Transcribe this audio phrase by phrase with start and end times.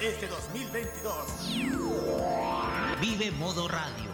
[0.00, 1.56] Este 2022.
[3.00, 4.10] Vive Modo Radio.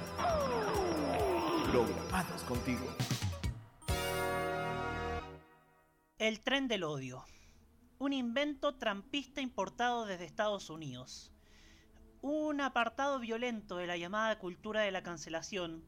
[1.70, 2.86] Programados contigo.
[6.19, 7.25] El tren del odio.
[7.99, 11.32] Un invento trampista importado desde Estados Unidos.
[12.23, 15.84] Un apartado violento de la llamada cultura de la cancelación,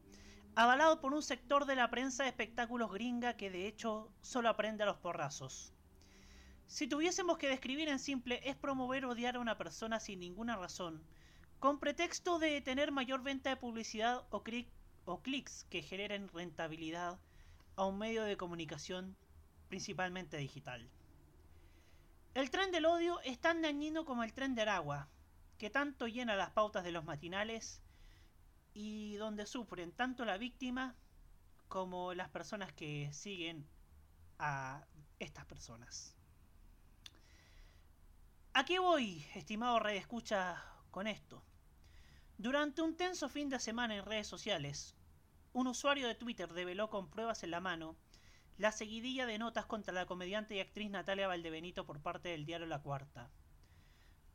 [0.55, 4.83] avalado por un sector de la prensa de espectáculos gringa que de hecho solo aprende
[4.83, 5.73] a los porrazos.
[6.69, 11.03] Si tuviésemos que describir en simple, es promover odiar a una persona sin ninguna razón,
[11.59, 14.43] con pretexto de tener mayor venta de publicidad o,
[15.05, 17.19] o clics que generen rentabilidad
[17.75, 19.17] a un medio de comunicación
[19.67, 20.87] principalmente digital.
[22.35, 25.09] El tren del odio es tan dañino como el tren del agua,
[25.57, 27.81] que tanto llena las pautas de los matinales
[28.75, 30.95] y donde sufren tanto la víctima
[31.67, 33.67] como las personas que siguen
[34.37, 34.85] a
[35.17, 36.18] estas personas.
[38.59, 41.41] ¿A qué voy, estimado Red Escucha, con esto?
[42.37, 44.97] Durante un tenso fin de semana en redes sociales,
[45.53, 47.95] un usuario de Twitter develó con pruebas en la mano
[48.57, 52.67] la seguidilla de notas contra la comediante y actriz Natalia Valdebenito por parte del diario
[52.67, 53.31] La Cuarta.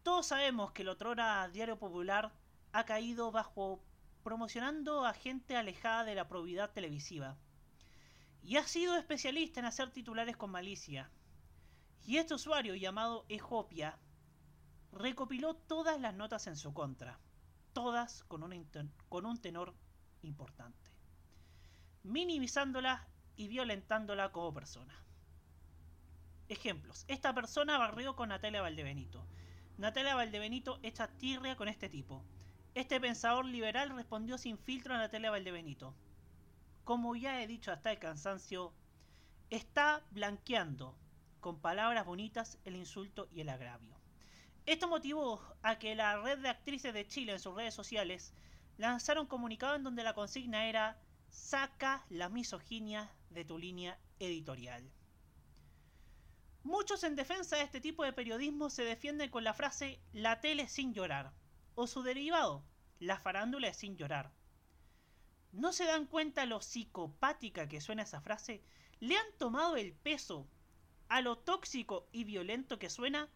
[0.02, 2.32] Todos sabemos que el otrora Diario Popular
[2.72, 3.84] ha caído bajo
[4.22, 7.36] promocionando a gente alejada de la probidad televisiva.
[8.42, 11.10] Y ha sido especialista en hacer titulares con malicia,
[12.06, 13.98] y este usuario llamado Ejopia
[14.94, 17.18] recopiló todas las notas en su contra,
[17.72, 18.68] todas con un,
[19.08, 19.74] con un tenor
[20.22, 20.90] importante,
[22.02, 23.06] minimizándola
[23.36, 24.94] y violentándola como persona.
[26.48, 27.04] Ejemplos.
[27.08, 29.26] Esta persona barrió con Natalia Valdebenito.
[29.78, 32.24] Natalia Valdebenito echa tirria con este tipo.
[32.74, 35.94] Este pensador liberal respondió sin filtro a Natalia Valdebenito.
[36.84, 38.72] Como ya he dicho hasta el cansancio,
[39.50, 40.96] está blanqueando
[41.40, 44.03] con palabras bonitas el insulto y el agravio.
[44.66, 48.32] Esto motivó a que la red de actrices de Chile en sus redes sociales
[48.78, 50.98] lanzara un comunicado en donde la consigna era
[51.28, 54.90] saca la misoginia de tu línea editorial.
[56.62, 60.66] Muchos en defensa de este tipo de periodismo se defienden con la frase la tele
[60.66, 61.34] sin llorar
[61.74, 62.64] o su derivado,
[63.00, 64.32] la farándula sin llorar.
[65.52, 68.62] ¿No se dan cuenta lo psicopática que suena esa frase?
[69.00, 70.48] ¿Le han tomado el peso
[71.08, 73.28] a lo tóxico y violento que suena,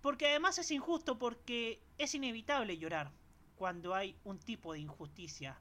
[0.00, 3.12] porque además es injusto porque es inevitable llorar
[3.56, 5.60] cuando hay un tipo de injusticia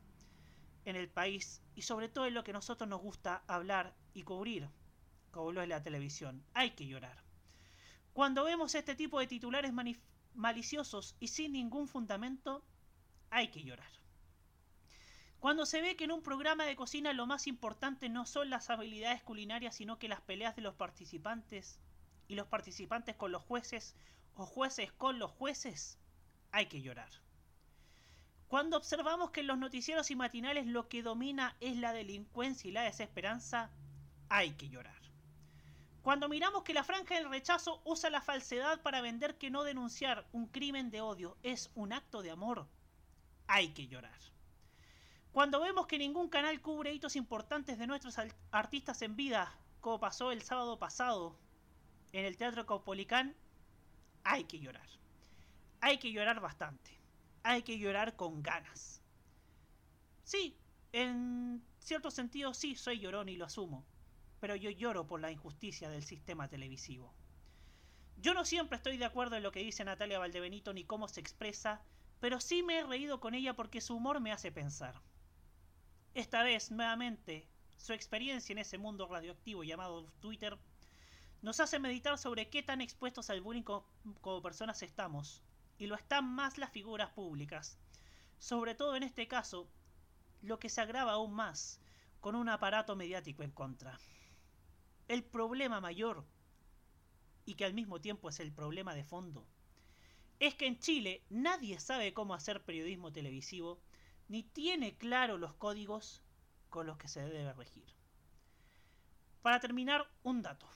[0.85, 4.23] en el país y sobre todo en lo que a nosotros nos gusta hablar y
[4.23, 4.69] cubrir,
[5.31, 6.43] como lo es la televisión.
[6.53, 7.23] Hay que llorar.
[8.13, 9.73] Cuando vemos este tipo de titulares
[10.33, 12.63] maliciosos y sin ningún fundamento,
[13.29, 13.91] hay que llorar.
[15.39, 18.69] Cuando se ve que en un programa de cocina lo más importante no son las
[18.69, 21.79] habilidades culinarias, sino que las peleas de los participantes
[22.27, 23.95] y los participantes con los jueces
[24.39, 25.97] o jueces con los jueces,
[26.51, 27.09] hay que llorar.
[28.47, 32.71] Cuando observamos que en los noticieros y matinales lo que domina es la delincuencia y
[32.71, 33.69] la desesperanza,
[34.29, 34.99] hay que llorar.
[36.01, 40.25] Cuando miramos que la franja del rechazo usa la falsedad para vender que no denunciar
[40.31, 42.65] un crimen de odio es un acto de amor,
[43.47, 44.19] hay que llorar.
[45.31, 48.15] Cuando vemos que ningún canal cubre hitos importantes de nuestros
[48.51, 51.35] artistas en vida, como pasó el sábado pasado
[52.13, 53.35] en el Teatro Caupolicán,
[54.23, 54.87] hay que llorar.
[55.81, 56.91] Hay que llorar bastante.
[57.43, 59.01] Hay que llorar con ganas.
[60.23, 60.55] Sí,
[60.91, 63.85] en cierto sentido sí soy llorón y lo asumo,
[64.39, 67.13] pero yo lloro por la injusticia del sistema televisivo.
[68.17, 71.21] Yo no siempre estoy de acuerdo en lo que dice Natalia Valdebenito ni cómo se
[71.21, 71.81] expresa,
[72.19, 75.01] pero sí me he reído con ella porque su humor me hace pensar.
[76.13, 77.47] Esta vez, nuevamente,
[77.77, 80.57] su experiencia en ese mundo radioactivo llamado Twitter
[81.41, 85.41] nos hace meditar sobre qué tan expuestos al bullying como, personas estamos,
[85.77, 87.77] y lo están más las figuras públicas,
[88.37, 89.69] sobre todo en este caso,
[90.41, 91.79] lo que se agrava aún más
[92.19, 93.99] con un aparato mediático en contra.
[95.07, 96.25] El problema mayor,
[97.45, 99.47] y que al mismo tiempo es el problema de fondo,
[100.39, 103.79] es que en Chile nadie sabe cómo hacer periodismo televisivo
[104.27, 106.21] ni tiene claro los códigos
[106.69, 107.85] con los que se debe regir.
[109.41, 110.69] Para terminar, un dato.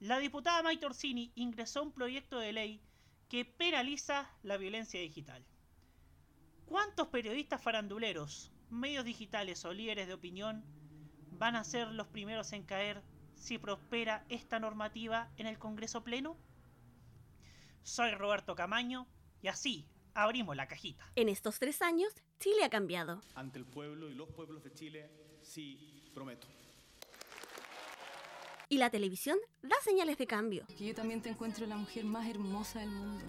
[0.00, 2.80] La diputada May Torsini ingresó un proyecto de ley
[3.28, 5.44] que penaliza la violencia digital.
[6.64, 10.64] ¿Cuántos periodistas faranduleros, medios digitales o líderes de opinión
[11.32, 13.02] van a ser los primeros en caer
[13.34, 16.38] si prospera esta normativa en el Congreso Pleno?
[17.82, 19.06] Soy Roberto Camaño
[19.42, 21.12] y así abrimos la cajita.
[21.14, 23.20] En estos tres años, Chile ha cambiado.
[23.34, 25.10] Ante el pueblo y los pueblos de Chile,
[25.42, 26.48] sí, prometo.
[28.72, 30.64] Y la televisión da señales de cambio.
[30.78, 33.24] Que yo también te encuentro la mujer más hermosa del mundo.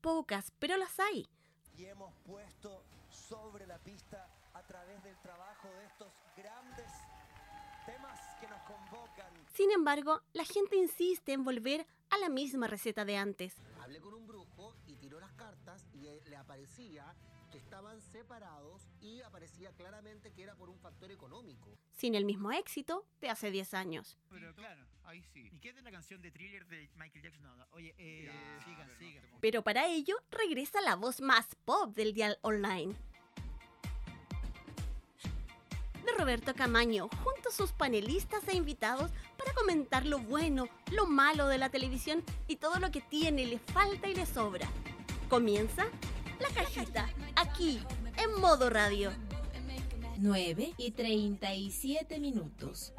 [0.00, 1.28] Pocas, pero las hay.
[1.76, 6.90] Y hemos puesto sobre la pista a través del trabajo de estos grandes
[7.84, 9.30] temas que nos convocan.
[9.52, 13.54] Sin embargo, la gente insiste en volver a la misma receta de antes.
[13.82, 17.14] Hablé con un brujo y tiró las cartas y eh, le aparecía
[17.68, 21.76] estaban separados y aparecía claramente que era por un factor económico.
[21.92, 24.16] Sin el mismo éxito de hace 10 años.
[24.30, 25.50] Pero claro, ahí sí.
[25.52, 27.42] ¿Y qué es de la canción de thriller de Michael Jackson?
[27.42, 27.66] No, no.
[27.72, 28.32] Oye, eh,
[28.64, 29.22] sigan, sigan.
[29.42, 32.94] Pero para ello regresa la voz más pop del dial online.
[36.06, 41.48] De Roberto Camaño, junto a sus panelistas e invitados para comentar lo bueno, lo malo
[41.48, 44.66] de la televisión y todo lo que tiene, le falta y le sobra.
[45.28, 45.86] Comienza
[46.40, 47.80] la cajita, aquí,
[48.16, 49.12] en modo radio.
[50.18, 52.92] 9 y 37 minutos.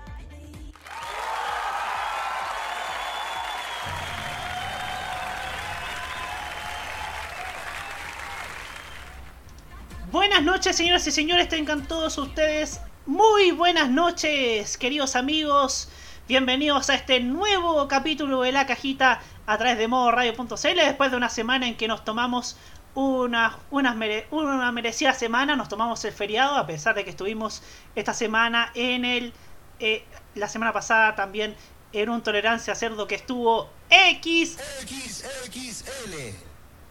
[10.12, 15.90] Buenas noches, señoras y señores, tengan todos ustedes muy buenas noches, queridos amigos.
[16.28, 21.30] Bienvenidos a este nuevo capítulo de La Cajita a través de modoradio.cl después de una
[21.30, 22.56] semana en que nos tomamos
[22.96, 27.62] una, una, mere- una merecida semana, nos tomamos el feriado a pesar de que estuvimos
[27.96, 29.34] esta semana en el...
[29.80, 30.04] eh,
[30.36, 31.56] la semana pasada también
[31.94, 36.36] en un tolerancia cerdo que estuvo X XXL.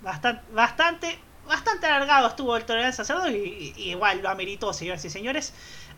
[0.00, 5.10] bastante, bastante, bastante alargado estuvo el tolerancia cerdo y, y igual lo ameritó, señoras y
[5.10, 5.52] señores.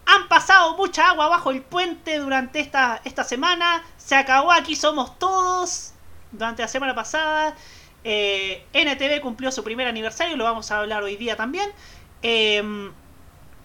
[0.07, 3.83] Han pasado mucha agua bajo el puente durante esta, esta semana.
[3.99, 5.93] Se acabó aquí somos todos.
[6.33, 7.55] Durante la semana pasada.
[8.05, 10.37] Eh, NTV cumplió su primer aniversario.
[10.37, 11.71] Lo vamos a hablar hoy día también.
[12.23, 12.91] Eh,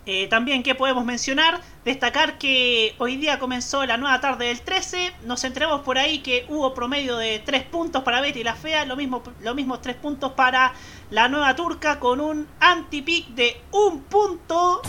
[0.07, 1.61] eh, también, ¿qué podemos mencionar?
[1.83, 5.11] Destacar que hoy día comenzó la nueva tarde del 13.
[5.23, 8.85] Nos enteramos por ahí que hubo promedio de 3 puntos para Betty la Fea.
[8.85, 10.73] Lo mismo, lo mismo 3 puntos para
[11.09, 14.83] la nueva turca con un anti-pick de un punto.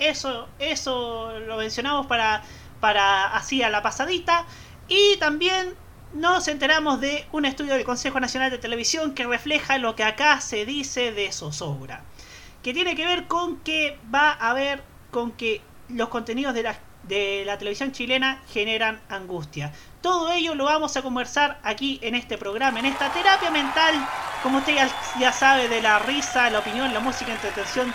[0.00, 2.42] Eso, eso lo mencionamos para,
[2.80, 4.44] para así a la pasadita.
[4.88, 5.76] Y también
[6.12, 10.40] nos enteramos de un estudio del Consejo Nacional de Televisión que refleja lo que acá
[10.40, 12.02] se dice de zozobra
[12.62, 16.78] que tiene que ver con que va a haber con que los contenidos de la,
[17.04, 19.72] de la televisión chilena generan angustia.
[20.00, 23.94] Todo ello lo vamos a conversar aquí en este programa, en esta terapia mental,
[24.42, 24.76] como usted
[25.18, 27.92] ya, sabe, de la risa, la opinión, la música, entretención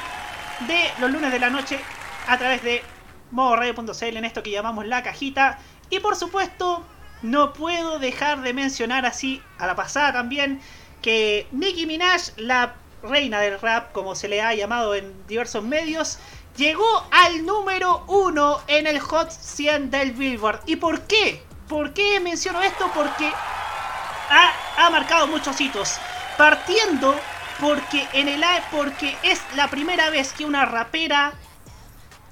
[0.67, 1.79] de los lunes de la noche
[2.27, 2.83] a través de
[3.31, 5.59] modoradio.cl en esto que llamamos la cajita.
[5.89, 6.83] Y por supuesto,
[7.25, 10.61] no puedo dejar de mencionar así a la pasada también
[11.01, 16.19] que Nicki Minaj, la reina del rap, como se le ha llamado en diversos medios,
[16.57, 20.61] llegó al número uno en el Hot 100 del Billboard.
[20.65, 21.43] ¿Y por qué?
[21.67, 22.89] ¿Por qué menciono esto?
[22.93, 25.97] Porque ha, ha marcado muchos hitos.
[26.37, 27.15] Partiendo
[27.59, 31.33] porque, en el, porque es la primera vez que una rapera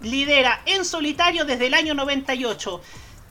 [0.02, 2.82] lidera en solitario desde el año 98.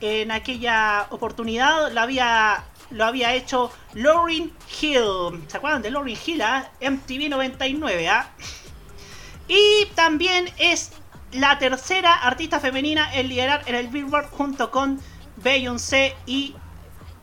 [0.02, 5.44] En aquella oportunidad lo había, lo había hecho Lauryn Hill.
[5.46, 6.42] ¿Se acuerdan de Lauryn Hill?
[6.80, 8.08] MTV 99.
[8.08, 8.28] ¿ah?
[9.46, 10.90] Y también es
[11.30, 15.00] la tercera artista femenina en liderar en el Billboard junto con
[15.36, 16.56] Beyoncé y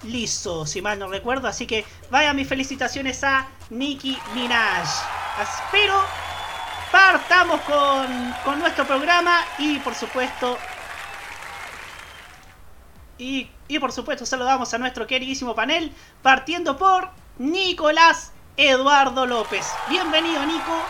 [0.04, 1.50] Lizzo, si mal no recuerdo.
[1.50, 4.88] Así que vaya mis felicitaciones a Nicki Minaj.
[5.70, 6.02] Pero
[6.94, 10.58] partamos con, con nuestro programa y por supuesto...
[13.20, 19.68] Y, y por supuesto saludamos a nuestro queridísimo panel, partiendo por Nicolás Eduardo López.
[19.90, 20.82] Bienvenido Nico.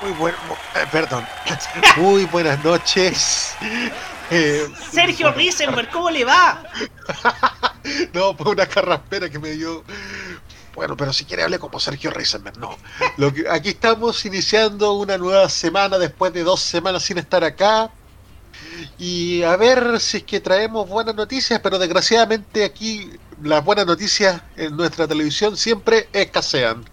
[0.00, 1.26] Muy buen, eh, perdón.
[1.96, 3.56] Muy buenas noches.
[4.30, 6.62] Eh, Sergio bueno, Risenberg, ¿cómo le va?
[8.14, 9.84] No, fue una carraspera que me dio.
[10.74, 12.74] Bueno, pero si quiere hable como Sergio Risenberg, no.
[13.18, 17.90] Lo que, aquí estamos iniciando una nueva semana después de dos semanas sin estar acá.
[18.98, 23.10] Y a ver si es que traemos buenas noticias, pero desgraciadamente aquí
[23.42, 26.84] las buenas noticias en nuestra televisión siempre escasean.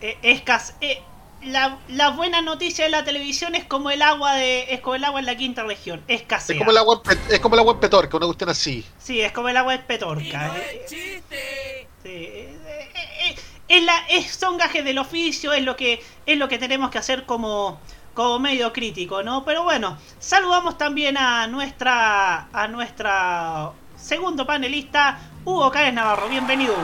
[0.00, 1.00] Eh, escas- eh,
[1.42, 5.04] la, la buena noticia de la televisión es como el agua de es como el
[5.04, 6.54] agua en la quinta región, escasea.
[6.54, 8.84] Es como el agua en Pet- es como el agua en Petorca, una cuestión así.
[8.98, 10.56] Sí, es como el agua de Petorca.
[10.56, 10.96] Eh, Sí,
[11.30, 12.90] eh, eh,
[13.30, 13.36] eh,
[13.68, 16.98] es la, es, son gajes del oficio, es lo que es lo que tenemos que
[16.98, 17.80] hacer como
[18.18, 19.44] como medio crítico, ¿no?
[19.44, 26.28] Pero bueno, saludamos también a nuestra a nuestra segundo panelista Hugo Cárez Navarro.
[26.28, 26.82] Bienvenido, Hugo.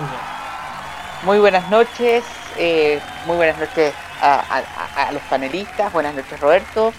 [1.24, 2.22] Muy buenas noches,
[2.56, 4.62] eh, muy buenas noches a,
[4.96, 5.92] a, los panelistas.
[5.92, 6.92] Buenas noches, Roberto.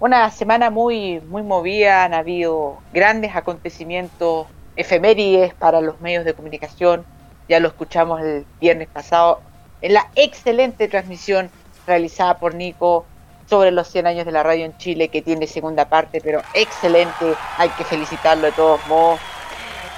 [0.00, 7.06] Una semana muy, muy movida, han habido grandes acontecimientos, efemérides para los medios de comunicación.
[7.48, 9.40] Ya lo escuchamos el viernes pasado
[9.82, 11.48] en la excelente transmisión
[11.86, 13.06] realizada por Nico
[13.50, 17.34] sobre los 100 años de la radio en Chile, que tiene segunda parte, pero excelente,
[17.58, 19.18] hay que felicitarlo de todos modos.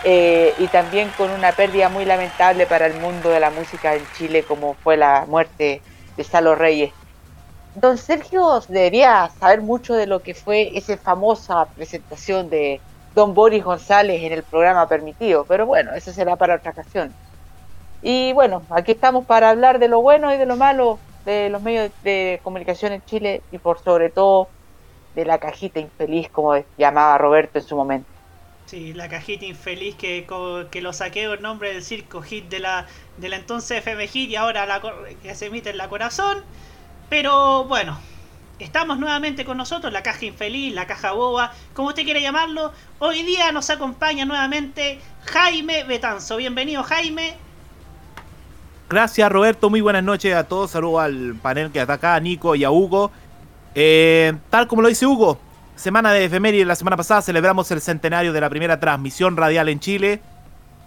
[0.05, 4.03] Eh, y también con una pérdida muy lamentable para el mundo de la música en
[4.17, 5.83] Chile, como fue la muerte
[6.17, 6.93] de Salo Reyes.
[7.75, 12.81] Don Sergio debería saber mucho de lo que fue esa famosa presentación de
[13.15, 17.13] Don Boris González en el programa Permitido, pero bueno, eso será para otra ocasión.
[18.03, 21.63] Y bueno, aquí estamos para hablar de lo bueno y de lo malo de los
[21.63, 24.49] medios de comunicación en Chile y por sobre todo
[25.15, 28.09] de la cajita infeliz, como llamaba Roberto en su momento.
[28.67, 30.27] Sí, la cajita infeliz que,
[30.71, 32.87] que lo saqué el nombre del circo hit de la,
[33.19, 34.81] de la entonces FM Hit y ahora la,
[35.23, 36.43] que se emite en la corazón.
[37.11, 37.99] Pero bueno,
[38.59, 42.73] estamos nuevamente con nosotros, la caja infeliz, la caja boba, como usted quiera llamarlo.
[42.99, 46.37] Hoy día nos acompaña nuevamente Jaime Betanzo.
[46.37, 47.37] Bienvenido Jaime.
[48.89, 50.71] Gracias Roberto, muy buenas noches a todos.
[50.71, 53.11] Saludos al panel que está acá, a Nico y a Hugo.
[53.75, 55.39] Eh, tal como lo dice Hugo,
[55.77, 56.65] semana de efeméride.
[56.65, 60.21] La semana pasada celebramos el centenario de la primera transmisión radial en Chile.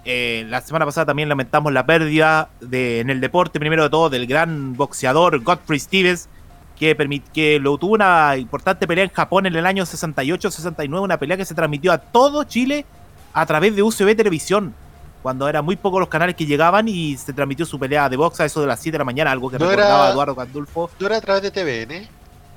[0.05, 4.11] Eh, la semana pasada también lamentamos la pérdida de, en el deporte, primero de todo,
[4.11, 6.29] del gran boxeador Godfrey Stevens,
[6.77, 6.95] que,
[7.33, 11.45] que lo tuvo una importante pelea en Japón en el año 68-69, una pelea que
[11.45, 12.85] se transmitió a todo Chile
[13.33, 14.75] a través de UCB Televisión
[15.25, 18.41] cuando eran muy pocos los canales que llegaban y se transmitió su pelea de box
[18.41, 20.91] a eso de las 7 de la mañana, algo que recordaba Eduardo Candulfo.
[21.00, 22.08] ¿No era a través de TVN?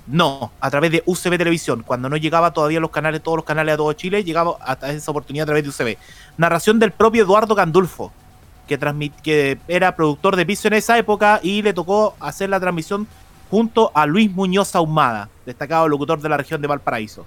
[0.07, 1.83] No, a través de UCB Televisión.
[1.83, 5.11] Cuando no llegaba todavía los canales, todos los canales a todo Chile, llegaba hasta esa
[5.11, 5.97] oportunidad a través de UCB.
[6.37, 8.13] Narración del propio Eduardo Candulfo,
[8.67, 12.61] que, transmit, que era productor de piso en esa época y le tocó hacer la
[12.61, 13.09] transmisión
[13.51, 17.25] junto a Luis Muñoz Ahumada, destacado locutor de la región de Valparaíso.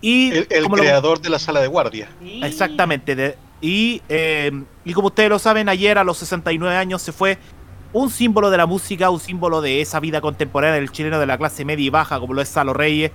[0.00, 2.08] Y el, creador de la sala de guardia.
[2.22, 4.50] Exactamente, de, y, eh,
[4.84, 7.38] y como ustedes lo saben, ayer a los 69 años se fue
[7.92, 11.36] un símbolo de la música, un símbolo de esa vida contemporánea del chileno de la
[11.36, 13.10] clase media y baja, como lo es Salo Reyes,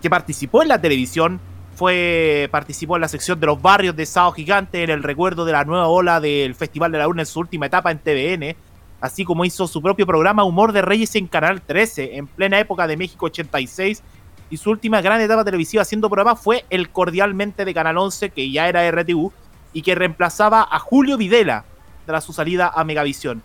[0.00, 1.40] que participó en la televisión,
[1.74, 5.52] fue participó en la sección de los barrios de Sao Gigante, en el recuerdo de
[5.52, 8.56] la nueva ola del Festival de la Luna en su última etapa en TVN,
[9.00, 12.86] así como hizo su propio programa Humor de Reyes en Canal 13, en plena época
[12.86, 14.02] de México 86,
[14.50, 18.50] y su última gran etapa televisiva haciendo programa fue el Cordialmente de Canal 11, que
[18.50, 19.32] ya era RTU,
[19.74, 21.64] y que reemplazaba a Julio Videla
[22.06, 23.42] tras su salida a Megavisión.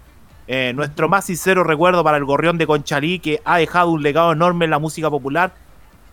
[0.48, 4.31] Eh, nuestro más sincero recuerdo para el gorrión de Conchalí, que ha dejado un legado
[4.31, 5.53] enorme en la música popular.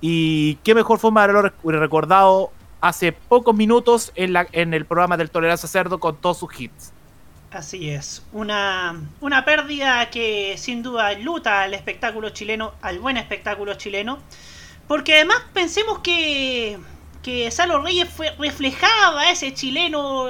[0.01, 5.17] Y qué mejor forma de haberlo recordado hace pocos minutos en, la, en el programa
[5.17, 6.93] del Tolerancia Cerdo con todos sus hits.
[7.51, 13.75] Así es, una, una pérdida que sin duda luta al espectáculo chileno, al buen espectáculo
[13.75, 14.19] chileno,
[14.87, 16.79] porque además pensemos que
[17.27, 20.27] que Salo Reyes fue, reflejaba ese chileno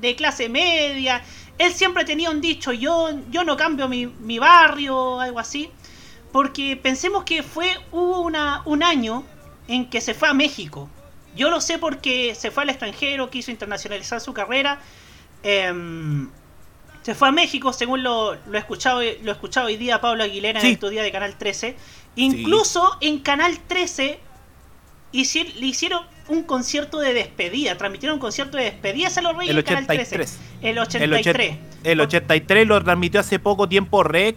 [0.00, 1.22] de clase media.
[1.58, 5.68] Él siempre tenía un dicho, yo, yo no cambio mi, mi barrio, algo así.
[6.32, 9.26] Porque pensemos que fue, hubo una, un año
[9.66, 10.88] en que se fue a México.
[11.36, 14.80] Yo lo sé porque se fue al extranjero, quiso internacionalizar su carrera.
[15.42, 16.30] Em,
[17.02, 20.24] se fue a México, según lo, lo, he, escuchado, lo he escuchado hoy día Pablo
[20.24, 21.76] Aguilera en el día de Canal 13.
[22.16, 24.18] Incluso en Canal 13
[25.12, 29.58] le hicieron un concierto de despedida, transmitieron un concierto de despedida a los Reyes el
[29.58, 30.38] 83.
[30.62, 31.58] El 83.
[31.84, 34.36] El, 83 lo transmitió hace poco tiempo Rec,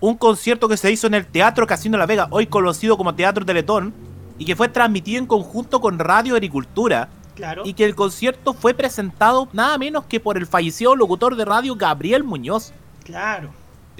[0.00, 3.44] un concierto que se hizo en el Teatro Casino La Vega, hoy conocido como Teatro
[3.44, 3.92] Teletón,
[4.38, 7.08] y que fue transmitido en conjunto con Radio Agricultura.
[7.34, 7.62] Claro.
[7.64, 11.74] Y que el concierto fue presentado nada menos que por el fallecido locutor de radio
[11.74, 12.72] Gabriel Muñoz.
[13.04, 13.50] Claro.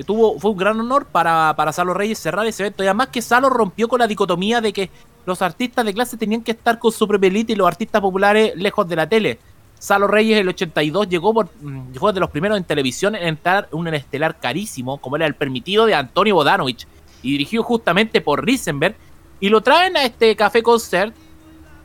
[0.06, 2.82] Tuvo, fue un gran honor para, para Salo Reyes cerrar ese evento.
[2.82, 4.90] Y además que Salo rompió con la dicotomía de que
[5.30, 8.88] los artistas de clase tenían que estar con su propia y los artistas populares lejos
[8.88, 9.38] de la tele.
[9.78, 13.28] Salo Reyes en el 82 llegó por, mm, fue de los primeros en televisión en
[13.28, 16.86] entrar un estelar carísimo, como era el permitido de Antonio Bodanovich,
[17.22, 18.96] y dirigido justamente por Risenberg,
[19.38, 21.14] y lo traen a este café concert,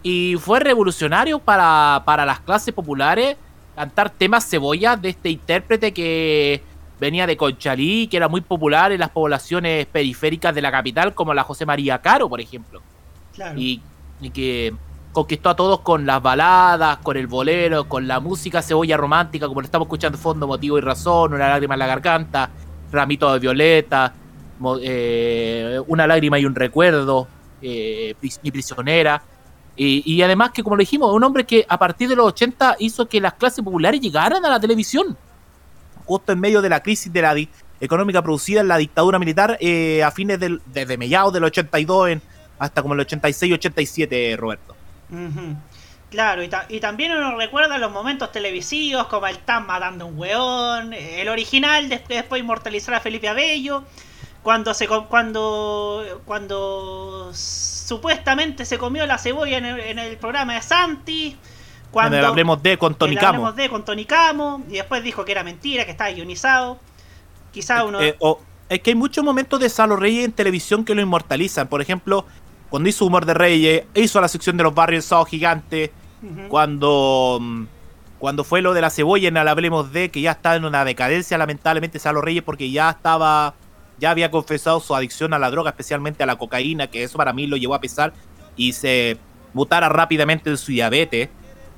[0.04, 3.38] y fue revolucionario para, para las clases populares
[3.76, 6.62] cantar temas cebollas de este intérprete que
[7.00, 11.34] venía de Conchalí, que era muy popular en las poblaciones periféricas de la capital, como
[11.34, 12.82] la José María Caro, por ejemplo.
[13.56, 13.82] Y,
[14.34, 14.74] que
[15.12, 19.62] conquistó a todos con las baladas, con el bolero, con la música cebolla romántica, como
[19.62, 22.50] lo estamos escuchando fondo, Motivo y Razón, Una lágrima en la garganta,
[22.92, 24.14] Ramito de Violeta,
[24.82, 27.28] eh, Una lágrima y un recuerdo,
[27.62, 29.22] eh, Mi prisionera.
[29.78, 33.08] Y, además que, como lo dijimos, un hombre que a partir de los 80 hizo
[33.08, 35.18] que las clases populares llegaran a la televisión.
[36.06, 37.36] Justo en medio de la crisis de la,
[37.80, 42.22] económica producida en la dictadura militar eh, a fines del, desde mediados del 82 en,
[42.60, 44.76] hasta como el 86-87, Roberto.
[45.12, 45.56] Ujú.
[46.10, 50.18] Claro, y, ta- y también uno recuerda los momentos televisivos como el Tan matando un
[50.18, 53.84] weón, el original, des- después inmortalizar a Felipe Abello,
[54.44, 60.62] cuando se cuando cuando supuestamente se comió la cebolla en el, en el programa de
[60.62, 61.38] Santi,
[61.92, 63.28] cuando el Hablemos de con Tony Camo.
[63.48, 66.80] Hablemos de con Tony Camo, y después dijo que era mentira, que estaba ionizado.
[67.52, 70.96] Quizá uno Eh, o- es que hay muchos momentos de Salo Reyes en televisión que
[70.96, 71.68] lo inmortalizan.
[71.68, 72.26] Por ejemplo,
[72.70, 75.92] cuando hizo Humor de Reyes, hizo la sección de los barrios el Sábado Gigante,
[76.50, 77.66] cuando, mm,
[78.20, 80.84] cuando fue lo de la cebolla en el Hablemos de, que ya estaba en una
[80.84, 83.54] decadencia lamentablemente Salo Reyes porque ya estaba,
[84.00, 87.34] ya había confesado su adicción a la droga, especialmente a la cocaína, que eso para
[87.34, 88.14] mí lo llevó a pesar
[88.56, 89.18] y se
[89.54, 91.30] mutara rápidamente de su diabetes.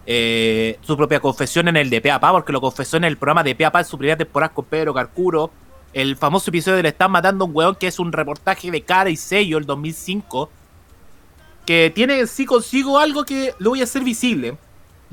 [0.10, 3.56] Eh, su propia confesión en el de Peapa, porque lo confesó en el programa de
[3.56, 5.51] Peapa en su primera temporada con Pedro Carcuro.
[5.91, 8.82] El famoso episodio de Le están matando a un weón, que es un reportaje de
[8.84, 10.50] cara y sello, el 2005.
[11.67, 14.57] Que tiene en sí consigo algo que lo voy a hacer visible.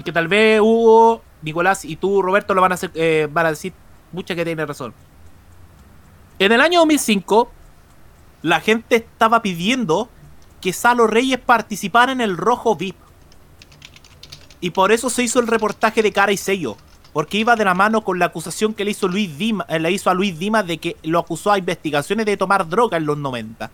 [0.03, 3.51] Que tal vez Hugo, Nicolás y tú, Roberto, lo van a, hacer, eh, van a
[3.51, 3.75] decir
[4.13, 4.95] mucha que tiene razón.
[6.39, 7.51] En el año 2005,
[8.43, 10.09] la gente estaba pidiendo
[10.61, 12.97] que Salo Reyes participara en el Rojo VIP.
[14.61, 16.77] Y por eso se hizo el reportaje de cara y sello.
[17.13, 19.93] Porque iba de la mano con la acusación que le hizo, Luis Dima, eh, le
[19.93, 23.19] hizo a Luis Dimas de que lo acusó a investigaciones de tomar droga en los
[23.19, 23.71] 90.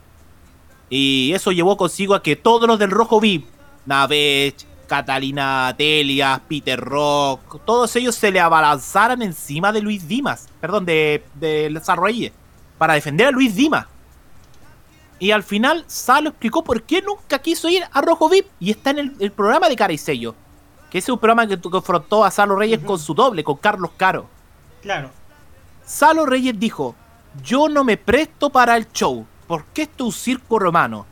[0.91, 3.47] Y eso llevó consigo a que todos los del Rojo VIP,
[3.87, 10.85] Navech, Catalina Telia, Peter Rock, todos ellos se le abalanzaran encima de Luis Dimas, perdón,
[10.85, 12.33] de, de Salo Reyes,
[12.77, 13.87] para defender a Luis Dimas.
[15.21, 18.91] Y al final Salo explicó por qué nunca quiso ir a Rojo VIP y está
[18.91, 20.35] en el, el programa de Cara y Sello.
[20.91, 23.93] Que ese es un programa que confrontó a Salo Reyes con su doble, con Carlos
[23.97, 24.29] Caro.
[24.83, 25.11] Claro.
[25.85, 26.97] Salo Reyes dijo,
[27.45, 31.07] yo no me presto para el show, porque esto es un circo romano.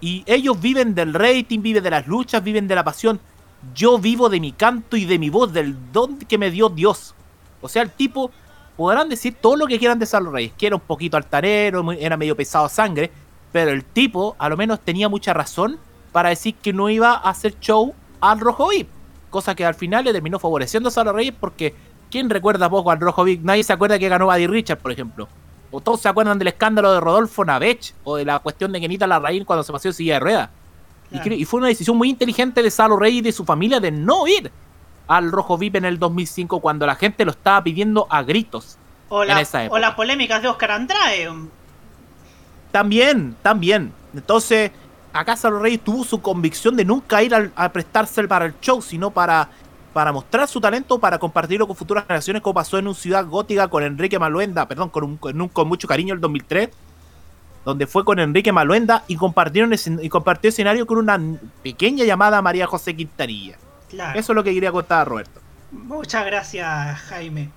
[0.00, 3.20] Y ellos viven del rating, viven de las luchas, viven de la pasión.
[3.74, 7.14] Yo vivo de mi canto y de mi voz, del don que me dio Dios.
[7.60, 8.30] O sea, el tipo,
[8.78, 12.16] podrán decir todo lo que quieran de Salo Reyes, que era un poquito altanero, era
[12.16, 13.10] medio pesado a sangre,
[13.52, 15.78] pero el tipo a lo menos tenía mucha razón
[16.10, 18.88] para decir que no iba a hacer show al Rojo VIP.
[19.28, 21.74] Cosa que al final le terminó favoreciendo a Salo Reyes porque
[22.10, 23.42] ¿quién recuerda poco al Rojo VIP?
[23.42, 25.28] Nadie se acuerda que ganó Buddy Richard, por ejemplo.
[25.76, 29.06] O todos se acuerdan del escándalo de Rodolfo Navech o de la cuestión de Kenita
[29.08, 30.50] Larraín cuando se pasó en silla de ruedas.
[31.10, 31.34] Y, Claro.
[31.34, 34.26] y fue una decisión muy inteligente de Salo Reyes y de su familia de no
[34.28, 34.52] ir
[35.08, 38.78] al Rojo VIP en el 2005 cuando la gente lo estaba pidiendo a gritos.
[39.08, 39.80] O, en la- esa o época.
[39.80, 41.28] las polémicas de Oscar Andrade.
[42.72, 43.92] También, también.
[44.14, 44.70] Entonces,
[45.12, 48.80] acá Salo Reyes tuvo su convicción de nunca ir al- a prestarse para el show,
[48.82, 49.48] sino para,
[49.94, 53.68] para mostrar su talento, para compartirlo con futuras generaciones, como pasó en un Ciudad Gótica
[53.68, 56.68] con Enrique Maluenda, perdón, con, un, con, un- con mucho cariño el 2003,
[57.64, 61.18] donde fue con Enrique Maluenda y compartieron y compartió escenario con una
[61.62, 63.56] pequeña llamada María José Quintanilla.
[63.88, 64.18] Claro.
[64.18, 65.40] Eso es lo que quería contar a Roberto.
[65.70, 67.50] Muchas gracias, Jaime.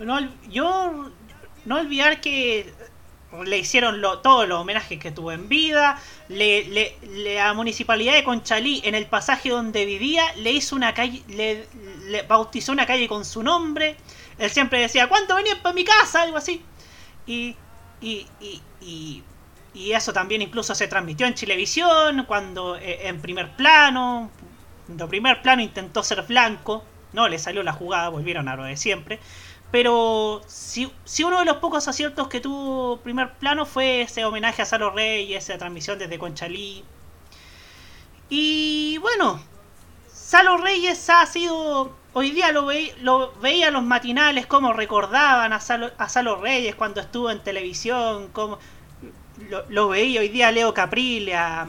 [0.00, 0.18] No,
[0.50, 1.10] yo
[1.64, 2.72] no olvidar que
[3.44, 6.00] le hicieron lo- todos los homenajes que tuvo en vida.
[6.28, 11.66] Le, la municipalidad de Conchalí, en el pasaje donde vivía, le hizo una calle, le,
[12.22, 13.96] bautizó una calle con su nombre.
[14.38, 16.22] Él siempre decía, ¿cuándo venían para mi casa?
[16.22, 16.64] Algo así.
[17.26, 17.56] Y,
[18.00, 19.24] y, y, y,
[19.74, 24.30] y eso también incluso se transmitió en Chilevisión, cuando eh, en primer plano,
[24.86, 28.76] de primer plano intentó ser blanco, no le salió la jugada, volvieron a lo de
[28.76, 29.20] siempre.
[29.70, 34.62] Pero si, si uno de los pocos aciertos que tuvo primer plano fue ese homenaje
[34.62, 36.84] a Salo Rey y esa transmisión desde Conchalí.
[38.28, 39.40] Y bueno,
[40.12, 41.96] Salo Reyes ha sido.
[42.12, 47.30] Hoy día lo, veí- lo veía los matinales, como recordaban a Salo, Reyes cuando estuvo
[47.30, 48.58] en televisión, como
[49.68, 51.68] lo, veía hoy día Leo Caprilia.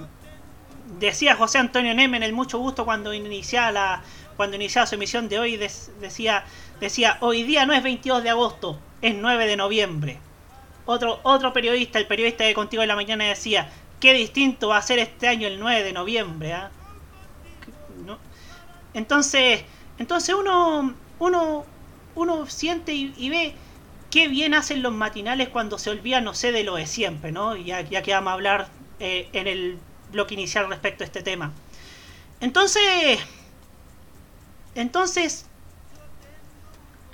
[0.99, 4.03] Decía José Antonio Nemen el mucho gusto cuando iniciaba la,
[4.37, 6.45] cuando iniciaba su emisión de hoy, decía,
[6.79, 10.19] decía, hoy día no es 22 de agosto, es 9 de noviembre.
[10.85, 14.81] Otro, otro periodista, el periodista de Contigo en la Mañana decía, qué distinto va a
[14.81, 16.53] ser este año el 9 de noviembre.
[16.53, 16.71] ¿ah?".
[18.93, 19.63] Entonces,
[19.97, 21.65] entonces uno, uno,
[22.15, 23.53] uno siente y, ve
[24.09, 27.55] qué bien hacen los matinales cuando se olvida, no sé, de lo de siempre, ¿no?
[27.55, 29.77] Ya, ya que a hablar eh, en el
[30.11, 31.51] bloque inicial respecto a este tema.
[32.41, 33.19] Entonces,
[34.75, 35.45] entonces,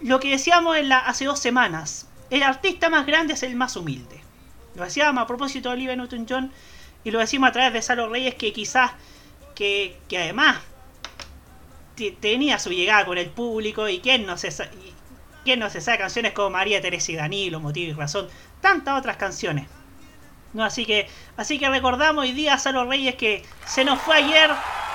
[0.02, 4.22] lo que decíamos hace dos semanas, el artista más grande es el más humilde.
[4.76, 6.52] Lo decíamos a propósito de Olivia Newton-John
[7.04, 8.92] y lo decimos a través de Salo Reyes que quizás,
[9.54, 10.58] que, que además
[11.96, 14.52] te- tenía su llegada con el público y quién no se
[15.44, 18.28] ¿Quién no se sabe canciones como María Teresa y Danilo, Motivo y Razón?
[18.62, 19.68] Tantas otras canciones.
[20.54, 24.16] No, así que, así que recordamos hoy día a Salo Reyes que se nos fue
[24.16, 24.50] ayer,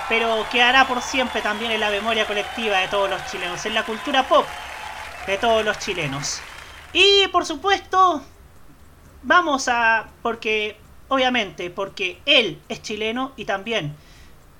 [0.09, 3.85] pero quedará por siempre también en la memoria colectiva de todos los chilenos, en la
[3.85, 4.45] cultura pop
[5.27, 6.41] de todos los chilenos.
[6.93, 8.21] Y por supuesto,
[9.23, 10.09] vamos a.
[10.21, 10.77] porque.
[11.07, 13.93] Obviamente, porque él es chileno y también.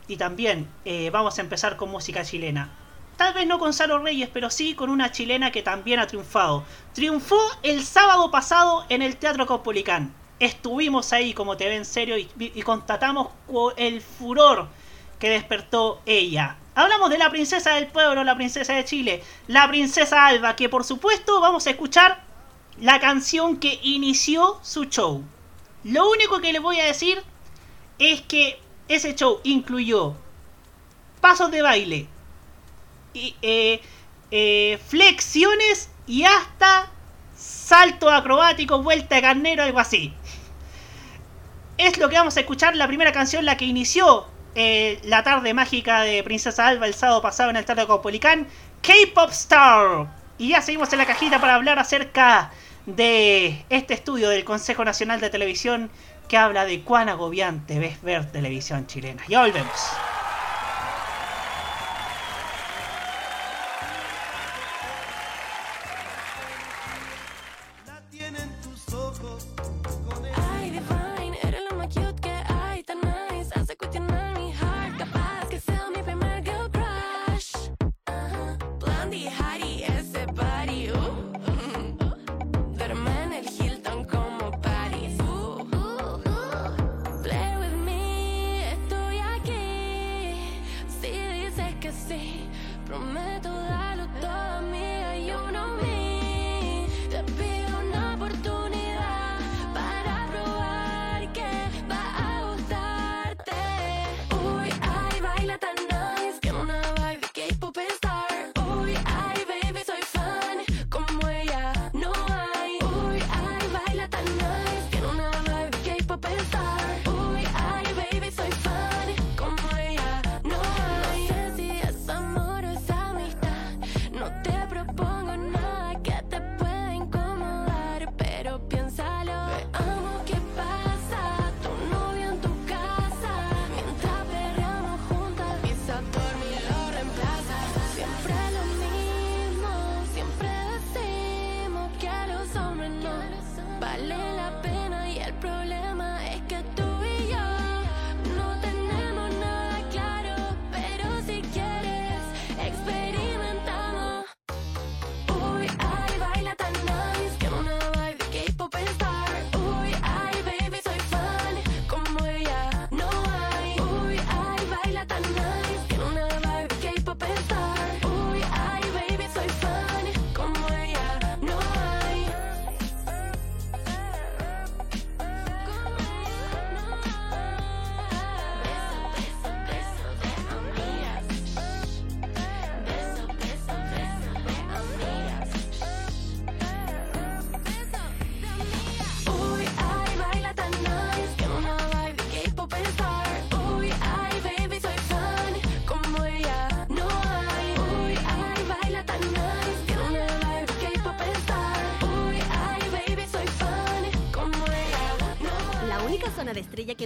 [0.10, 2.69] Y también eh, vamos a empezar con música chilena.
[3.15, 6.65] Tal vez no con Salo Reyes, pero sí con una chilena que también ha triunfado.
[6.93, 10.13] Triunfó el sábado pasado en el Teatro Caupolicán.
[10.39, 13.30] Estuvimos ahí como TV en serio y, y constatamos
[13.78, 14.67] el furor
[15.19, 16.58] que despertó ella.
[16.73, 20.86] Hablamos de la princesa del pueblo, la princesa de Chile, la princesa Alba, que por
[20.86, 22.23] supuesto vamos a escuchar
[22.79, 25.23] la canción que inició su show.
[25.84, 27.21] Lo único que les voy a decir
[27.99, 30.15] es que ese show incluyó
[31.19, 32.07] pasos de baile,
[33.13, 33.81] y, eh,
[34.31, 36.89] eh, flexiones y hasta
[37.36, 40.13] salto acrobático, vuelta de carnero, algo así.
[41.77, 45.54] Es lo que vamos a escuchar, la primera canción, la que inició eh, la tarde
[45.54, 48.48] mágica de Princesa Alba el sábado pasado en el Teatro Caupolicán,
[48.82, 50.08] K-Pop Star.
[50.38, 52.52] Y ya seguimos en la cajita para hablar acerca
[52.86, 55.92] de este estudio del Consejo Nacional de Televisión
[56.28, 59.24] que habla de cuán agobiante es ver televisión chilena.
[59.28, 59.72] Ya volvemos.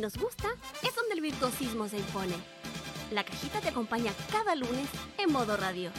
[0.06, 0.50] Nos gusta
[0.84, 2.36] es donde el virtuosismo se impone.
[3.10, 4.88] La cajita te acompaña cada lunes
[5.18, 5.90] en modo radio.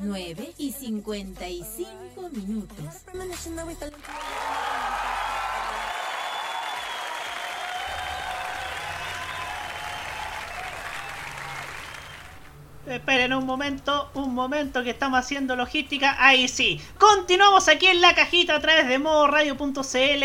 [0.00, 2.76] 9 y 55 minutos.
[13.06, 16.16] Esperen un momento, un momento que estamos haciendo logística.
[16.18, 16.80] Ahí sí.
[16.98, 20.24] Continuamos aquí en la cajita a través de modoradio.cl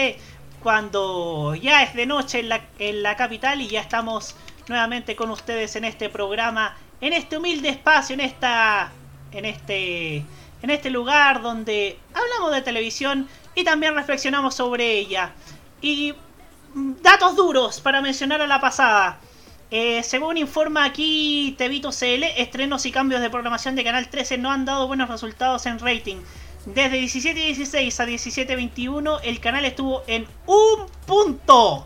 [0.63, 4.35] cuando ya es de noche en la, en la capital y ya estamos
[4.67, 8.91] nuevamente con ustedes en este programa, en este humilde espacio, en esta
[9.31, 10.25] en este
[10.63, 15.33] en este lugar donde hablamos de televisión y también reflexionamos sobre ella.
[15.83, 16.15] Y
[16.73, 19.19] mm, datos duros para mencionar a la pasada.
[19.73, 24.51] Eh, según informa aquí Tevito CL, estrenos y cambios de programación de Canal 13 no
[24.51, 26.17] han dado buenos resultados en rating.
[26.65, 31.85] Desde 17.16 a 17.21 el canal estuvo en un punto.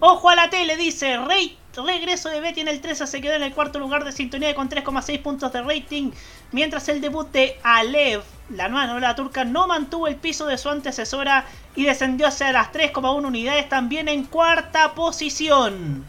[0.00, 3.42] Ojo a la tele, dice Rey regreso de Betty en el 13 se quedó en
[3.42, 6.10] el cuarto lugar de sintonía con 3,6 puntos de rating,
[6.52, 10.68] mientras el debut de Alev, la nueva novela turca, no mantuvo el piso de su
[10.68, 16.04] antecesora y descendió hacia las 3,1 unidades también en cuarta posición.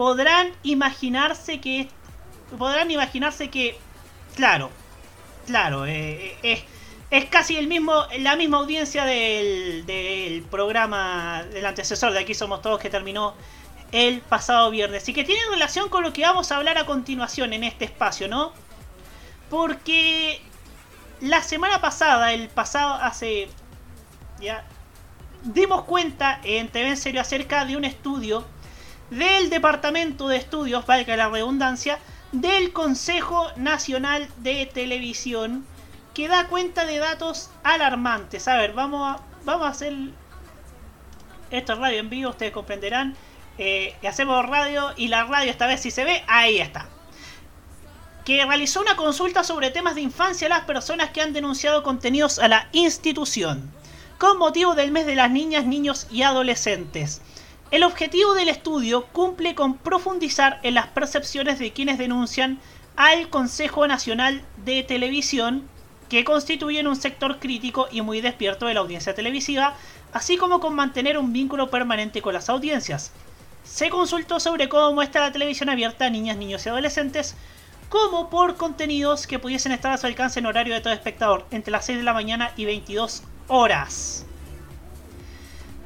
[0.00, 1.86] Podrán imaginarse que
[2.58, 3.76] podrán imaginarse que
[4.34, 4.70] claro,
[5.44, 6.64] claro, eh, eh,
[7.10, 12.62] es casi el mismo, la misma audiencia del, del programa del antecesor de Aquí Somos
[12.62, 13.34] Todos que terminó
[13.92, 17.52] el pasado viernes y que tiene relación con lo que vamos a hablar a continuación
[17.52, 18.54] en este espacio, ¿no?
[19.50, 20.40] Porque
[21.20, 23.50] la semana pasada, el pasado hace
[24.40, 24.64] ya
[25.42, 28.46] dimos cuenta en TV en serio acerca de un estudio
[29.10, 31.98] del Departamento de Estudios, valga la redundancia,
[32.32, 35.66] del Consejo Nacional de Televisión
[36.14, 38.46] que da cuenta de datos alarmantes.
[38.48, 39.94] A ver, vamos a, vamos a hacer...
[41.50, 43.16] Esto es radio en vivo, ustedes comprenderán.
[43.58, 46.86] Eh, hacemos radio y la radio esta vez si se ve, ahí está.
[48.24, 52.38] Que realizó una consulta sobre temas de infancia a las personas que han denunciado contenidos
[52.38, 53.72] a la institución,
[54.18, 57.22] con motivo del mes de las niñas, niños y adolescentes.
[57.70, 62.58] El objetivo del estudio cumple con profundizar en las percepciones de quienes denuncian
[62.96, 65.68] al Consejo Nacional de Televisión
[66.08, 69.76] que constituyen un sector crítico y muy despierto de la audiencia televisiva,
[70.12, 73.12] así como con mantener un vínculo permanente con las audiencias.
[73.62, 77.36] Se consultó sobre cómo muestra la televisión abierta a niñas, niños y adolescentes,
[77.88, 81.70] como por contenidos que pudiesen estar a su alcance en horario de todo espectador, entre
[81.70, 84.26] las 6 de la mañana y 22 horas.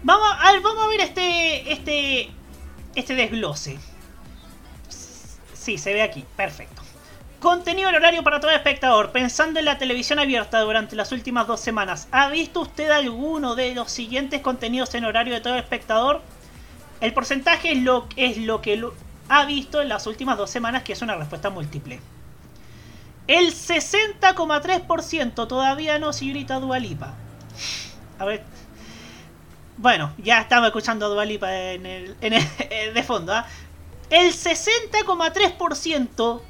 [0.05, 0.53] Vamos a,
[0.89, 2.31] ver, este, este,
[2.95, 3.79] este desglose.
[5.55, 6.83] Sí, se ve aquí, perfecto.
[7.41, 9.13] Contenido en horario para todo espectador.
[9.13, 13.75] Pensando en la televisión abierta durante las últimas dos semanas, ¿ha visto usted alguno de
[13.75, 16.21] los siguientes contenidos en horario de todo espectador?
[17.01, 18.87] El porcentaje es lo, es lo que
[19.31, 21.99] ha visto en las últimas dos semanas, que es una respuesta múltiple.
[23.27, 27.15] El 60,3% todavía no, señorita Dualipa.
[28.19, 28.54] A ver.
[29.77, 32.33] Bueno, ya estamos escuchando a Dualipa en el, el,
[32.95, 33.35] de fondo.
[33.35, 33.45] ¿ah?
[34.09, 36.41] El 60,3%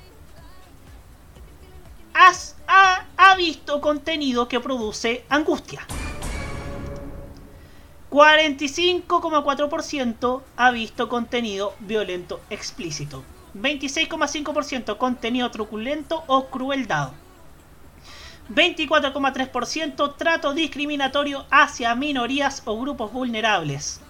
[2.14, 2.32] ha,
[3.16, 5.86] ha visto contenido que produce angustia.
[8.10, 13.24] 45,4% ha visto contenido violento explícito.
[13.56, 17.12] 26,5% contenido truculento o crueldad.
[18.50, 24.00] 24,3% trato discriminatorio hacia minorías o grupos vulnerables.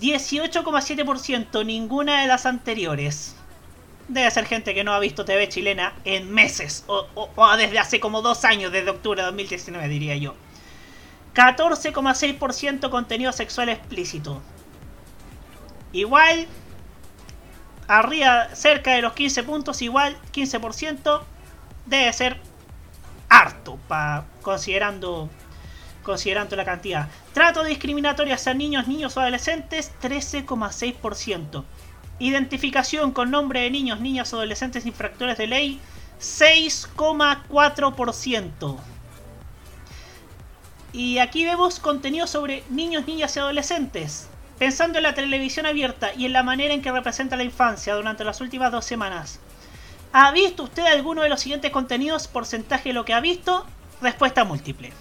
[0.00, 3.36] 18,7% ninguna de las anteriores.
[4.08, 7.06] Debe ser gente que no ha visto TV chilena en meses, o,
[7.56, 10.34] desde hace como dos años, desde octubre de 2019 diría yo.
[11.34, 14.42] 14,6% contenido sexual explícito.
[15.92, 16.46] Igual,
[17.86, 21.22] arriba, cerca de los 15 puntos, igual 15%
[21.86, 22.40] debe ser
[23.34, 25.30] harto, pa, considerando,
[26.02, 27.08] considerando la cantidad.
[27.32, 31.64] Trato discriminatorio hacia niños, niños o adolescentes, 13,6%.
[32.20, 35.80] Identificación con nombre de niños, niñas o adolescentes infractores de ley,
[36.20, 38.78] 6,4%.
[40.92, 44.28] Y aquí vemos contenido sobre niños, niñas y adolescentes.
[44.60, 48.22] Pensando en la televisión abierta y en la manera en que representa la infancia durante
[48.22, 49.40] las últimas dos semanas.
[50.16, 52.28] ¿Ha visto usted alguno de los siguientes contenidos?
[52.28, 53.66] Porcentaje de lo que ha visto.
[54.00, 54.92] Respuesta múltiple.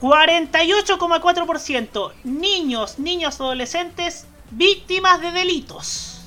[0.00, 6.20] 48,4% niños, niñas adolescentes Víctimas de delitos.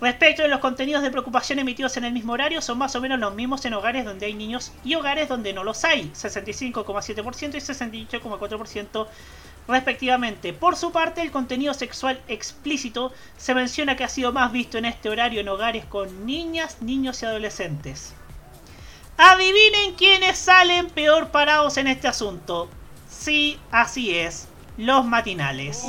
[0.00, 3.18] Respecto de los contenidos de preocupación emitidos en el mismo horario, son más o menos
[3.18, 7.58] los mismos en hogares donde hay niños y hogares donde no los hay, 65,7% y
[7.58, 9.06] 68,4%
[9.68, 10.52] respectivamente.
[10.54, 14.86] Por su parte, el contenido sexual explícito se menciona que ha sido más visto en
[14.86, 18.14] este horario en hogares con niñas, niños y adolescentes.
[19.18, 22.68] Adivinen quiénes salen peor parados en este asunto.
[23.10, 25.84] Sí, así es, los matinales.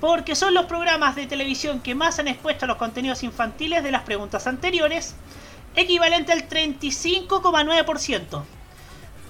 [0.00, 3.92] Porque son los programas de televisión que más han expuesto a los contenidos infantiles de
[3.92, 5.14] las preguntas anteriores
[5.74, 8.42] equivalente al 35,9%.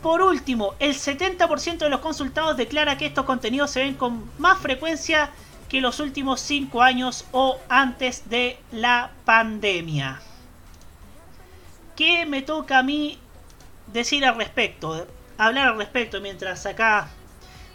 [0.02, 4.58] Por último, el 70% de los consultados declara que estos contenidos se ven con más
[4.58, 5.30] frecuencia
[5.68, 10.20] que los últimos 5 años o antes de la pandemia.
[11.96, 13.18] ¿Qué me toca a mí
[13.86, 15.06] decir al respecto?
[15.38, 17.08] Hablar al respecto mientras acá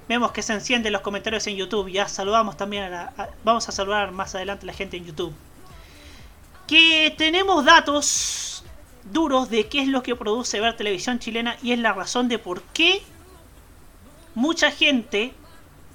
[0.10, 1.90] vemos que se encienden los comentarios en YouTube.
[1.90, 5.34] Ya saludamos también a la, Vamos a saludar más adelante a la gente en YouTube.
[6.68, 8.57] Que tenemos datos
[9.12, 12.40] duros de qué es lo que produce ver televisión chilena y es la razón de
[12.40, 13.02] por qué
[14.36, 15.34] mucha gente,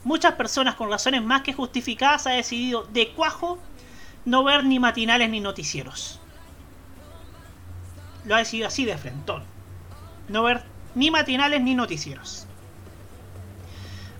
[0.05, 3.59] muchas personas con razones más que justificadas ha decidido de cuajo
[4.25, 6.21] no ver ni matinales ni noticieros.
[8.25, 9.43] Lo ha decidido así de frentón.
[10.29, 10.63] No ver
[10.95, 12.47] ni matinales ni noticieros.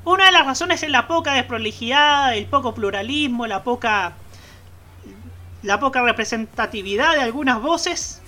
[0.05, 4.15] Una de las razones es la poca desprolijidad, el poco pluralismo, la poca
[5.63, 8.22] la poca representatividad de algunas voces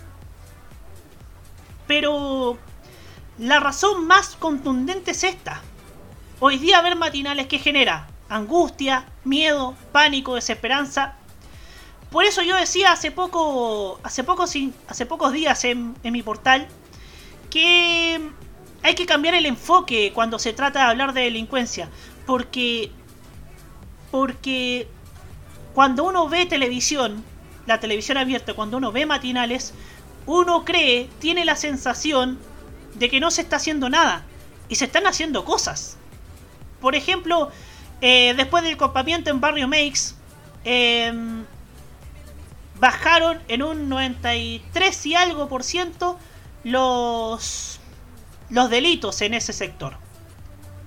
[1.86, 2.58] pero
[3.38, 5.62] la razón más contundente es esta.
[6.40, 11.16] Hoy día ver matinales que genera angustia, miedo, pánico, desesperanza.
[12.10, 16.68] Por eso yo decía hace poco, hace poco, hace pocos días en, en mi portal
[17.50, 18.20] que
[18.82, 21.88] hay que cambiar el enfoque cuando se trata de hablar de delincuencia,
[22.26, 22.90] porque
[24.10, 24.86] porque
[25.74, 27.24] cuando uno ve televisión,
[27.66, 29.74] la televisión abierta, cuando uno ve matinales,
[30.26, 32.38] uno cree, tiene la sensación
[32.94, 34.24] de que no se está haciendo nada
[34.68, 35.96] y se están haciendo cosas.
[36.80, 37.50] Por ejemplo,
[38.00, 40.14] eh, después del copamiento en Barrio Makes,
[40.64, 41.44] em,
[42.78, 46.18] bajaron en un 93 y algo por ciento
[46.64, 47.80] los,
[48.50, 49.96] los delitos en ese sector.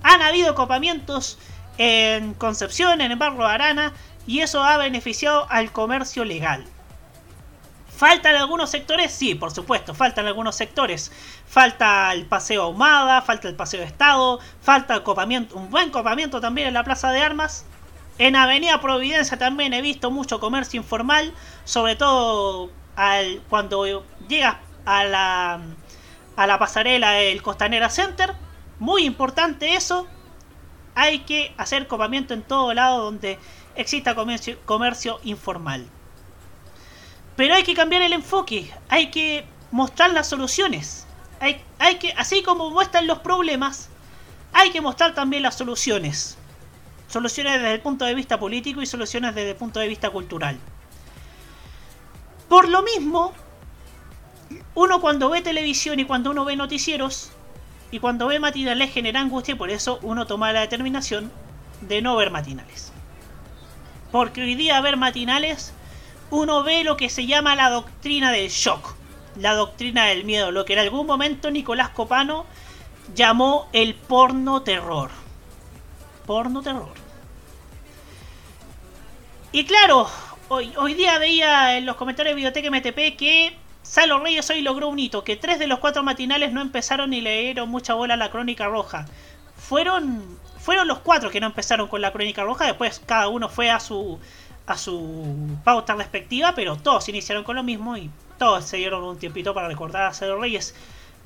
[0.02, 1.38] Han habido copamientos
[1.78, 3.92] en Concepción, en el barrio Arana,
[4.26, 6.64] y eso ha beneficiado al comercio legal.
[7.98, 9.10] ¿Faltan algunos sectores?
[9.10, 11.10] Sí, por supuesto, faltan algunos sectores.
[11.48, 16.68] Falta el paseo Ahumada, falta el paseo Estado, falta el copamiento, un buen copamiento también
[16.68, 17.66] en la Plaza de Armas.
[18.18, 21.34] En Avenida Providencia también he visto mucho comercio informal,
[21.64, 23.84] sobre todo al, cuando
[24.28, 25.60] llegas a la,
[26.36, 28.36] a la pasarela del Costanera Center.
[28.78, 30.06] Muy importante eso.
[30.94, 33.40] Hay que hacer copamiento en todo lado donde
[33.74, 35.84] exista comercio, comercio informal.
[37.38, 41.06] Pero hay que cambiar el enfoque, hay que mostrar las soluciones.
[41.38, 43.90] Hay, hay que, así como muestran los problemas,
[44.52, 46.36] hay que mostrar también las soluciones.
[47.06, 50.58] Soluciones desde el punto de vista político y soluciones desde el punto de vista cultural.
[52.48, 53.32] Por lo mismo,
[54.74, 57.30] uno cuando ve televisión y cuando uno ve noticieros
[57.92, 61.30] y cuando ve matinales genera angustia y por eso uno toma la determinación
[61.82, 62.92] de no ver matinales.
[64.10, 65.72] Porque hoy día ver matinales
[66.30, 68.94] uno ve lo que se llama la doctrina del shock,
[69.36, 72.46] la doctrina del miedo, lo que en algún momento Nicolás Copano
[73.14, 75.10] llamó el porno terror.
[76.26, 76.92] Porno terror.
[79.52, 80.08] Y claro,
[80.48, 84.88] hoy, hoy día veía en los comentarios de Biblioteca MTP que Salo Reyes hoy logró
[84.88, 88.16] un hito, que tres de los cuatro matinales no empezaron ni leyeron mucha bola a
[88.18, 89.06] la crónica roja.
[89.56, 93.70] Fueron, fueron los cuatro que no empezaron con la crónica roja, después cada uno fue
[93.70, 94.20] a su,
[94.68, 99.18] a su pauta respectiva, pero todos iniciaron con lo mismo y todos se dieron un
[99.18, 100.74] tiempito para recordar a Cedro Reyes.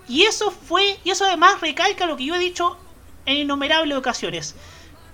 [0.08, 2.78] Y eso fue, y eso además recalca lo que yo he dicho
[3.26, 4.54] en innumerables ocasiones.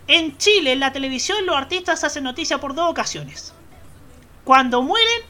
[0.07, 3.55] En Chile, en la televisión, los artistas hacen noticia por dos ocasiones.
[4.45, 5.23] Cuando mueren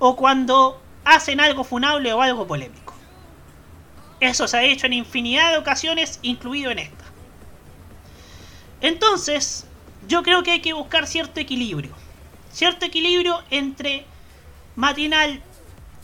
[0.00, 2.94] o cuando hacen algo funable o algo polémico.
[4.18, 7.04] Eso se ha hecho en infinidad de ocasiones, incluido en esta.
[8.80, 9.66] Entonces,
[10.08, 11.94] yo creo que hay que buscar cierto equilibrio.
[12.52, 14.04] Cierto equilibrio entre
[14.76, 15.42] matinal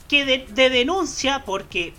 [0.09, 1.93] que de, denuncia, porque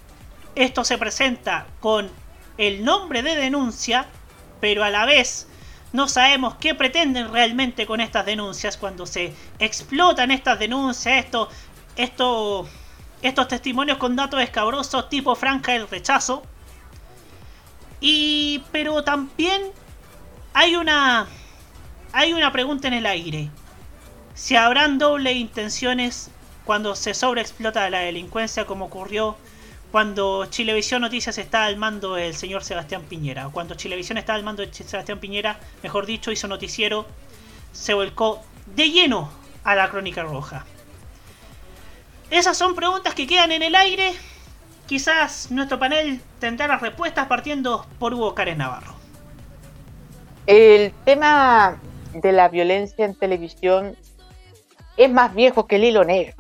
[0.56, 2.10] esto se presenta con
[2.58, 4.08] el nombre de denuncia,
[4.60, 5.48] pero a la vez
[5.94, 11.50] no sabemos qué pretenden realmente con estas denuncias cuando se explotan estas denuncias, esto,
[11.96, 12.68] esto,
[13.22, 16.44] estos testimonios con datos escabrosos tipo franja del rechazo.
[18.02, 19.62] Y pero también
[20.54, 21.28] hay una
[22.12, 23.50] hay una pregunta en el aire.
[24.34, 26.32] Si habrán doble intenciones
[26.66, 29.36] cuando se sobreexplota la delincuencia como ocurrió
[29.92, 33.48] cuando Chilevisión Noticias está al mando del señor Sebastián Piñera.
[33.48, 37.08] O cuando Chilevisión está al mando de Sebastián Piñera, mejor dicho, hizo noticiero,
[37.72, 38.42] se volcó
[38.76, 39.32] de lleno
[39.64, 40.66] a la crónica roja.
[42.30, 44.14] Esas son preguntas que quedan en el aire.
[44.86, 48.94] Quizás nuestro panel tendrá las respuestas partiendo por Hugo Cárez Navarro.
[50.46, 51.80] El tema
[52.14, 53.96] de la violencia en televisión
[54.98, 56.36] es más viejo que el hilo negro.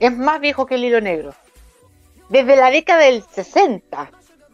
[0.00, 1.34] es más viejo que el hilo negro.
[2.28, 4.10] Desde la década del 60,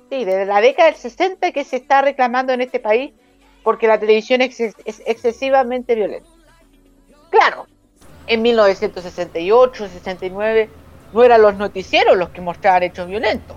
[0.09, 3.13] sí, desde la década del 60 que se está reclamando en este país
[3.63, 6.29] porque la televisión es, es excesivamente violenta.
[7.31, 7.67] Claro,
[8.27, 10.71] en 1968, 69
[11.13, 13.57] no eran los noticieros los que mostraban hechos violentos,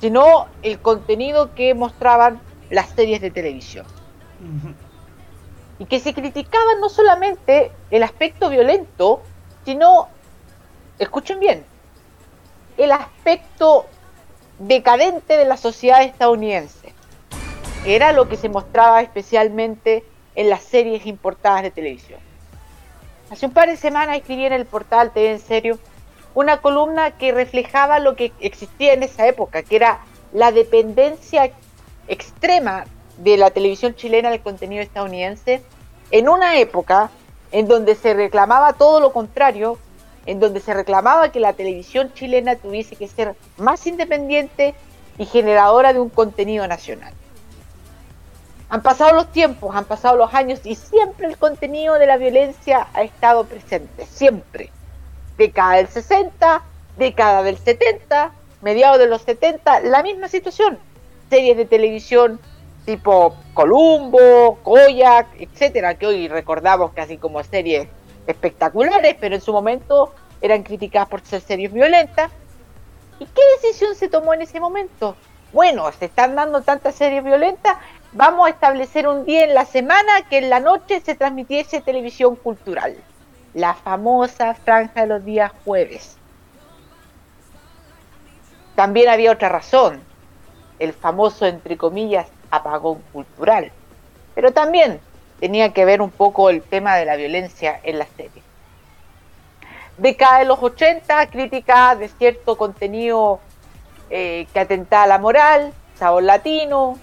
[0.00, 2.40] sino el contenido que mostraban
[2.70, 3.86] las series de televisión.
[5.78, 9.22] Y que se criticaba no solamente el aspecto violento,
[9.64, 10.08] sino,
[10.98, 11.64] escuchen bien,
[12.76, 13.86] el aspecto
[14.58, 16.94] decadente de la sociedad estadounidense.
[17.84, 20.04] Era lo que se mostraba especialmente
[20.34, 22.20] en las series importadas de televisión.
[23.30, 25.78] Hace un par de semanas escribí en el portal TV en serio
[26.34, 30.00] una columna que reflejaba lo que existía en esa época, que era
[30.32, 31.50] la dependencia
[32.08, 32.84] extrema
[33.18, 35.62] de la televisión chilena del contenido estadounidense,
[36.10, 37.10] en una época
[37.52, 39.78] en donde se reclamaba todo lo contrario,
[40.26, 44.74] en donde se reclamaba que la televisión chilena tuviese que ser más independiente
[45.18, 47.12] y generadora de un contenido nacional.
[48.68, 52.88] Han pasado los tiempos, han pasado los años y siempre el contenido de la violencia
[52.94, 54.70] ha estado presente, siempre
[55.38, 56.62] década del 60,
[56.96, 60.78] década del 70, mediados de los 70, la misma situación.
[61.30, 62.40] Series de televisión
[62.86, 67.88] tipo Columbo, Koyak, etcétera, que hoy recordamos casi como series
[68.26, 72.30] espectaculares, pero en su momento eran criticadas por ser series violentas.
[73.18, 75.16] ¿Y qué decisión se tomó en ese momento?
[75.52, 77.76] Bueno, se están dando tantas series violentas,
[78.12, 82.36] vamos a establecer un día en la semana que en la noche se transmitiese televisión
[82.36, 82.96] cultural
[83.54, 86.18] la famosa franja de los días jueves.
[88.74, 90.02] También había otra razón,
[90.78, 93.72] el famoso, entre comillas, apagón cultural.
[94.34, 95.00] Pero también
[95.40, 98.42] tenía que ver un poco el tema de la violencia en la serie.
[99.98, 103.40] Década de los 80, crítica de cierto contenido
[104.10, 106.98] eh, que atentaba a la moral, sabor latino,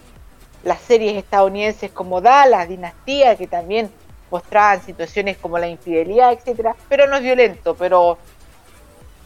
[0.63, 3.91] las series estadounidenses como Dallas, Dinastía, que también
[4.29, 8.17] mostraban situaciones como la infidelidad, etcétera, pero no es violento, pero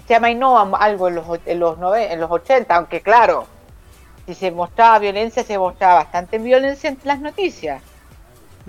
[0.07, 3.45] se amainó algo en los, en en los 80, aunque claro,
[4.28, 7.82] si se mostraba violencia, se mostraba bastante violencia en las noticias.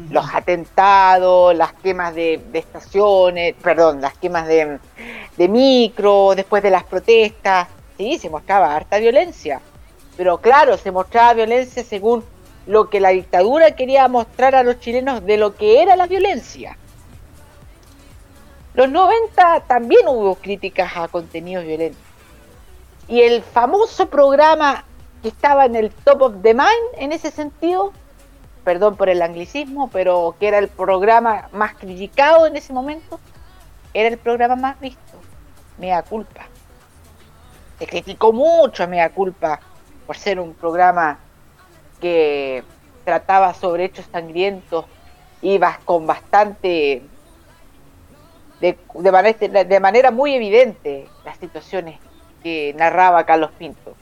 [0.08, 4.78] Los atentados, las quemas de, estaciones, perdón, las quemas de,
[5.36, 9.60] de micro, después de las protestas, sí, se mostraba harta violencia.
[10.16, 12.24] Pero claro, se mostraba violencia según
[12.68, 16.78] lo que la dictadura quería mostrar a los chilenos de lo que era la violencia.
[18.74, 22.00] Los 90 también hubo críticas a contenidos violentos.
[23.08, 24.84] Y el famoso programa
[25.22, 27.92] que estaba en el top of the mind en ese sentido,
[28.64, 33.18] perdón por el anglicismo, pero que era el programa más criticado en ese momento,
[33.94, 35.18] era el programa más visto,
[35.78, 36.46] Mea Culpa.
[37.78, 39.60] Se criticó mucho a Mea Culpa
[40.06, 41.18] por ser un programa
[42.00, 42.64] que
[43.04, 44.84] trataba sobre hechos sangrientos,
[45.42, 47.02] ibas con bastante,
[48.60, 51.98] de, de, manera, muy evidente las situaciones
[52.42, 53.94] que narraba Carlos Pinto.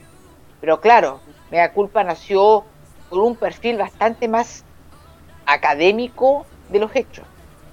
[0.59, 2.65] Pero claro, Mea Culpa nació
[3.09, 4.63] con un perfil bastante más
[5.45, 7.25] académico de los hechos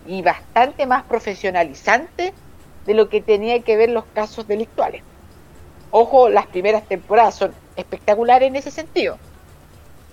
[0.06, 2.34] y bastante más profesionalizante
[2.86, 5.02] de lo que tenía que ver los casos delictuales.
[5.90, 9.18] Ojo, las primeras temporadas son espectaculares en ese sentido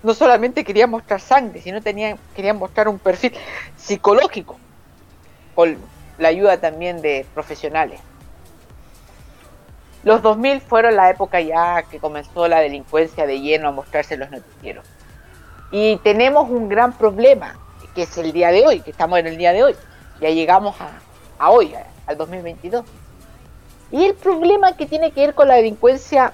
[0.04, 3.38] no solamente querían mostrar sangre, sino tenían, querían mostrar un perfil
[3.76, 4.60] psicológico,
[5.54, 5.78] con
[6.18, 8.00] la ayuda también de profesionales.
[10.04, 14.22] Los 2000 fueron la época ya que comenzó la delincuencia de lleno a mostrarse en
[14.22, 14.86] los noticieros.
[15.72, 17.58] Y tenemos un gran problema,
[17.93, 19.76] que es el día de hoy, que estamos en el día de hoy.
[20.20, 20.91] Ya llegamos a,
[21.38, 21.74] a hoy,
[22.08, 22.84] al 2022.
[23.91, 26.34] Y el problema que tiene que ver con la delincuencia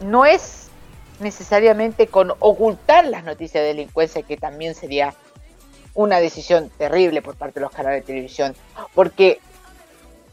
[0.00, 0.68] no es
[1.20, 5.14] necesariamente con ocultar las noticias de delincuencia, que también sería
[5.94, 8.54] una decisión terrible por parte de los canales de televisión,
[8.94, 9.40] porque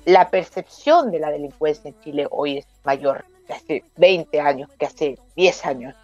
[0.05, 4.85] la percepción de la delincuencia en Chile hoy es mayor que hace 20 años, que
[4.85, 5.95] hace 10 años.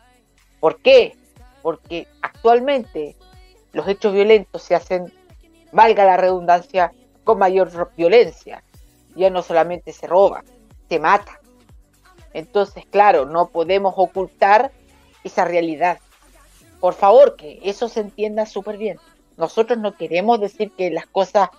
[0.60, 1.16] ¿Por qué?
[1.62, 3.16] Porque actualmente
[3.72, 5.14] los hechos violentos se hacen,
[5.72, 6.92] valga la redundancia,
[7.24, 8.64] con mayor violencia.
[9.16, 10.44] Ya no solamente se roba,
[10.88, 11.40] se mata,
[12.34, 14.72] entonces, claro, no podemos ocultar
[15.24, 16.00] esa realidad.
[16.80, 19.00] Por favor, que eso se entienda súper bien.
[19.38, 21.50] Nosotros no queremos decir que las cosas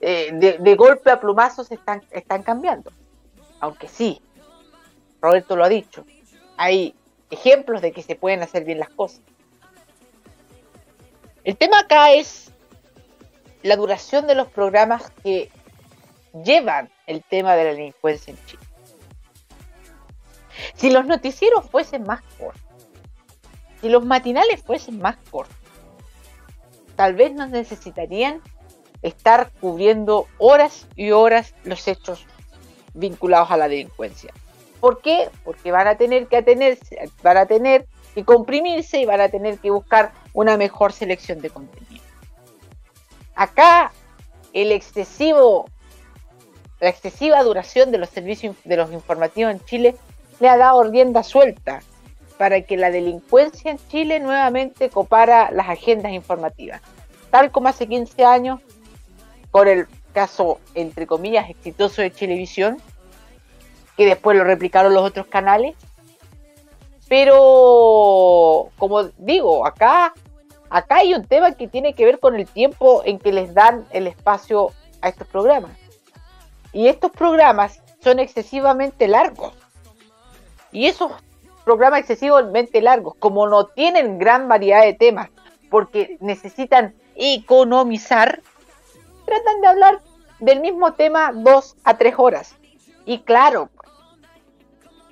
[0.00, 2.92] eh, de, golpe a plumazos están, están cambiando.
[3.60, 4.20] Aunque sí,
[5.20, 6.04] Roberto lo ha dicho,
[6.56, 6.94] hay
[7.30, 9.20] ejemplos de que se pueden hacer bien las cosas.
[11.44, 12.52] El tema acá es
[13.62, 15.50] la duración de los programas que
[16.44, 18.62] llevan el tema de la delincuencia en Chile.
[20.74, 22.62] Si los noticieros fuesen más cortos,
[23.80, 25.56] si los matinales fuesen más cortos,
[26.96, 28.42] tal vez no necesitarían
[29.02, 32.26] estar cubriendo horas y horas los hechos
[32.94, 34.32] vinculados a la delincuencia.
[34.80, 35.28] ¿Por qué?
[35.44, 39.58] Porque van a tener que atenerse, van a tener que comprimirse y van a tener
[39.58, 42.02] que buscar una mejor selección de contenido.
[43.34, 43.92] Acá
[44.52, 45.64] la excesiva
[47.42, 49.96] duración de los servicios de los informativos en Chile
[50.40, 51.80] le ha dado rienda suelta
[52.38, 56.80] para que la delincuencia en Chile nuevamente copara las agendas informativas.
[57.30, 58.60] Tal como hace 15 años,
[59.50, 62.78] con el caso, entre comillas, exitoso de Televisión,
[63.96, 65.76] que después lo replicaron los otros canales.
[67.08, 70.14] Pero, como digo, acá,
[70.68, 73.84] acá hay un tema que tiene que ver con el tiempo en que les dan
[73.90, 74.72] el espacio
[75.02, 75.72] a estos programas.
[76.72, 79.52] Y estos programas son excesivamente largos.
[80.72, 81.12] Y esos
[81.64, 85.30] programas excesivamente largos, como no tienen gran variedad de temas,
[85.68, 88.40] porque necesitan economizar,
[89.24, 90.00] tratan de hablar
[90.38, 92.56] del mismo tema dos a tres horas.
[93.04, 93.70] Y claro,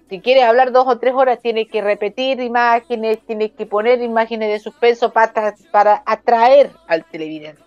[0.09, 4.51] si quiere hablar dos o tres horas, tiene que repetir imágenes, tiene que poner imágenes
[4.51, 7.63] de suspenso para, para atraer al televidente.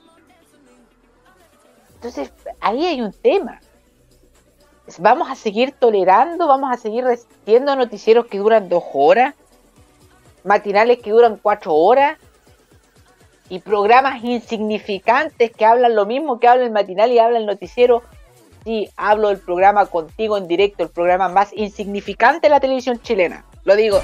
[1.96, 3.60] Entonces, ahí hay un tema.
[4.98, 6.48] ¿Vamos a seguir tolerando?
[6.48, 9.36] ¿Vamos a seguir resistiendo noticieros que duran dos horas?
[10.44, 12.18] ¿Matinales que duran cuatro horas?
[13.52, 18.02] ¿Y programas insignificantes que hablan lo mismo que habla el matinal y habla el noticiero?
[18.64, 23.44] Sí, hablo del programa contigo en directo, el programa más insignificante de la televisión chilena.
[23.66, 24.00] Lo digo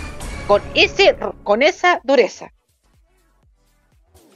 [0.47, 2.51] con, ese, con esa dureza.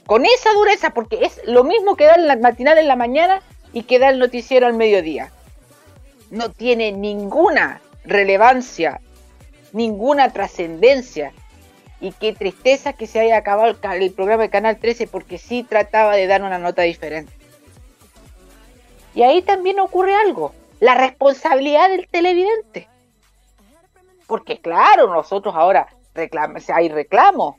[0.06, 3.42] Con esa dureza, porque es lo mismo que da el matinal en la mañana
[3.74, 5.30] y que da el noticiero al mediodía
[6.32, 9.00] no tiene ninguna relevancia,
[9.72, 11.32] ninguna trascendencia.
[12.02, 16.14] Y qué tristeza que se haya acabado el, programa de Canal 13 porque sí trataba
[16.14, 17.32] de dar una nota diferente.
[19.14, 22.88] Y ahí también ocurre algo, la responsabilidad del televidente.
[24.26, 25.86] Porque claro, nosotros ahora
[26.74, 27.56] hay reclamos,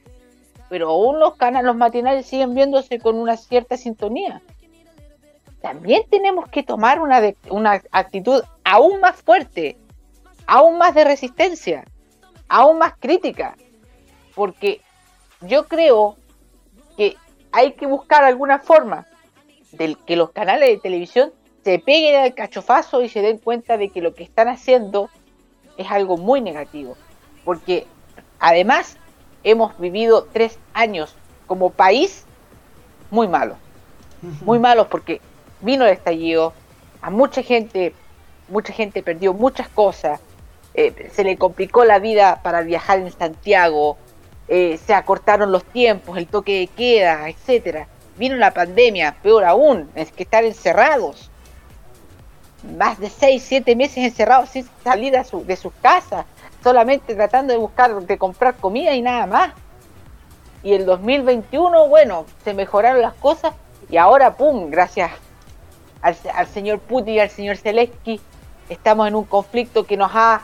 [0.69, 4.43] pero aún los canales, los matinales siguen viéndose con una cierta sintonía
[5.63, 9.77] también tenemos que tomar una, una actitud aún más fuerte,
[10.45, 11.85] aún más de resistencia,
[12.49, 13.55] aún más crítica,
[14.36, 14.81] porque
[15.41, 16.17] yo creo
[16.97, 17.17] que
[17.51, 19.05] hay que buscar alguna forma
[19.71, 21.31] de que los canales de televisión
[21.63, 25.09] se peguen al cachofazo y se den cuenta de que lo que están haciendo
[25.77, 26.95] es algo muy negativo,
[27.45, 27.88] porque
[28.39, 28.97] además
[29.43, 31.15] hemos vivido tres años
[31.47, 32.25] como país
[33.09, 33.57] muy malos,
[34.41, 35.21] muy malos porque
[35.61, 36.53] vino el estallido,
[37.01, 37.93] a mucha gente,
[38.47, 40.19] mucha gente perdió muchas cosas,
[40.73, 43.97] eh, se le complicó la vida para viajar en Santiago,
[44.47, 47.87] eh, se acortaron los tiempos, el toque de queda, etcétera.
[48.17, 51.31] Vino la pandemia, peor aún, es que estar encerrados,
[52.77, 56.25] más de 6, 7 meses encerrados sin salir de sus casas,
[56.61, 59.53] solamente tratando de buscar, de comprar comida y nada más.
[60.61, 63.53] Y el 2021, bueno, se mejoraron las cosas
[63.89, 65.11] y ahora, ¡pum!, gracias
[66.01, 68.19] al, señor Putin y al señor Zelensky,
[68.69, 70.41] estamos en un conflicto que nos ha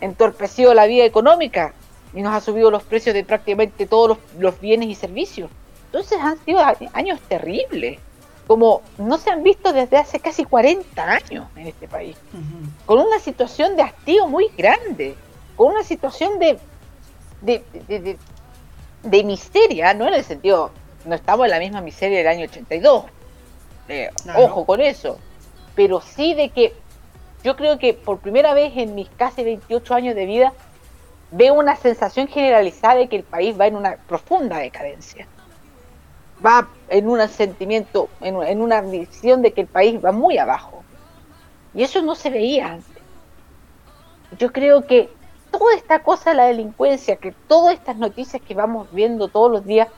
[0.00, 1.74] entorpecido la vida económica
[2.16, 5.50] y nos ha subido los precios de prácticamente todos los, bienes y servicios.
[5.84, 6.60] Entonces han sido
[6.94, 7.98] años terribles,
[8.46, 12.16] como no se han visto desde hace casi 40 años en este país,
[12.86, 15.14] con una situación de hastío muy grande,
[15.56, 16.58] con una situación de,
[17.42, 18.16] de, de,
[19.02, 20.70] de miseria, no en el sentido,
[21.04, 23.04] no estamos en la misma miseria del año 82,
[23.88, 25.18] eh, ojo con eso.
[25.74, 26.72] Pero sí de que
[27.44, 30.54] yo creo que por primera vez en mis casi 28 años de vida
[31.30, 35.26] veo una sensación generalizada de que el país va en una profunda decadencia.
[36.44, 40.82] Va en un sentimiento, en, una visión de que el país va muy abajo.
[41.74, 43.02] Y eso no se veía antes.
[44.38, 45.10] Yo creo que
[45.50, 49.64] toda esta cosa de la delincuencia, que todas estas noticias que vamos viendo todos los
[49.64, 49.88] días,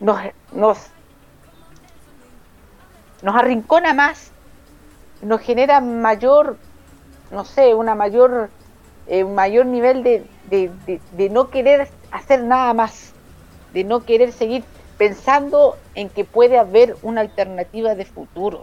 [0.00, 0.18] nos,
[0.52, 0.90] nos
[3.22, 4.32] nos arrincona más,
[5.22, 6.56] nos genera mayor,
[7.30, 8.50] no sé, una mayor,
[9.10, 13.10] eh, un mayor nivel de, de, no querer hacer nada más,
[13.74, 14.62] de no querer seguir
[14.98, 18.62] pensando en que puede haber una alternativa de futuro,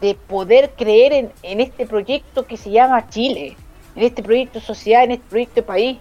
[0.00, 3.56] de poder creer en, en, este proyecto que se llama Chile,
[3.94, 5.98] en este proyecto social, en este proyecto país,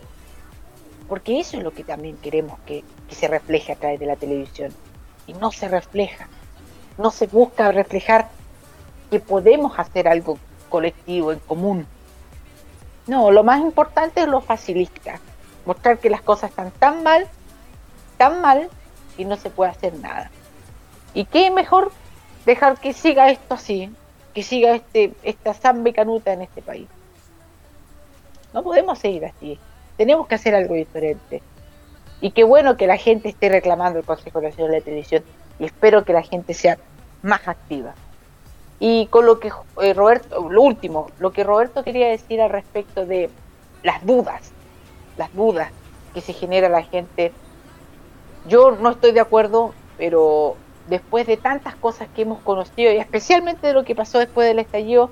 [1.08, 4.16] porque eso es lo que también queremos que, que se refleje a través de la
[4.16, 4.74] televisión.
[5.28, 6.28] Y no se refleja.
[6.98, 8.30] No se busca reflejar
[9.12, 10.40] que podemos hacer algo
[10.70, 11.86] colectivo, en común,
[13.10, 15.20] No, lo más importante es lo facilista.
[15.66, 17.28] Mostrar que las cosas están tan mal,
[18.20, 18.70] tan mal,
[19.18, 20.30] y no se puede hacer nada.
[21.16, 21.92] ¿Y qué mejor
[22.46, 23.92] dejar que siga esto así?
[24.36, 26.88] Que siga este, esta samba y canuta en este país.
[28.54, 29.60] No podemos seguir así.
[29.98, 31.42] Tenemos que hacer algo diferente.
[32.22, 35.24] Y qué bueno que la gente esté reclamando el Consejo Nacional de Televisión.
[35.58, 36.78] Y espero que la gente sea
[37.24, 37.96] más activa.
[38.80, 39.52] Y con lo que
[39.82, 43.30] eh, Roberto, lo último, lo que Roberto quería decir al respecto de
[43.84, 44.52] las dudas,
[45.18, 45.72] las dudas
[46.14, 47.34] que se genera la gente.
[48.48, 50.56] Yo no estoy de acuerdo, pero
[50.88, 54.60] después de tantas cosas que hemos conocido y especialmente de lo que pasó después del
[54.60, 55.12] estallido,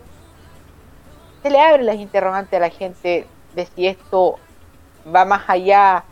[1.43, 4.39] se le abren las interrogantes a la gente de si esto
[5.13, 6.03] va más allá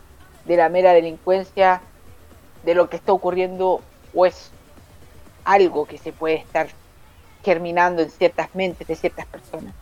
[0.44, 1.80] de la mera delincuencia,
[2.64, 3.80] de lo que está ocurriendo
[4.14, 4.50] o es
[5.44, 6.68] algo que se puede estar
[7.46, 9.72] germinando en ciertas mentes de ciertas personas.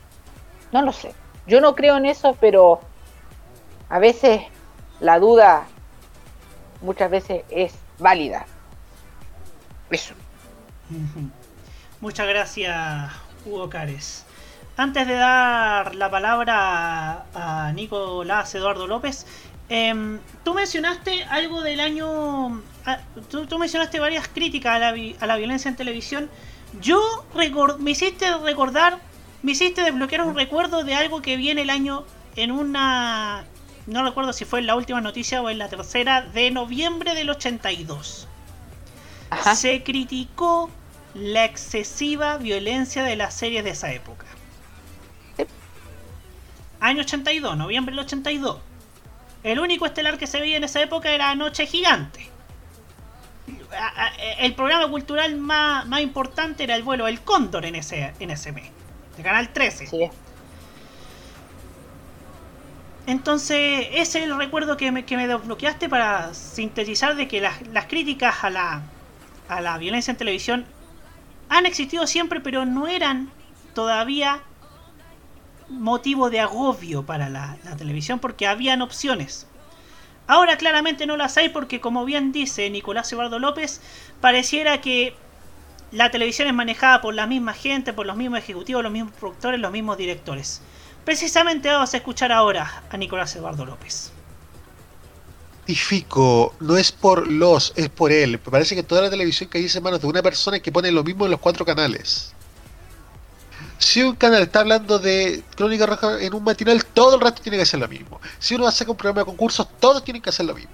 [0.71, 1.15] No lo sé.
[1.47, 2.79] Yo no creo en eso, pero
[3.89, 4.43] a veces
[5.01, 5.67] la duda
[6.83, 8.45] muchas veces es válida.
[9.89, 10.13] Eso.
[12.03, 13.11] Muchas gracias,
[13.47, 14.27] Hugo Cares.
[14.77, 19.27] Antes de dar la palabra a Nicolás Eduardo López,
[19.71, 22.61] em, tú mencionaste algo del año.
[23.31, 26.29] tú, mencionaste varias críticas a la, a la violencia en televisión
[26.81, 27.25] yo
[27.79, 28.99] me hiciste recordar,
[29.43, 32.05] me hiciste desbloquear un recuerdo de algo que viene el año
[32.37, 33.45] en una...
[33.87, 37.31] No recuerdo si fue en la última noticia o en la tercera de noviembre del
[37.31, 38.29] 82.
[39.55, 40.71] Se criticó
[41.13, 44.27] la excesiva violencia de las series de esa época.
[46.81, 48.59] Año 82, noviembre del 82.
[49.43, 52.34] El único estelar que se veía en esa época era Noche Gigante
[54.39, 58.71] el programa cultural más, importante era el vuelo El Cóndor en ese, en ese mes,
[59.17, 60.11] de Canal 13.
[63.07, 67.67] Entonces, ese es el recuerdo que me, que me desbloqueaste para sintetizar de que las,
[67.69, 68.83] las críticas a la,
[69.49, 70.65] a la violencia en televisión
[71.51, 73.31] han existido siempre, pero no eran
[73.75, 74.41] todavía
[75.69, 79.47] motivo de agobio para la, la televisión porque habían opciones.
[80.27, 83.81] Ahora claramente no las hay porque, como bien dice Nicolás Eduardo López,
[84.21, 85.15] pareciera que
[85.93, 89.61] la televisión es manejada por la misma gente, por los mismos ejecutivos, los mismos productores,
[89.61, 90.61] los mismos directores.
[91.05, 94.11] Precisamente vamos a escuchar ahora a Nicolás Eduardo López.
[96.61, 98.39] No es por los, es por él.
[98.39, 101.25] Parece que toda la televisión que en manos de una persona que pone lo mismo
[101.25, 102.34] en los cuatro canales.
[103.79, 107.59] Si un canal está hablando de Crónica Roja en un matinal, todo el resto tiene
[107.59, 108.21] que hacer lo mismo.
[108.39, 110.73] Si uno hace un programa de concursos, todos tienen que hacer lo mismo.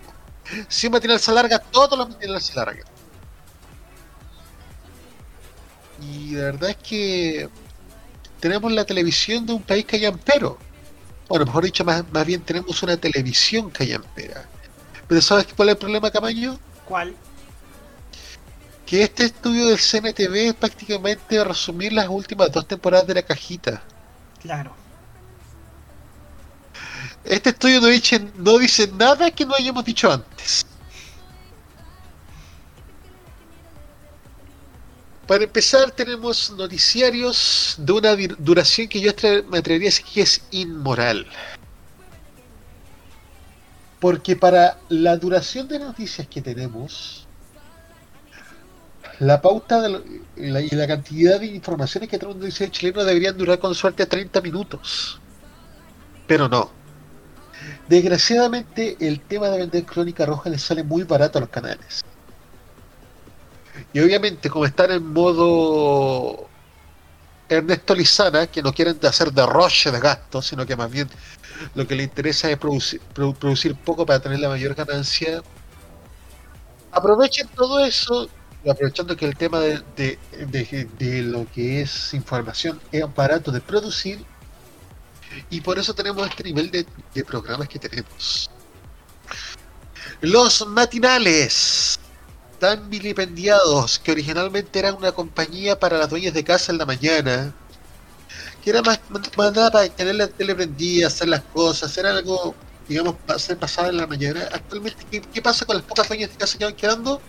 [0.68, 2.84] Si un matinal se alarga, todos los matinales se alargan.
[6.03, 7.48] Y la verdad es que
[8.40, 10.59] tenemos la televisión de un país callampero.
[11.28, 14.48] Bueno, mejor dicho, más, más bien tenemos una televisión callampera.
[15.07, 16.59] Pero ¿sabes cuál es el problema, Camaño?
[16.86, 17.14] ¿Cuál?
[18.91, 23.80] Que este estudio del CNTV es prácticamente resumir las últimas dos temporadas de la cajita.
[24.43, 24.74] Claro.
[27.24, 30.66] Este estudio no dice, no dice nada que no hayamos dicho antes.
[35.28, 39.12] Para empezar, tenemos noticiarios de una duración que yo
[39.49, 41.28] me atrevería a decir que es inmoral.
[44.01, 47.28] Porque para la duración de noticias que tenemos,
[49.21, 53.59] la pauta de y la cantidad de informaciones que trae un noticiero chileno deberían durar
[53.59, 55.21] con suerte 30 minutos.
[56.27, 56.71] Pero no.
[57.87, 62.03] Desgraciadamente el tema de vender Crónica Roja les sale muy barato a los canales.
[63.93, 66.49] Y obviamente como están en modo
[67.47, 71.11] Ernesto Lizana, que no quieren hacer derroche de gastos, sino que más bien
[71.75, 75.43] lo que les interesa es producir, producir poco para tener la mayor ganancia,
[76.91, 78.31] aprovechen todo eso
[78.68, 84.24] aprovechando que el tema de, de, lo que es información es barato de producir
[85.48, 86.86] y por eso tenemos este nivel de,
[87.24, 88.50] programas que tenemos.
[90.20, 91.98] Los matinales,
[92.58, 97.54] tan vilipendiados, que originalmente eran una compañía para las dueñas de casa en la mañana,
[98.62, 99.00] que era más,
[99.38, 102.54] nada para tener la tele prendida, hacer las cosas, hacer algo,
[102.86, 104.46] digamos, ser pasada en la mañana.
[104.52, 107.22] Actualmente, ¿qué, ¿qué, pasa con las pocas dueñas de casa que van quedando?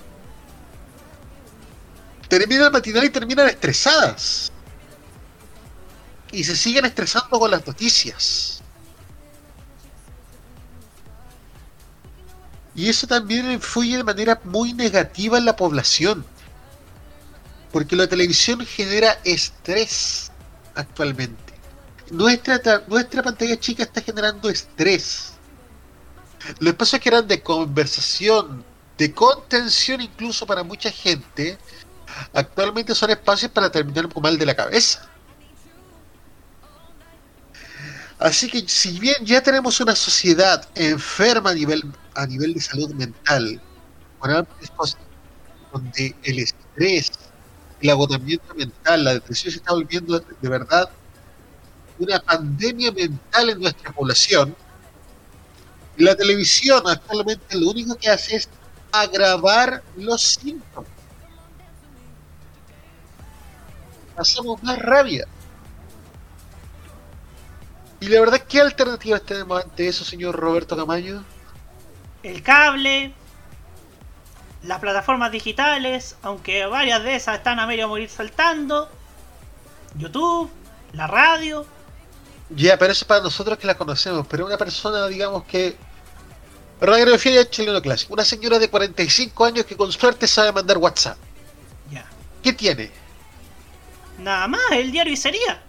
[2.32, 4.53] Terminan el matinal y terminan estresadas.
[6.32, 8.63] Y se siguen estresando con las noticias.
[12.73, 16.25] Y eso también influye de manera muy negativa en la población.
[17.69, 20.32] Porque la televisión genera estrés
[20.73, 21.53] actualmente.
[22.11, 25.34] nuestra, nuestra pantalla chica está generando estrés.
[26.59, 28.63] Los espacios que eran de conversación,
[28.97, 31.57] de contención incluso para mucha gente,
[32.34, 35.09] actualmente son espacios para terminar un mal de la cabeza.
[38.20, 41.84] Así que si bien ya tenemos una sociedad enferma a nivel,
[42.14, 43.59] a nivel de salud mental,
[44.20, 44.99] con amplias cosas,
[45.74, 47.12] donde el estrés,
[47.82, 50.88] el agotamiento mental, la depresión se está volviendo de verdad
[51.97, 54.55] una pandemia mental en nuestra población,
[55.97, 58.49] la televisión actualmente lo único que hace es
[58.91, 60.91] agravar los síntomas.
[64.16, 65.28] Pasamos más rabia.
[68.01, 71.24] Y la verdad, ¿qué alternativas tenemos ante eso, señor Roberto Camaño?
[72.24, 73.14] El cable,
[74.64, 78.89] las plataformas digitales, aunque varias de esas están a medio morir saltando,
[79.95, 80.49] YouTube,
[80.93, 81.66] la radio,
[82.49, 85.78] Ya, pero eso es para nosotros que la conocemos, pero una persona, digamos que...
[86.82, 88.14] Radiografía de chileno clásico.
[88.14, 91.18] Una señora de 45 años que con suerte sabe mandar WhatsApp.
[91.91, 92.03] Ya.
[92.41, 92.91] ¿Qué tiene?
[94.22, 95.61] Nada más, el diario y sería.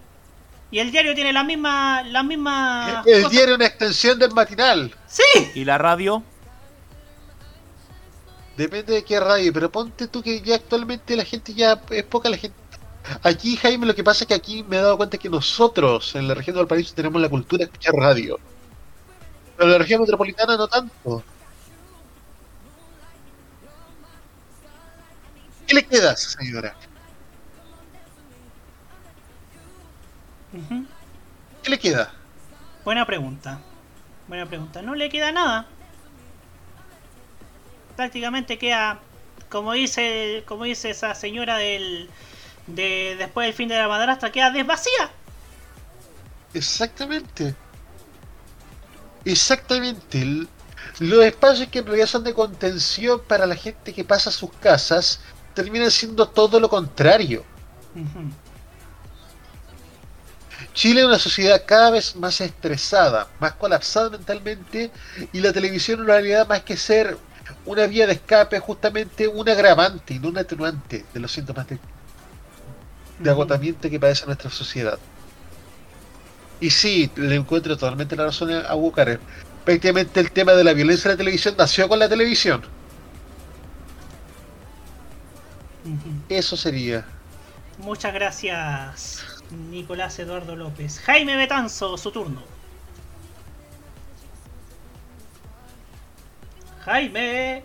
[0.71, 3.03] Y el diario tiene la misma, la misma.
[3.07, 4.95] El diario es una extensión del matinal.
[5.07, 5.51] Sí.
[5.55, 6.23] ¿Y la radio?
[8.57, 12.31] Depende de qué radio, pero ponte tú que ya actualmente la gente ya es poca
[12.31, 12.57] la gente.
[13.23, 16.29] Aquí, Jaime, lo que pasa es que aquí me he dado cuenta que nosotros en
[16.29, 18.39] la región de Valparaíso tenemos la cultura de escuchar radio.
[19.57, 21.23] Pero en la región metropolitana no tanto.
[25.67, 26.17] ¿Qué le queda a
[31.63, 32.13] ¿Qué le queda?
[32.85, 33.61] Buena pregunta.
[34.29, 34.83] Buena pregunta.
[34.83, 35.67] No le queda nada.
[37.97, 39.01] Prácticamente queda,
[39.49, 42.11] como dice, como dice esa señora del,
[42.67, 45.11] de después del fin de la madrastra, queda desvacía.
[46.55, 47.55] Exactamente.
[49.25, 50.47] Exactamente.
[50.99, 54.53] Los espacios que en realidad son de contención para la gente que pasa a sus
[54.55, 55.21] casas
[55.55, 57.45] terminan siendo todo lo contrario.
[60.75, 64.91] Chile es una sociedad cada vez más estresada, más colapsada mentalmente
[65.33, 67.19] y la televisión en realidad más que ser
[67.67, 71.69] una vía de escape es justamente un agravante y no un atenuante de los síntomas
[71.69, 71.79] de,
[73.19, 74.99] de agotamiento que padece nuestra sociedad.
[76.61, 79.19] Y sí, le encuentro totalmente la razón a Bucar.
[79.65, 82.63] Prácticamente el tema de la violencia en la televisión nació con la televisión.
[86.29, 87.05] Eso sería.
[87.79, 89.25] Muchas gracias,
[89.71, 90.99] Nicolás Eduardo López.
[91.01, 92.43] Jaime Betanzo, su turno.
[96.85, 97.63] Jaime.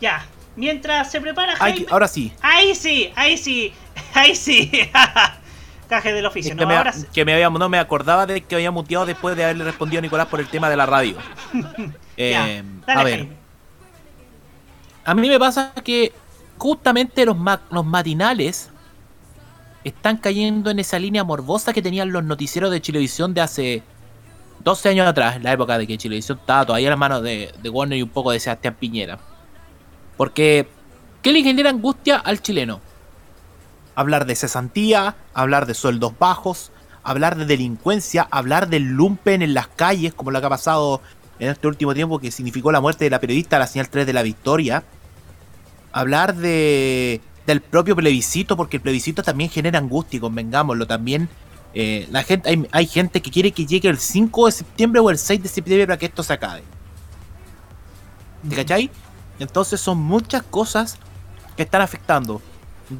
[0.00, 0.26] Ya.
[0.56, 1.86] Mientras se prepara Jaime.
[1.90, 2.32] ahora sí.
[2.42, 3.72] Ahí sí, ahí sí,
[4.14, 4.70] ahí sí.
[5.88, 6.50] Caje del oficio.
[6.52, 9.04] Es No, que me, ahora que me había, no me acordaba de que había muteado
[9.06, 11.16] después de haberle respondido a Nicolás por el tema de la radio.
[12.14, 13.36] Eh, Dale, a ver, Jaime.
[15.06, 16.12] a mí me pasa que
[16.58, 18.68] justamente los, ma- los matinales
[19.84, 23.82] están cayendo en esa línea morbosa que tenían los noticieros de Chilevisión de hace
[24.64, 27.68] 12 años atrás, la época de que Chilevisión estaba todavía en las manos de, de
[27.68, 29.18] Warner y un poco de Sebastián Piñera.
[30.16, 30.68] Porque,
[31.22, 32.80] ¿qué le genera angustia al chileno?
[33.94, 36.70] Hablar de cesantía, hablar de sueldos bajos,
[37.02, 41.00] hablar de delincuencia, hablar del lumpen en las calles, como lo que ha pasado
[41.38, 44.12] en este último tiempo, que significó la muerte de la periodista La Señal 3 de
[44.12, 44.84] la Victoria.
[45.92, 51.28] Hablar de del propio plebiscito, porque el plebiscito también genera angustia, y convengámoslo, también
[51.74, 55.10] eh, la gente, hay, hay gente que quiere que llegue el 5 de septiembre o
[55.10, 56.62] el 6 de septiembre para que esto se acabe.
[58.48, 58.90] ¿Te cachai?
[59.38, 60.98] Entonces son muchas cosas
[61.56, 62.40] que están afectando.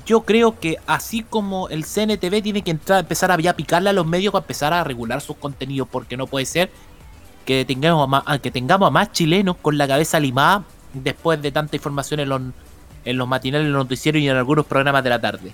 [0.06, 3.92] Yo creo que así como el CNTV tiene que entrar, empezar a ya picarle a
[3.92, 6.70] los medios para empezar a regular sus contenidos, porque no puede ser
[7.44, 10.64] que tengamos a más, que tengamos a más chilenos con la cabeza limada
[10.94, 12.40] después de tanta información en los,
[13.04, 15.52] en los matinales, en los noticieros y en algunos programas de la tarde.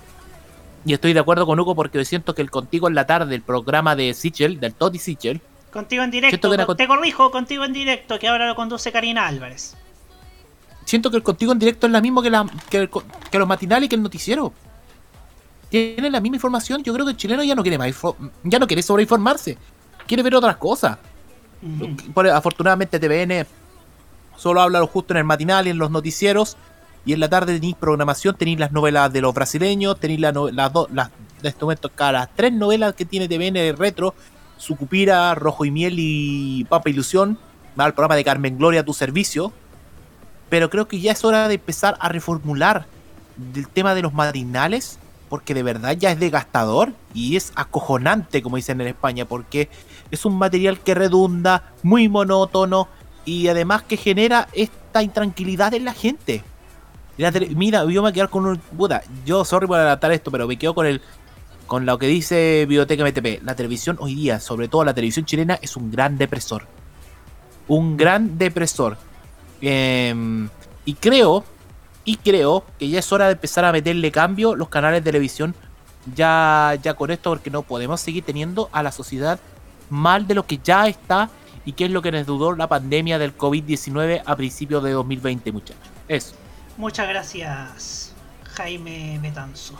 [0.85, 3.41] Y estoy de acuerdo con Hugo porque siento que el Contigo en la tarde, el
[3.41, 5.41] programa de Sichel, del Toddy Sichel,
[5.71, 6.49] Contigo en directo.
[6.65, 9.75] con- Te corrijo, contigo en directo, que ahora lo conduce Karina Álvarez.
[10.85, 13.37] siento que el Contigo en directo es la misma que, la, que, el co- que
[13.37, 14.51] los matinales y que el noticiero.
[15.69, 16.81] Tienen la misma información.
[16.83, 17.93] Yo creo que el chileno ya no quiere más
[18.43, 19.55] ya no quiere sobreinformarse.
[20.07, 20.97] Quiere ver otras cosas.
[22.13, 23.45] Por- afortunadamente TVN
[24.35, 26.57] solo habla lo justo en el matinal y en los noticieros.
[27.05, 30.49] Y en la tarde tenéis programación, tenéis las novelas de los brasileños, tenéis la no-
[30.51, 31.09] las dos, las
[31.41, 34.13] de este momento, cada tres novelas que tiene TVN retro,
[34.57, 37.37] Sucupira, Rojo y Miel y Papa Ilusión,
[37.75, 39.53] más el programa de Carmen Gloria a tu servicio.
[40.49, 42.85] Pero creo que ya es hora de empezar a reformular
[43.55, 48.55] el tema de los matinales porque de verdad ya es desgastador y es acojonante, como
[48.57, 49.69] dicen en España, porque
[50.09, 52.87] es un material que redunda, muy monótono
[53.25, 56.43] y además que genera esta intranquilidad en la gente.
[57.55, 58.57] Mira, yo me voy con un.
[58.57, 61.01] Puta, yo, sorry por adaptar esto, pero me quedo con el.
[61.67, 63.43] Con lo que dice Biblioteca MTP.
[63.43, 66.65] La televisión hoy día, sobre todo la televisión chilena, es un gran depresor.
[67.67, 68.97] Un gran depresor.
[69.61, 70.49] Em,
[70.85, 71.43] y creo
[72.05, 75.53] y creo que ya es hora de empezar a meterle cambio los canales de televisión
[76.15, 79.39] ya, ya con esto, porque no podemos seguir teniendo a la sociedad
[79.89, 81.29] mal de lo que ya está
[81.65, 85.51] y que es lo que nos dudó la pandemia del COVID-19 a principios de 2020,
[85.51, 85.83] muchachos.
[86.07, 86.33] Eso.
[86.79, 88.15] Muchas gracias,
[88.55, 89.79] Jaime Betanzo.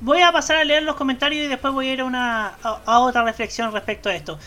[0.00, 2.98] Voy a pasar a leer los comentarios y después voy a ir a, una, a
[3.00, 4.38] otra reflexión respecto a esto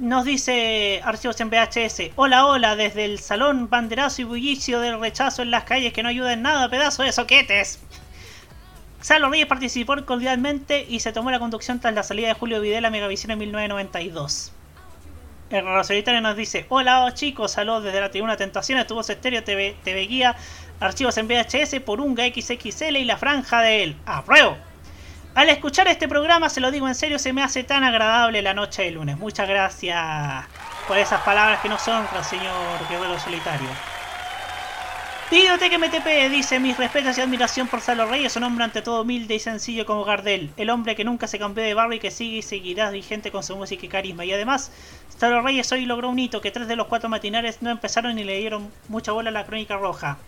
[0.00, 2.10] nos dice Archivos en VHS.
[2.16, 6.10] Hola, hola, desde el salón banderazo y bullicio del rechazo en las calles que no
[6.10, 7.78] ayuda en nada, pedazo de soquetes.
[9.00, 12.88] Salo Reyes participó cordialmente y se tomó la conducción tras la salida de Julio Videla
[12.88, 14.52] a Megavisión en 1992.
[15.50, 19.76] El Rosolitario nos dice: Hola chicos, saludos desde la tribuna Tentaciones, tu voz estéreo TV,
[19.84, 20.34] TV Guía,
[20.80, 23.96] archivos en VHS por Unga XXL y la franja de él.
[24.06, 24.56] ¡Apruebo!
[25.36, 28.54] Al escuchar este programa, se lo digo en serio, se me hace tan agradable la
[28.54, 29.18] noche de lunes.
[29.18, 30.44] Muchas gracias
[30.88, 33.95] por esas palabras que nos honran, señor Guerrero Solitario.
[35.30, 39.34] Que MTP dice mis respetos y admiración por Salo Reyes, un hombre ante todo humilde
[39.34, 42.38] y sencillo como Gardel, el hombre que nunca se cambió de barrio y que sigue
[42.38, 44.24] y seguirá vigente con su música y carisma.
[44.24, 44.70] Y además,
[45.18, 48.24] Salo Reyes hoy logró un hito que tres de los cuatro matinales no empezaron y
[48.24, 50.18] le dieron mucha bola a la crónica roja.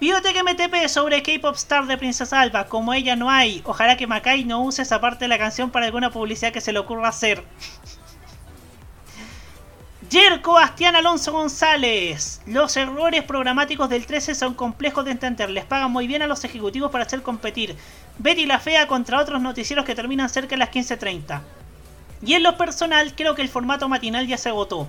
[0.00, 2.66] Biblioteca MTP sobre K-Pop Star de Princesa Alba.
[2.66, 3.62] Como ella no hay.
[3.64, 6.72] Ojalá que Makai no use esa parte de la canción para alguna publicidad que se
[6.72, 7.44] le ocurra hacer.
[10.12, 12.42] Jerko Bastián Alonso González.
[12.44, 15.48] Los errores programáticos del 13 son complejos de entender.
[15.48, 17.78] Les pagan muy bien a los ejecutivos para hacer competir
[18.18, 21.40] Betty la Fea contra otros noticieros que terminan cerca de las 15.30.
[22.20, 24.86] Y en lo personal, creo que el formato matinal ya se agotó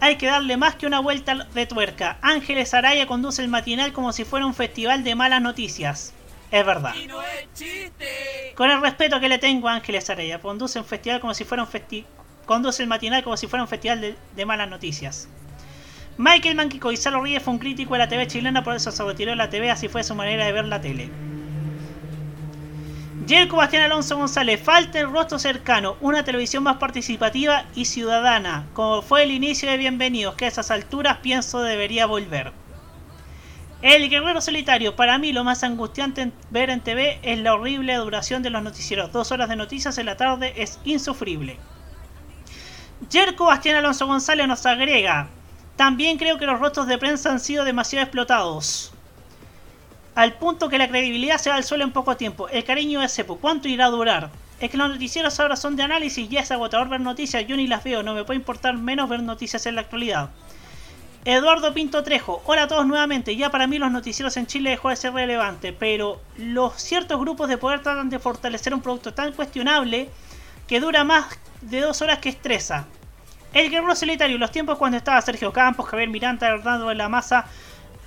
[0.00, 2.18] hay que darle más que una vuelta de tuerca.
[2.22, 6.12] Ángeles Araya conduce el matinal como si fuera un festival de malas noticias.
[6.50, 6.94] Es verdad.
[8.56, 11.62] Con el respeto que le tengo a Ángeles Araya, conduce un festival como si fuera
[11.62, 12.04] un festi
[12.46, 15.28] conduce el matinal como si fuera un festival de, malas noticias.
[16.18, 19.02] Michael Manquico y Salo Ríez fue un crítico de la TV chilena, por eso se
[19.02, 21.10] retiró de la TV, así fue su manera de ver la tele.
[23.26, 29.00] Jerko Bastián Alonso González, falta el rostro cercano, una televisión más participativa y ciudadana, como
[29.00, 32.52] fue el inicio de Bienvenidos, que a esas alturas pienso debería volver.
[33.82, 38.40] El Guerrero Solitario, para mí lo más angustiante ver en TV es la horrible duración
[38.42, 39.10] de los noticieros.
[39.10, 41.58] Dos horas de noticias en la tarde es insufrible.
[43.10, 45.28] Jerko Bastián Alonso González nos agrega,
[45.76, 48.92] también creo que los rostros de prensa han sido demasiado explotados
[50.14, 52.48] al punto que la credibilidad se va al suelo en poco tiempo.
[52.48, 53.38] El cariño es cepo.
[53.38, 54.30] ¿Cuánto irá a durar?
[54.60, 57.46] Es que los noticieros ahora son de análisis y es agotador ver noticias.
[57.46, 60.30] Yo ni las veo, no me puede importar menos ver noticias en la actualidad.
[61.24, 63.36] Eduardo Pinto Trejo, hola a todos nuevamente.
[63.36, 67.48] Ya para mí los noticieros en Chile dejó de ser relevante, pero los ciertos grupos
[67.48, 70.10] de poder tratan de fortalecer un producto tan cuestionable
[70.66, 71.26] que dura más
[71.60, 72.86] de dos horas que estresa.
[73.52, 77.46] El guerrero solitario, los tiempos cuando estaba Sergio Campos, Javier Miranda, Hernando de la Masa,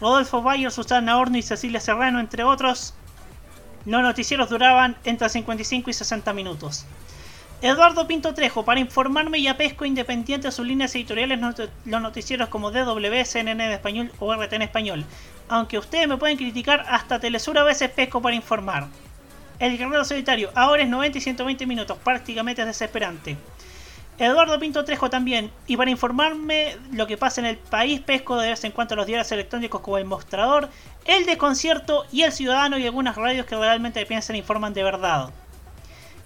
[0.01, 2.95] Rodolfo Bayer, Susana Horno y Cecilia Serrano, entre otros.
[3.85, 6.85] Los noticieros duraban entre 55 y 60 minutos.
[7.61, 11.39] Eduardo Pinto Trejo, para informarme y apesco independiente de sus líneas editoriales,
[11.85, 15.05] los noticieros como DW, CNN en español o RT en español.
[15.47, 18.87] Aunque ustedes me pueden criticar, hasta Telesur a veces pesco para informar.
[19.59, 23.37] El Guerrero Solitario, ahora es 90 y 120 minutos, prácticamente es desesperante.
[24.17, 25.51] Eduardo Pinto Trejo también.
[25.67, 29.05] Y para informarme lo que pasa en el país, pesco de vez en cuando los
[29.05, 30.69] diarios electrónicos como El Mostrador,
[31.05, 35.31] El Desconcierto y El Ciudadano y algunas radios que realmente piensan e informan de verdad.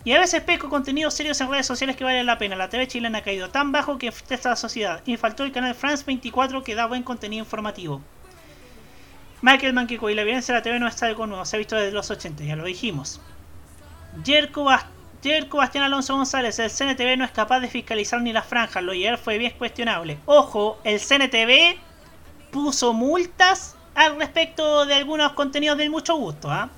[0.03, 2.55] Y a veces pesco contenidos serios en redes sociales que valen la pena.
[2.55, 5.01] La TV chilena ha caído tan bajo que está la sociedad.
[5.05, 8.01] Y faltó el canal France 24 que da buen contenido informativo.
[9.41, 11.75] Michael Manquico y la violencia de la TV no está algo nuevo, se ha visto
[11.75, 13.21] desde los 80, ya lo dijimos.
[14.23, 14.87] Jerko Bast
[15.21, 18.93] Jerko Bastián Alonso González, el CNTV no es capaz de fiscalizar ni las franjas, lo
[18.93, 20.17] ayer fue bien cuestionable.
[20.25, 21.77] Ojo, el CNTV
[22.51, 26.49] puso multas al respecto de algunos contenidos del mucho gusto.
[26.49, 26.69] ¿ah?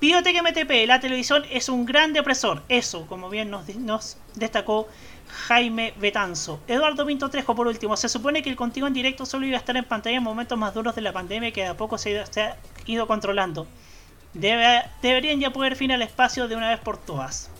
[0.00, 2.62] Biotech MTP, la televisión es un gran depresor.
[2.68, 4.88] Eso, como bien nos destacó
[5.48, 6.60] Jaime Betanzo.
[6.66, 9.60] Eduardo Pinto Trejo, por último, se supone que el contigo en directo solo iba a
[9.60, 12.56] estar en pantalla en momentos más duros de la pandemia que a poco se, ha
[12.86, 13.66] ido controlando.
[14.32, 17.50] deberían ya poder fin al espacio de una vez por todas.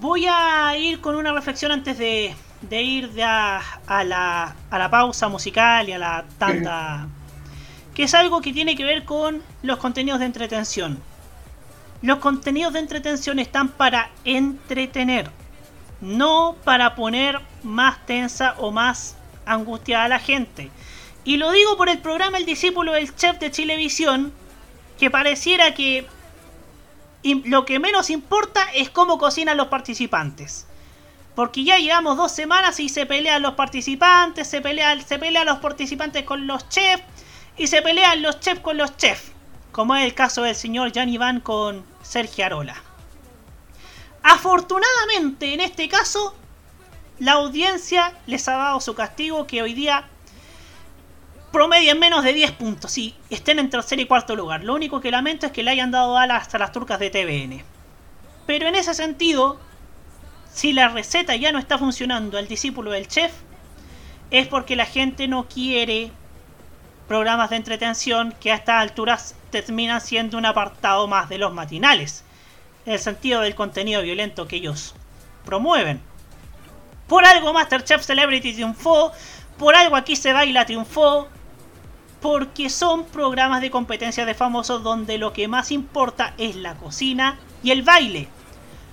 [0.00, 2.36] Voy a ir con una reflexión antes de,
[2.70, 3.60] ir a,
[4.04, 7.08] la, pausa musical y a la tanda.
[7.92, 11.02] que es algo que tiene que ver con los contenidos de entretención.
[12.02, 15.30] Los contenidos de entretención están para entretener,
[16.02, 20.70] no para poner más tensa o más angustiada a la gente.
[21.24, 24.32] Y lo digo por el programa El discípulo del chef de Chilevisión,
[24.98, 26.06] que pareciera que
[27.22, 30.66] lo que menos importa es cómo cocinan los participantes.
[31.36, 35.60] Porque ya llevamos dos semanas y se pelean los participantes, se pelean, se pelean los
[35.60, 37.04] participantes con los chefs
[37.56, 39.30] y se pelean los chefs con los chefs.
[39.70, 42.91] Como es el caso del señor Jan Iván con Sergio Arola.
[44.22, 46.34] Afortunadamente, en este caso,
[47.18, 50.08] la audiencia les ha dado su castigo que hoy día
[51.52, 54.64] promedian menos de 10 puntos y estén en tercer y cuarto lugar.
[54.64, 57.62] Lo único que lamento es que le hayan dado alas hasta las turcas de TVN.
[58.46, 59.60] Pero en ese sentido,
[60.52, 63.32] si la receta ya no está funcionando al discípulo del chef,
[64.30, 66.10] es porque la gente no quiere
[67.06, 72.24] programas de entretención que a estas alturas terminan siendo un apartado más de los matinales,
[72.86, 74.94] en el sentido del contenido violento que ellos
[75.44, 76.00] promueven.
[77.06, 79.12] Por algo Masterchef Celebrity triunfó,
[79.58, 81.28] por algo aquí se baila triunfó,
[82.20, 87.38] porque son programas de competencia de famosos donde lo que más importa es la cocina
[87.62, 88.28] y el baile,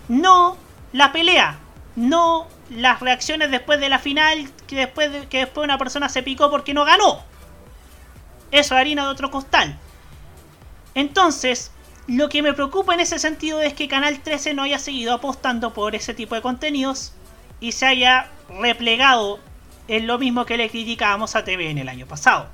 [0.08, 0.58] no
[0.92, 1.60] la pelea,
[1.96, 6.50] no las reacciones después de la final, que después, que después una persona se picó
[6.50, 7.24] porque no ganó.
[8.52, 9.78] Eso es harina de otro costal.
[10.96, 11.72] Entonces,
[12.10, 15.74] lo que me preocupa en ese sentido es que Canal 13 no haya seguido apostando
[15.74, 17.14] por ese tipo de contenidos
[17.60, 19.40] y se haya replegado
[19.88, 22.48] en lo mismo que le criticábamos a TV en el año pasado.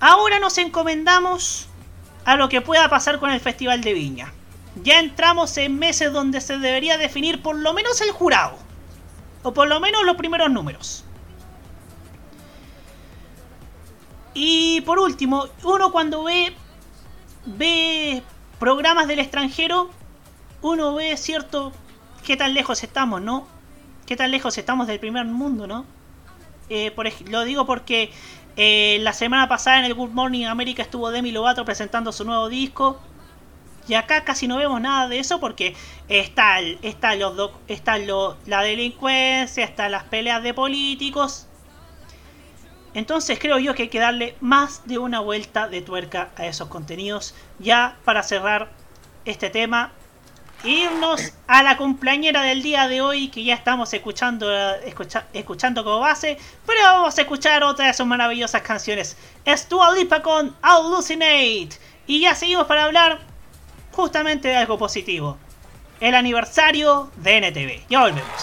[0.00, 1.66] Ahora nos encomendamos
[2.26, 4.32] a lo que pueda pasar con el Festival de Viña.
[4.82, 8.58] Ya entramos en meses donde se debería definir por lo menos el jurado.
[9.42, 11.04] O por lo menos los primeros números.
[14.34, 16.54] Y por último, uno cuando ve
[17.46, 18.22] ve
[18.58, 19.90] programas del extranjero,
[20.62, 21.72] uno ve cierto
[22.24, 23.46] qué tan lejos estamos, ¿no?
[24.06, 25.84] Qué tan lejos estamos del primer mundo, ¿no?
[26.68, 28.10] Eh, por, lo digo porque
[28.56, 32.48] eh, la semana pasada en el Good Morning America estuvo Demi Lovato presentando su nuevo
[32.48, 33.00] disco.
[33.86, 35.74] Y acá casi no vemos nada de eso porque
[36.08, 41.46] está, está, los está lo, la delincuencia, están las peleas de políticos.
[42.94, 46.68] Entonces creo yo que hay que darle más de una vuelta de tuerca a esos
[46.68, 47.34] contenidos.
[47.58, 48.70] Ya para cerrar
[49.24, 49.90] este tema,
[50.62, 54.48] irnos a la cumpleañera del día de hoy que ya estamos escuchando,
[55.32, 59.16] escuchando como base, pero vamos a escuchar otra de sus maravillosas canciones.
[59.44, 61.70] Es Dua Lipa con Hallucinate.
[62.06, 63.20] Y ya seguimos para hablar
[63.92, 65.36] justamente de algo positivo.
[66.00, 67.88] El aniversario de NTV.
[67.88, 68.42] Ya volvemos.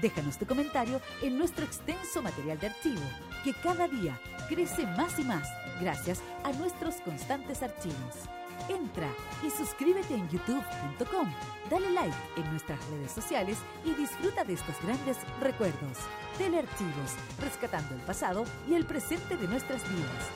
[0.00, 3.02] Déjanos tu comentario en nuestro extenso material de archivo,
[3.42, 5.48] que cada día crece más y más
[5.80, 8.14] gracias a nuestros constantes archivos.
[8.68, 9.08] Entra
[9.46, 11.32] y suscríbete en youtube.com,
[11.70, 15.98] dale like en nuestras redes sociales y disfruta de estos grandes recuerdos.
[16.36, 20.30] Telearchivos, rescatando el pasado y el presente de nuestras vidas.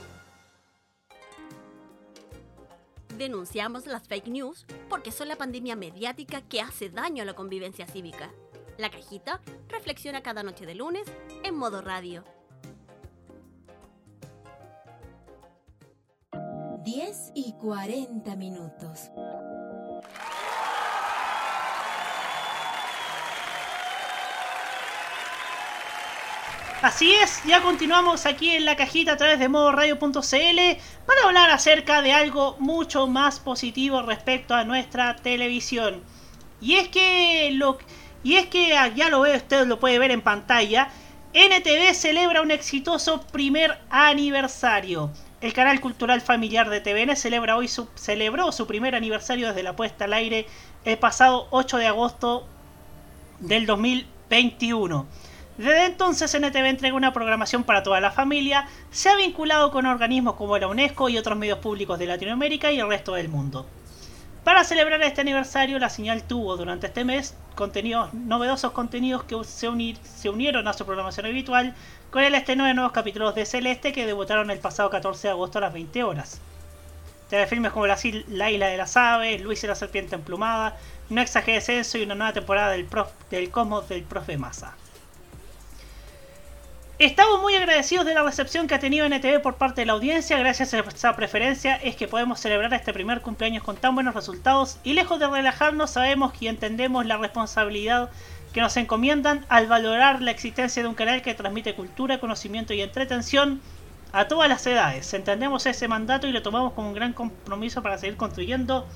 [3.16, 7.86] Denunciamos las fake news porque son la pandemia mediática que hace daño a la convivencia
[7.86, 8.30] cívica.
[8.78, 11.04] La cajita reflexiona cada noche de lunes
[11.44, 12.24] en modo radio.
[16.84, 19.10] 10 y 40 minutos.
[26.82, 32.02] Así es, ya continuamos aquí en la cajita a través de modoradio.cl para hablar acerca
[32.02, 36.02] de algo mucho más positivo respecto a nuestra televisión.
[36.60, 37.78] Y es que lo
[38.22, 40.88] y es que ah, ya lo ve usted lo puede ver en pantalla,
[41.34, 45.10] NTV celebra un exitoso primer aniversario.
[45.40, 49.74] El canal cultural familiar de TVN celebra hoy su, celebró su primer aniversario desde la
[49.74, 50.46] puesta al aire
[50.84, 52.46] el pasado 8 de agosto
[53.40, 55.06] del 2021.
[55.58, 60.34] Desde entonces NTV entrega una programación para toda la familia, se ha vinculado con organismos
[60.34, 63.66] como la UNESCO y otros medios públicos de Latinoamérica y el resto del mundo.
[64.44, 69.68] Para celebrar este aniversario, la señal tuvo durante este mes contenidos, novedosos contenidos que se,
[69.70, 71.74] unir- se unieron a su programación habitual
[72.10, 75.58] con el estreno de nuevos capítulos de Celeste que debutaron el pasado 14 de agosto
[75.58, 76.40] a las 20 horas.
[77.28, 77.96] Telefilmes como La,
[78.28, 80.76] La Isla de las Aves, Luis y la Serpiente Emplumada,
[81.08, 84.76] No exagere descenso y una nueva temporada del, prof- del Cosmos del Profe Massa.
[87.02, 90.38] Estamos muy agradecidos de la recepción que ha tenido NTV por parte de la audiencia.
[90.38, 94.78] Gracias a esa preferencia es que podemos celebrar este primer cumpleaños con tan buenos resultados
[94.84, 98.10] y lejos de relajarnos sabemos y entendemos la responsabilidad
[98.52, 102.82] que nos encomiendan al valorar la existencia de un canal que transmite cultura, conocimiento y
[102.82, 103.60] entretención
[104.12, 105.12] a todas las edades.
[105.12, 108.86] Entendemos ese mandato y lo tomamos como un gran compromiso para seguir construyendo,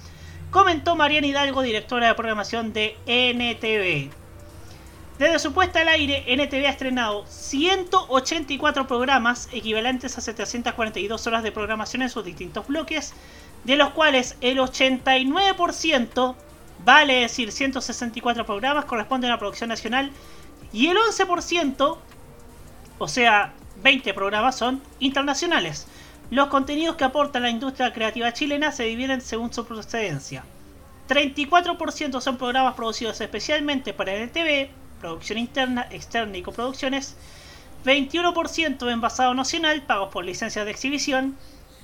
[0.53, 4.26] comentó Mariana Hidalgo, directora de programación de NTV.
[5.19, 11.53] Desde su puesta al aire, NTV ha estrenado 184 programas, equivalentes a 742 horas de
[11.53, 13.15] programación en sus distintos bloques,
[13.65, 16.35] de los cuales el 89%,
[16.85, 20.11] vale decir 164 programas, corresponden a producción nacional
[20.71, 21.97] y el 11%,
[22.99, 25.87] o sea, 20 programas son internacionales.
[26.31, 30.45] Los contenidos que aporta la industria creativa chilena se dividen según su procedencia.
[31.09, 34.69] 34% son programas producidos especialmente para NTV,
[35.07, 37.15] producción interna, externa y coproducciones.
[37.85, 41.37] 21% envasado nacional, pagos por licencias de exhibición.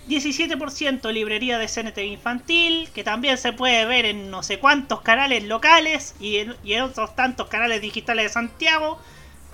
[0.08, 5.44] 17% librería de CNTV infantil, que también se puede ver en no sé cuántos canales
[5.44, 8.98] locales y en, y en otros tantos canales digitales de Santiago.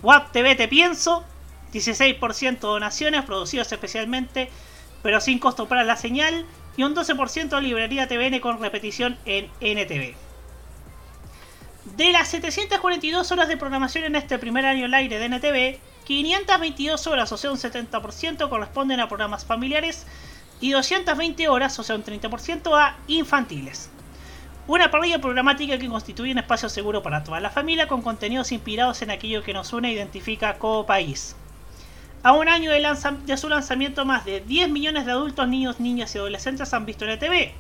[0.03, 1.23] WAP TV Te Pienso.
[1.71, 4.49] 16% donaciones producidos especialmente,
[5.03, 6.47] pero sin costo para la señal.
[6.79, 10.28] Y un 12% librería TVN con repetición en NTV.
[11.97, 17.07] De las 742 horas de programación en este primer año al aire de NTV, 522
[17.07, 20.07] horas, o sea un 70%, corresponden a programas familiares
[20.61, 23.91] y 220 horas, o sea un 30%, a infantiles.
[24.67, 29.03] Una parrilla programática que constituye un espacio seguro para toda la familia con contenidos inspirados
[29.03, 31.37] en aquello que nos une e identifica como país.
[32.23, 32.87] A un año de,
[33.25, 37.07] de su lanzamiento, más de 10 millones de adultos, niños, niñas y adolescentes han visto
[37.07, 37.53] NTV.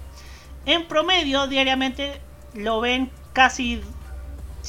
[0.66, 2.20] En promedio, diariamente
[2.54, 3.80] lo ven casi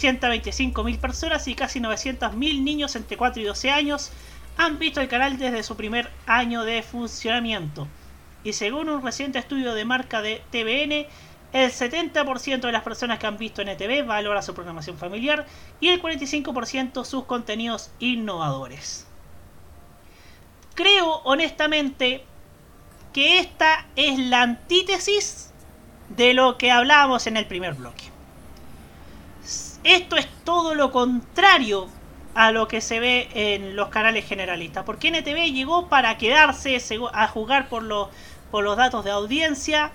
[0.01, 4.11] 125.000 personas y casi 900.000 niños entre 4 y 12 años
[4.57, 7.87] han visto el canal desde su primer año de funcionamiento.
[8.43, 11.07] Y según un reciente estudio de marca de TVN,
[11.51, 15.45] el 70% de las personas que han visto NTV valora su programación familiar
[15.79, 19.07] y el 45% sus contenidos innovadores.
[20.75, 22.23] Creo honestamente
[23.13, 25.51] que esta es la antítesis
[26.09, 28.08] de lo que hablábamos en el primer bloque.
[29.83, 31.87] Esto es todo lo contrario
[32.35, 34.83] a lo que se ve en los canales generalistas.
[34.83, 36.77] Porque NTV llegó para quedarse
[37.13, 38.09] a jugar por los,
[38.51, 39.91] por los datos de audiencia.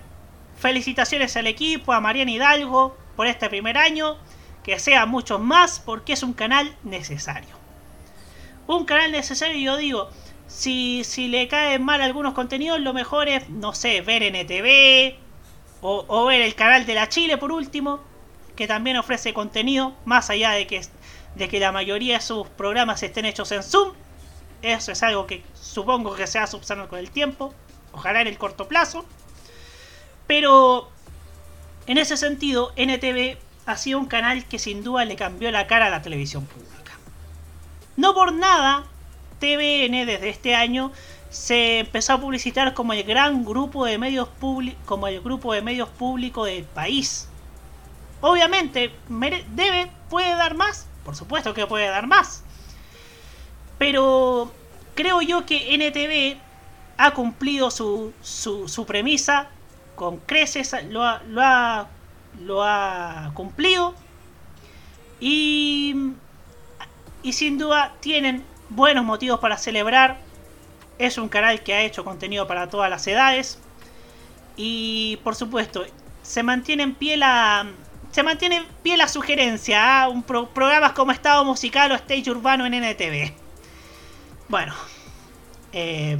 [0.57, 4.17] Felicitaciones al equipo, a Mariana Hidalgo por este primer año.
[4.63, 7.55] Que sea muchos más porque es un canal necesario.
[8.67, 10.09] Un canal necesario, yo digo,
[10.47, 15.19] si, si le caen mal algunos contenidos, lo mejor es, no sé, ver NTV
[15.81, 18.01] o, o ver el canal de la Chile por último,
[18.55, 20.81] que también ofrece contenido, más allá de que,
[21.35, 23.93] de que la mayoría de sus programas estén hechos en Zoom.
[24.61, 27.53] Eso es algo que supongo que se va a subsanar con el tiempo,
[27.91, 29.05] ojalá en el corto plazo.
[30.27, 30.89] Pero
[31.87, 35.87] en ese sentido, NTV ha sido un canal que sin duda le cambió la cara
[35.87, 36.93] a la televisión pública.
[37.97, 38.85] No por nada,
[39.39, 40.91] TVN desde este año
[41.29, 44.29] se empezó a publicitar como el gran grupo de medios
[44.85, 47.27] como el grupo de medios públicos del país.
[48.27, 48.91] Obviamente,
[49.53, 52.43] debe, puede dar más, por supuesto que puede dar más.
[53.77, 54.51] Pero
[54.95, 56.41] creo yo que NTV
[56.97, 59.49] ha cumplido su, su, premisa
[59.95, 61.87] con creces, lo ha, lo ha,
[62.41, 63.93] lo ha cumplido.
[65.19, 66.13] Y,
[67.21, 70.17] y sin duda tienen buenos motivos para celebrar.
[70.97, 73.59] Es un canal que ha hecho contenido para todas las edades.
[74.57, 75.85] Y por supuesto,
[76.23, 77.67] se mantiene en pie la.
[78.15, 82.65] Se mantiene en pie la sugerencia a pro- programas como Estado Musical o Stage Urbano
[82.65, 83.33] en NTV.
[84.47, 84.73] Bueno.
[85.73, 86.17] eh,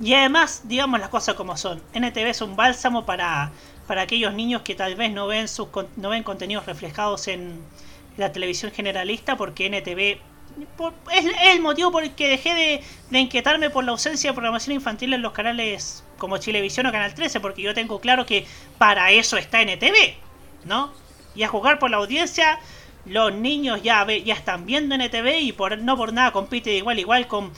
[0.00, 1.80] y además, digamos las cosas como son.
[1.92, 3.52] NTV es un bálsamo para,
[3.86, 7.60] para aquellos niños que tal vez no ven, sus, no ven contenidos reflejados en
[8.16, 10.20] la televisión generalista porque NTV
[10.76, 14.34] por- es el motivo por el que dejé de, de inquietarme por la ausencia de
[14.34, 18.46] programación infantil en los canales como Chilevisión o Canal 13, porque yo tengo claro que
[18.78, 20.16] para eso está NTV,
[20.66, 20.92] ¿no?
[21.34, 22.58] Y a jugar por la audiencia,
[23.06, 26.98] los niños ya, ve- ya están viendo NTV y por, no por nada compite igual
[26.98, 27.50] igual con,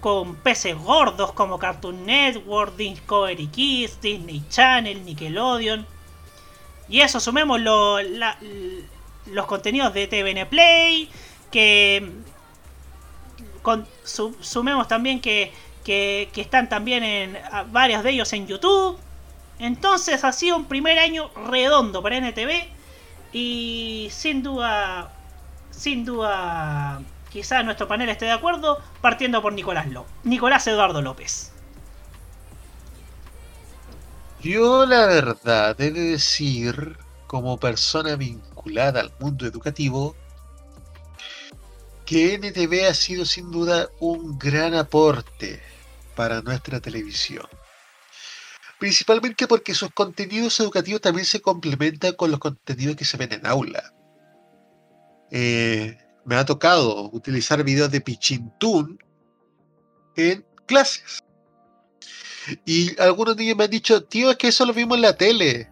[0.00, 5.86] con peces gordos como Cartoon Network, Discovery Kids, Disney Channel, Nickelodeon.
[6.88, 11.08] Y eso, sumemos los contenidos de TVN Play,
[11.52, 12.10] que
[13.62, 15.52] con- su- sumemos también que,
[15.84, 17.38] que, que están también en
[17.72, 18.98] varios de ellos en YouTube.
[19.60, 22.68] Entonces ha sido un primer año redondo para NTV
[23.32, 25.12] y sin duda,
[25.70, 31.52] sin duda, quizás nuestro panel esté de acuerdo, partiendo por Nicolás Ló- Nicolás Eduardo López.
[34.40, 36.96] Yo la verdad he de decir,
[37.26, 40.16] como persona vinculada al mundo educativo,
[42.06, 45.62] que NTV ha sido sin duda un gran aporte
[46.16, 47.46] para nuestra televisión.
[48.80, 53.46] Principalmente porque sus contenidos educativos también se complementan con los contenidos que se ven en
[53.46, 53.92] aula.
[55.30, 58.98] Eh, me ha tocado utilizar videos de Pichintún
[60.16, 61.22] en clases.
[62.64, 65.68] Y algunos niños me han dicho, tío, es que eso lo vimos en la tele.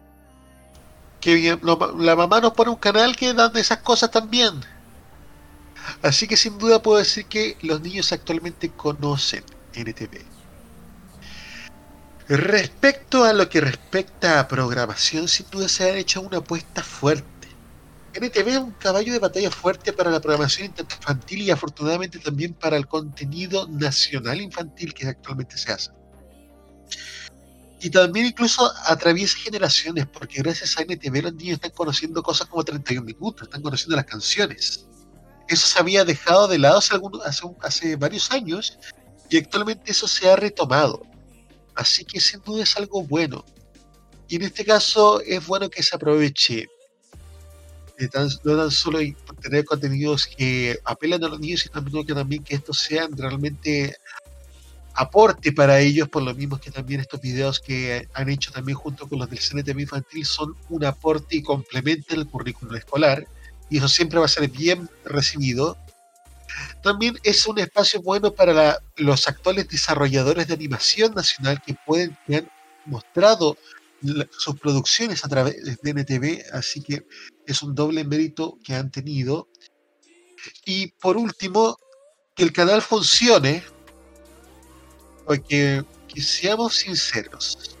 [1.19, 1.57] Que
[1.97, 4.53] la mamá nos pone un canal que dan esas cosas también.
[6.03, 10.38] Así que sin duda puedo decir que los niños actualmente conocen NTV.
[12.29, 17.25] Respecto a lo que respecta a programación, sin duda se ha hecho una apuesta fuerte.
[18.13, 22.77] NTV es un caballo de batalla fuerte para la programación infantil y afortunadamente también para
[22.77, 25.89] el contenido nacional infantil que actualmente se hace.
[27.81, 32.63] Y también incluso atraviesa generaciones, porque gracias a NTV los niños están conociendo cosas como
[32.63, 34.85] 31 minutos, están conociendo las canciones.
[35.47, 38.77] Eso se había dejado de lado hace, algunos- hace, hace varios años
[39.31, 41.08] y actualmente eso se ha retomado.
[41.75, 43.45] Así que sin duda es algo bueno.
[44.27, 46.67] Y en este caso es bueno que se aproveche
[48.43, 48.99] no tan solo
[49.41, 53.95] tener contenidos que apelan a los niños, sino también que también que estos sean realmente
[54.93, 59.07] aporte para ellos, por lo mismo que también estos videos que han hecho también junto
[59.07, 63.27] con los del CNTV infantil son un aporte y complementan el currículum escolar,
[63.69, 65.77] y eso siempre va a ser bien recibido.
[66.81, 72.37] También es un espacio bueno para los actuales desarrolladores de animación nacional que pueden que
[72.37, 72.51] han
[72.85, 73.57] mostrado
[74.37, 77.05] sus producciones a través de NTV, así que
[77.45, 79.49] es un doble mérito que han tenido.
[80.65, 81.77] Y por último,
[82.35, 83.63] que el canal funcione,
[85.25, 87.77] porque que seamos sinceros,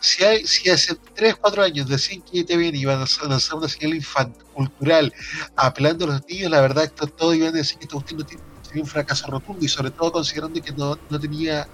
[0.00, 3.26] si, hay, si hace 3, 4 años decían que TVN iba a lanzar
[3.58, 5.12] una señal infantil cultural
[5.56, 8.42] apelando a los niños, la verdad que todos iban a decir que esta no tiene-
[8.62, 11.66] sería un fracaso rotundo y sobre todo considerando que no, no tenía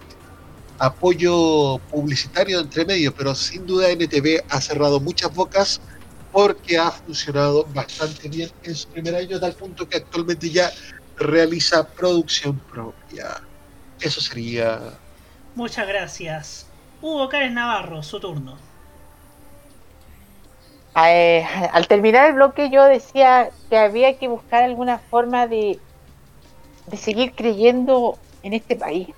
[0.78, 5.80] apoyo publicitario entre medio, pero sin duda NTV ha cerrado muchas bocas
[6.30, 10.70] porque ha funcionado bastante bien en su primer año, tal punto que actualmente ya
[11.16, 13.36] realiza producción propia.
[14.01, 15.01] Eso sería
[15.55, 16.73] Muchas gracias.
[17.05, 18.56] Hugo Karen Navarro, su turno.
[21.06, 25.78] Eh, al terminar el bloque yo decía que había que buscar alguna forma de,
[26.86, 29.09] de seguir creyendo en este país.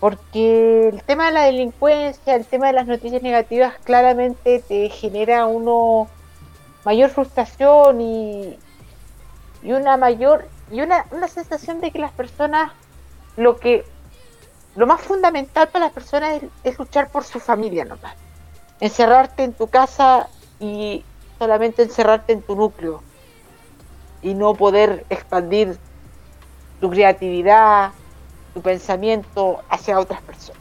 [0.00, 5.46] Porque el tema de la delincuencia, el tema de las noticias negativas claramente te genera
[5.46, 6.08] uno
[6.84, 8.58] mayor frustración y,
[9.62, 12.72] y una mayor y una, una sensación de que las personas
[13.36, 13.84] lo que
[14.76, 18.14] lo más fundamental para las personas es, luchar por su familia nomás
[18.80, 20.28] encerrarte en tu casa
[20.60, 21.04] y
[21.38, 23.02] solamente encerrarte en tu núcleo
[24.22, 25.78] y no poder expandir
[26.80, 27.92] tu creatividad,
[28.54, 30.60] tu pensamiento hacia otras personas.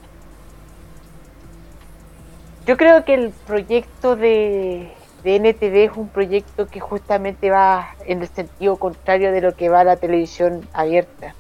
[2.66, 4.94] Yo creo que el proyecto de,
[5.24, 9.70] de NTV es un proyecto que justamente va en el sentido contrario de lo que
[9.70, 11.36] va la televisión abierta.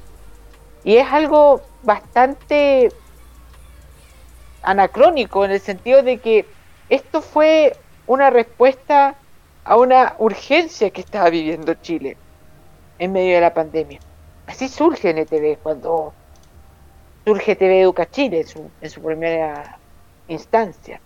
[0.85, 2.89] Y es algo bastante
[4.61, 6.45] anacrónico en el sentido de que
[6.89, 7.75] esto fue
[8.07, 9.15] una respuesta
[9.63, 12.15] a una urgencia que estaba viviendo Chile
[12.99, 13.99] en medio de la pandemia.
[14.47, 16.13] Así surge NTV cuando
[17.25, 19.79] surge TV Educa Chile en su, en su primera
[20.27, 21.01] instancia.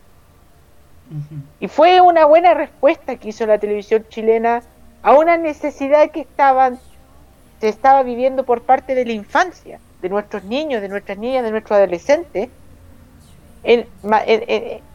[1.60, 4.62] Y fue una buena respuesta que hizo la televisión chilena
[5.02, 6.80] a una necesidad que estaban,
[7.60, 11.52] se estaba viviendo por parte de la infancia, de nuestros niños, de nuestras niñas, de
[11.52, 12.50] nuestros adolescentes,
[13.64, 13.86] en,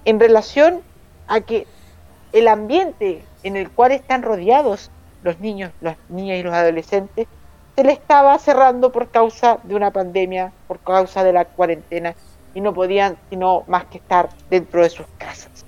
[0.05, 0.81] en relación
[1.27, 1.67] a que
[2.33, 4.91] el ambiente en el cual están rodeados
[5.23, 7.27] los niños, las niñas y los adolescentes,
[7.77, 12.15] se le estaba cerrando por causa de una pandemia, por causa de la cuarentena,
[12.55, 15.65] y no podían sino más que estar dentro de sus casas.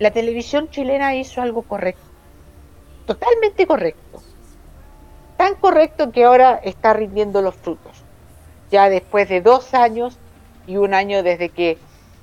[0.00, 2.09] la televisión chilena hizo algo correcto,
[3.10, 4.22] totalmente correcto,
[5.36, 8.04] tan correcto que ahora está rindiendo los frutos,
[8.70, 10.16] ya después de dos años
[10.68, 11.76] y un año desde que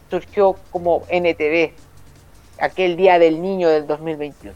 [0.10, 1.74] surgió como NTV,
[2.62, 4.56] aquel día del niño del 2021.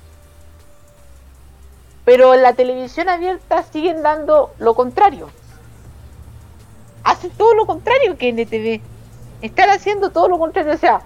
[2.06, 5.30] Pero en la televisión abierta siguen dando lo contrario.
[7.04, 8.82] Hacen todo lo contrario que NTV.
[9.42, 10.72] Están haciendo todo lo contrario.
[10.76, 11.02] O sea,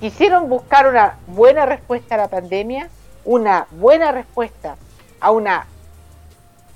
[0.00, 2.90] quisieron buscar una buena respuesta a la pandemia,
[3.24, 4.76] una buena respuesta
[5.20, 5.66] a una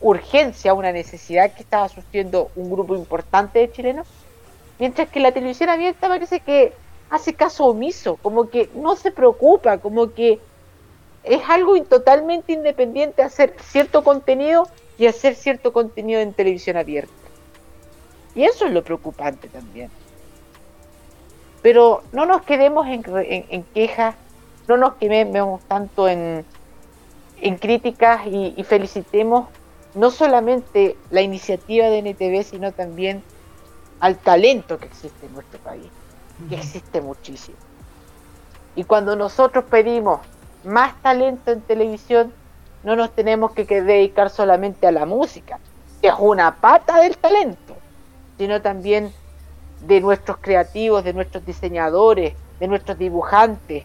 [0.01, 4.07] urgencia, a una necesidad que estaba sufriendo un grupo importante de chilenos,
[4.79, 6.73] mientras que la televisión abierta parece que
[7.11, 10.39] hace caso omiso, como que no se preocupa, como que
[11.25, 14.69] es algo totalmente independiente hacer cierto contenido
[14.99, 17.13] y hacer cierto contenido en televisión abierta.
[18.35, 19.91] Y eso es lo preocupante también.
[21.63, 24.15] Pero no nos quedemos en, en- en quejas,
[24.69, 26.45] no nos quedemos tanto en,
[27.41, 29.49] en críticas y, y felicitemos
[29.95, 33.23] no solamente la iniciativa de NTV, sino también
[34.01, 35.87] al talento que existe en nuestro país,
[36.49, 37.57] que existe muchísimo.
[38.75, 40.21] Y cuando nosotros pedimos
[40.65, 42.33] más talento en televisión,
[42.83, 45.59] no nos tenemos que dedicar solamente a la música,
[46.01, 47.75] que es una pata del talento,
[48.37, 49.13] sino también
[49.81, 53.85] de nuestros creativos, de nuestros diseñadores, de nuestros dibujantes.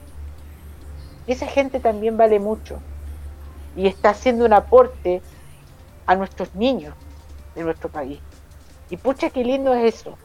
[1.27, 2.79] Esa gente también vale mucho
[3.75, 5.21] y está haciendo un aporte
[6.05, 6.95] a nuestros niños
[7.55, 8.19] de nuestro país.
[8.89, 10.17] Y pucha, qué lindo es eso.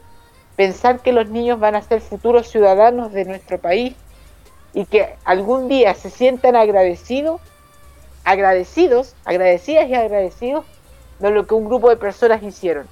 [0.55, 3.95] Pensar que los niños van a ser futuros ciudadanos de nuestro país
[4.73, 7.39] y que algún día se sientan agradecidos,
[8.23, 10.65] agradecidos, agradecidas y agradecidos
[11.19, 12.87] de lo que un grupo de personas hicieron.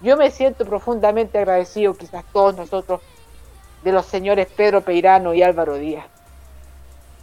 [0.00, 3.00] Yo me siento profundamente agradecido, quizás todos nosotros,
[3.82, 6.06] de los señores Pedro Peirano y Álvaro Díaz,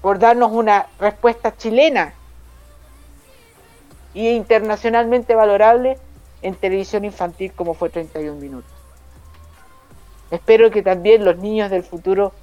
[0.02, 2.14] por darnos una respuesta chilena
[4.14, 5.98] y internacionalmente valorable
[6.42, 8.72] en televisión infantil como fue 31 minutos.
[10.32, 12.34] Espero que también los niños del futuro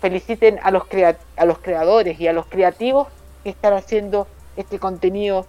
[0.00, 3.08] feliciten a los, crea- a los creadores y a los creativos
[3.42, 5.46] que están haciendo este contenido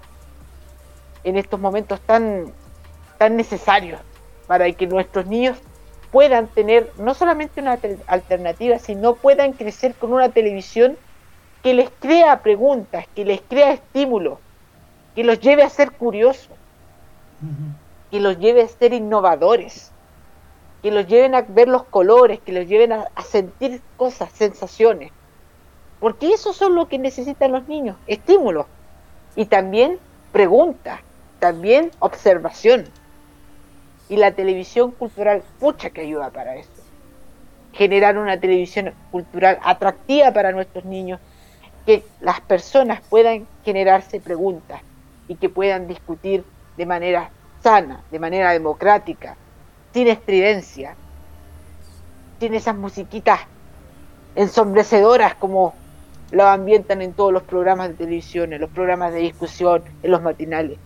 [1.23, 2.51] en estos momentos tan,
[3.17, 3.99] tan necesarios
[4.47, 5.57] para que nuestros niños
[6.11, 10.97] puedan tener no solamente una alternativa, sino puedan crecer con una televisión
[11.63, 14.39] que les crea preguntas, que les crea estímulos,
[15.15, 16.55] que los lleve a ser curiosos,
[18.11, 19.91] que los lleve a ser innovadores,
[20.81, 25.11] que los lleven a ver los colores, que los lleven a, a sentir cosas, sensaciones.
[25.99, 28.67] Porque eso son lo que necesitan los niños, estímulos.
[29.35, 29.97] Y también
[30.31, 30.99] preguntas,
[31.39, 32.85] también observación.
[34.09, 36.69] Y la televisión cultural, pucha que ayuda para eso.
[37.73, 41.19] Generar una televisión cultural atractiva para nuestros niños,
[41.87, 44.81] que las personas puedan generarse preguntas
[45.29, 46.43] y que puedan discutir
[46.75, 47.29] de manera
[47.63, 49.37] sana, de manera democrática,
[49.93, 50.95] sin estridencia,
[52.41, 53.39] sin esas musiquitas
[54.35, 55.75] ensombrecedoras como
[56.31, 60.21] lo ambientan en todos los programas de televisión, en los programas de discusión, en los
[60.21, 60.77] matinales,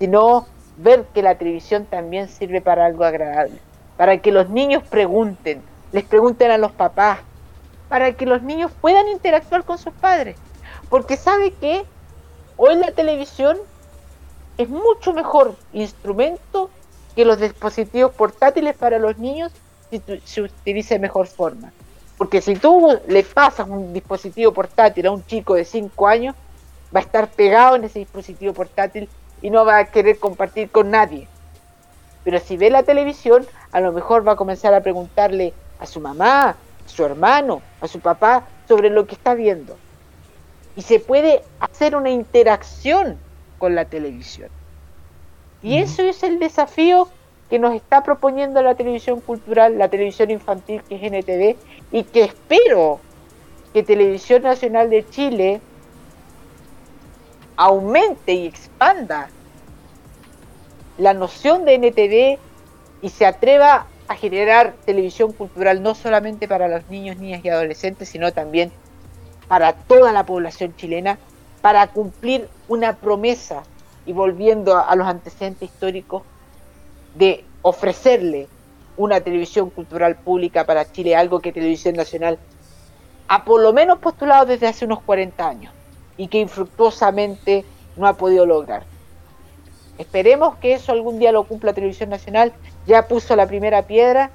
[0.00, 3.60] sino ver que la televisión también sirve para algo agradable,
[3.96, 5.62] para que los niños pregunten,
[5.92, 7.20] les pregunten a los papás,
[7.94, 10.34] para que los niños puedan interactuar con sus padres,
[10.90, 11.84] porque sabe que
[12.56, 13.56] hoy la televisión
[14.58, 16.70] es mucho mejor instrumento
[17.14, 19.52] que los dispositivos portátiles para los niños
[19.90, 21.72] si se utiliza de mejor forma.
[22.18, 26.34] Porque si tú le pasas un dispositivo portátil a un chico de 5 años,
[26.92, 29.08] va a estar pegado en ese dispositivo portátil
[29.40, 31.28] y no va a querer compartir con nadie.
[32.24, 36.00] Pero si ve la televisión, a lo mejor va a comenzar a preguntarle a su
[36.00, 39.76] mamá, su hermano, a su papá sobre lo que está viendo.
[40.76, 43.18] Y se puede hacer una interacción
[43.58, 44.48] con la televisión.
[45.62, 47.08] Y eso es el desafío
[47.48, 51.56] que nos está proponiendo la televisión cultural, la televisión infantil que es NTV,
[51.92, 53.00] y que espero
[53.72, 55.60] que Televisión Nacional de Chile
[57.56, 59.28] aumente y expanda
[60.98, 62.38] la noción de NTV
[63.02, 68.08] y se atreva a generar televisión cultural no solamente para los niños, niñas y adolescentes,
[68.08, 68.70] sino también
[69.48, 71.18] para toda la población chilena,
[71.62, 73.62] para cumplir una promesa
[74.06, 76.22] y volviendo a, los antecedentes históricos
[77.14, 78.48] de ofrecerle
[78.96, 82.38] una televisión cultural pública para Chile, algo que Televisión Nacional
[83.28, 85.72] ha por lo menos postulado desde hace unos 40 años
[86.16, 87.64] y que infructuosamente
[87.96, 88.84] no ha podido lograr.
[89.98, 92.52] Esperemos que eso algún día lo cumpla Televisión Nacional,
[92.86, 94.30] ya puso la primera piedra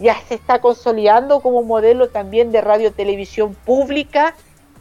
[0.00, 4.34] ya se está consolidando como modelo también de radio televisión pública,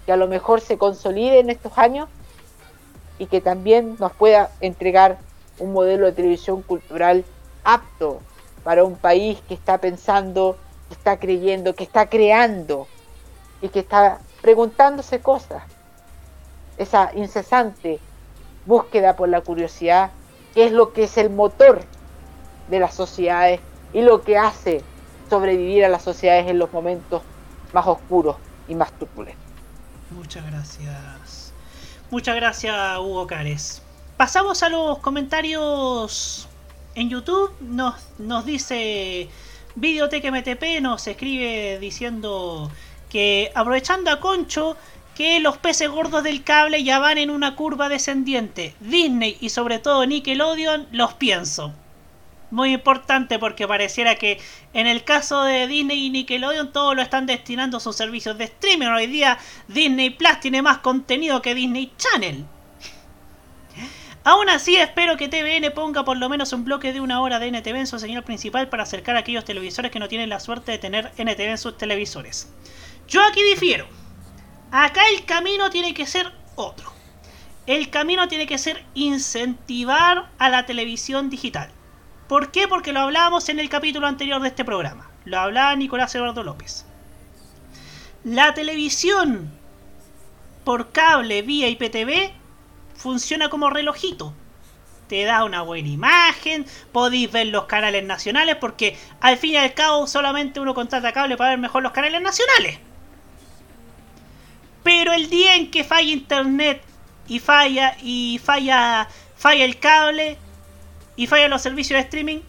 [0.05, 2.07] que a lo mejor se consolide en estos años
[3.19, 5.17] y que también nos pueda entregar
[5.59, 7.26] un modelo de televisión cultural
[7.65, 8.21] apto
[8.63, 10.55] para un país que está pensando,
[10.88, 12.88] que está creyendo, que está creando
[13.61, 15.63] y que está preguntándose cosas.
[16.77, 17.99] Esa incesante
[18.65, 20.11] búsqueda por la curiosidad,
[20.53, 21.81] que es lo que es el motor
[22.69, 23.59] de las sociedades
[23.93, 24.83] y lo que hace
[25.29, 27.21] sobrevivir a las sociedades en los momentos
[27.73, 28.37] más oscuros
[28.67, 29.43] y más turbulentos.
[30.11, 31.53] Muchas gracias.
[32.09, 33.81] Muchas gracias, Hugo Cares.
[34.17, 36.47] Pasamos a los comentarios
[36.95, 37.51] en YouTube.
[37.61, 39.29] Nos, nos dice
[39.75, 42.71] Videoteca MTP, nos escribe diciendo
[43.09, 44.75] que aprovechando a Concho,
[45.15, 48.73] que los peces gordos del cable ya van en una curva descendiente.
[48.79, 51.73] Disney y sobre todo Nickelodeon los pienso.
[52.51, 54.39] Muy importante porque pareciera que
[54.73, 58.45] en el caso de Disney y Nickelodeon todo lo están destinando a sus servicios de
[58.45, 58.88] streaming.
[58.88, 62.45] Hoy día Disney Plus tiene más contenido que Disney Channel.
[64.23, 67.47] Aún así espero que TVN ponga por lo menos un bloque de una hora de
[67.47, 70.71] NTV en su señal principal para acercar a aquellos televisores que no tienen la suerte
[70.71, 72.51] de tener NTV en sus televisores.
[73.07, 73.88] Yo aquí difiero.
[74.71, 76.91] Acá el camino tiene que ser otro.
[77.65, 81.71] El camino tiene que ser incentivar a la televisión digital.
[82.30, 82.68] ¿Por qué?
[82.68, 85.10] Porque lo hablábamos en el capítulo anterior de este programa.
[85.26, 86.85] Lo hablaba Nicolás Eduardo López.
[88.23, 89.51] La televisión
[90.64, 92.31] por cable vía IPTV
[92.95, 94.35] funciona como relojito.
[95.07, 99.73] Te da una buena imagen, podéis ver los canales nacionales, porque al fin y al
[99.73, 102.77] cabo solamente uno contrata cable para ver mejor los canales nacionales.
[104.84, 106.84] Pero el día en que falla internet
[107.27, 110.38] y falla y falla falla el cable
[111.19, 112.39] y fallan los servicios de streaming.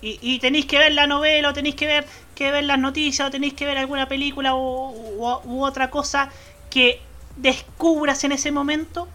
[0.00, 3.30] Y, tenéis que ver la novela o tenéis que ver que ver las noticias o
[3.30, 6.30] tenéis que ver alguna película u otra cosa
[6.70, 7.00] que
[7.36, 9.08] descubras en ese momento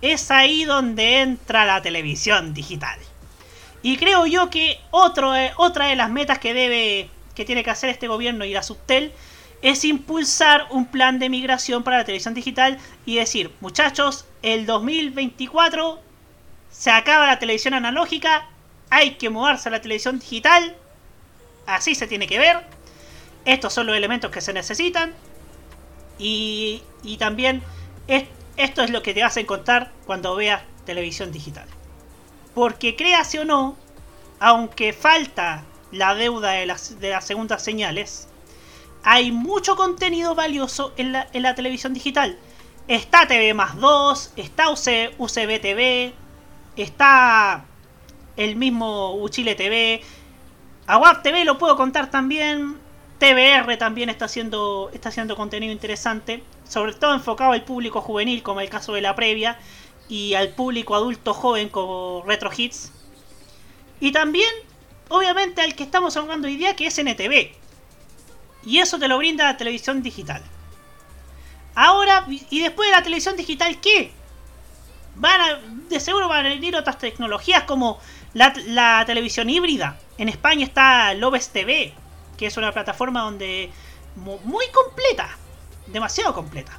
[0.00, 2.98] es ahí donde entra la televisión digital.
[3.82, 7.70] Y creo yo que otro, eh, otra de las metas que debe que tiene que
[7.70, 9.12] hacer este gobierno y la Subtel
[9.62, 16.09] es impulsar un plan de migración para la televisión digital y decir, muchachos, el 2024
[16.80, 18.46] se acaba la televisión analógica,
[18.88, 20.74] hay que mudarse a la televisión digital,
[21.66, 22.64] así se tiene que ver,
[23.44, 25.12] estos son los elementos que se necesitan
[26.18, 27.62] y, y también
[28.06, 28.24] es-
[28.56, 31.66] esto es lo que te vas a encontrar cuando veas televisión digital.
[32.54, 33.76] Porque créase o no,
[34.38, 38.26] aunque falta la deuda de las, de las segundas señales,
[39.02, 42.38] hay mucho contenido valioso en la, en la televisión digital.
[42.88, 46.14] Está TV más 2, está UC, UCB TV,
[46.82, 47.64] está
[48.36, 50.02] el mismo Uchile TV,
[50.86, 52.76] Aguap TV lo puedo contar también,
[53.18, 58.60] TBR también está haciendo, está haciendo contenido interesante, sobre todo enfocado al público juvenil, como
[58.60, 59.58] el caso de la previa,
[60.08, 62.92] y al público adulto joven como Retro Hits.
[64.00, 64.50] Y también,
[65.08, 67.52] obviamente, al que estamos hablando hoy día, que es NTV.
[68.64, 70.42] Y eso te lo brinda la televisión digital.
[71.74, 74.12] Ahora, y después de la televisión digital, ¿qué?
[75.14, 77.98] Van a, de seguro van a venir otras tecnologías como
[78.32, 79.98] la, televisión híbrida.
[80.18, 81.92] En España está Lobes TV,
[82.36, 83.70] que es una plataforma donde
[84.16, 85.36] mu- muy completa,
[85.86, 86.78] demasiado completa.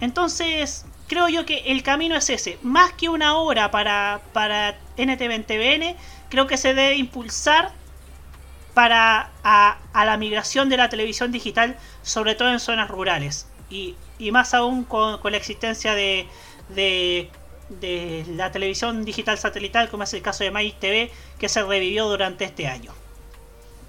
[0.00, 2.58] Entonces, creo yo que el camino es ese.
[2.62, 5.96] Más que una hora para, para NTV en TVN,
[6.28, 7.72] creo que se debe impulsar
[8.74, 13.46] para a, a la migración de la televisión digital, sobre todo en zonas rurales.
[13.70, 16.28] Y, y más aún con, con la existencia de,
[16.68, 17.28] de,
[18.36, 22.44] la televisión digital satelital, como es el caso de Magic TV, que se revivió durante
[22.44, 22.92] este año.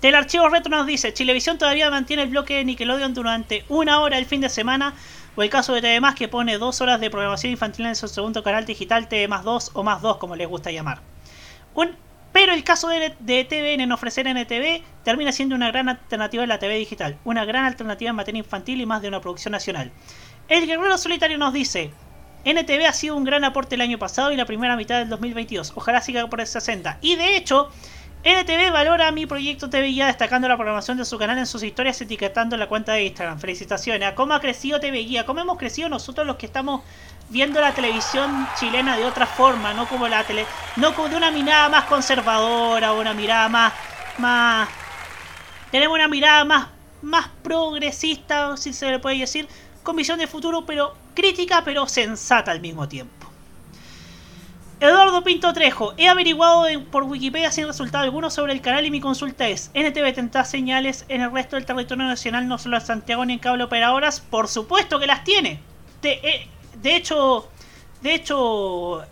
[0.02, 4.18] Del archivo retro nos dice, Chilevisión todavía mantiene el bloque de Nickelodeon durante una hora
[4.18, 4.96] el fin de semana,
[5.36, 8.44] o el caso de TV que pone dos horas de programación infantil en su segundo
[8.44, 11.02] canal digital TV 2 o más 2, como les gusta llamar.
[11.74, 11.96] Un-
[12.34, 16.50] pero el caso de, de TVN en ofrecer NTV termina siendo una gran alternativa en
[16.50, 19.92] la TV digital, una gran alternativa en materia infantil y más de una producción nacional.
[20.50, 21.92] El Guerrero Solitario nos dice,
[22.46, 25.74] NTV ha sido un gran aporte el año pasado y la primera mitad del 2022,
[25.76, 26.98] ojalá siga por esa senda.
[27.02, 27.70] Y de hecho,
[28.26, 32.00] NTV valora mi proyecto TV Guía destacando la programación de su canal en sus historias
[32.00, 33.38] etiquetando la cuenta de Instagram.
[33.38, 36.84] Felicitaciones cómo ha crecido TV Guía, cómo hemos crecido nosotros los que estamos
[37.28, 40.46] viendo la televisión chilena de otra forma, no como la tele,
[40.78, 43.74] no como de una mirada más conservadora una mirada más
[44.18, 44.70] más
[45.70, 46.68] tenemos una mirada más
[47.02, 49.50] más progresista, si se le puede decir,
[49.84, 53.23] con visión de futuro, pero crítica pero sensata al mismo tiempo.
[54.84, 59.00] Eduardo Pinto Trejo, he averiguado por Wikipedia sin resultado alguno sobre el canal y mi
[59.00, 63.26] consulta es, ¿NTV tendrá señales en el resto del territorio nacional, no solo en Santiago
[63.26, 64.20] ni en cable operadoras?
[64.20, 65.62] Por supuesto que las tiene.
[66.02, 66.50] De, eh,
[66.82, 67.50] de hecho,
[68.02, 69.06] de hecho,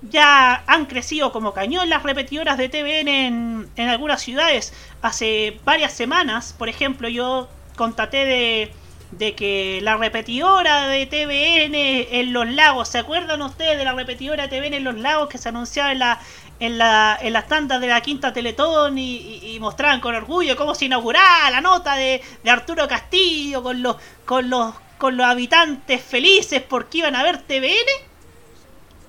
[0.00, 4.72] ya han crecido como cañón las repetidoras de TVN en, en algunas ciudades.
[5.02, 8.72] Hace varias semanas, por ejemplo, yo contaté de,
[9.12, 11.74] de que la repetidora de TVN
[12.20, 15.38] en los lagos, ¿se acuerdan ustedes de la repetidora de TVN en los lagos que
[15.38, 16.20] se anunciaba en la
[16.60, 20.84] en, la, en las tandas de la quinta Teletón y, mostraban con orgullo cómo se
[20.84, 23.96] inauguraba la nota de, de Arturo Castillo con los,
[24.26, 27.88] con los con los habitantes felices porque iban a ver TVN?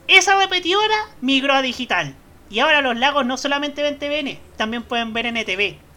[0.07, 2.15] Esa repetidora migró a digital.
[2.49, 5.90] Y ahora los lagos no solamente ven TVN, también pueden ver NTV.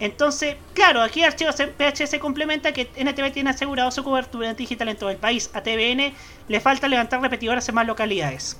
[0.00, 4.96] Entonces, claro, aquí Archivos en PHS complementa que NTV tiene asegurado su cobertura digital en
[4.96, 5.50] todo el país.
[5.52, 6.14] A TVN
[6.48, 8.58] le falta levantar repetidoras en más localidades.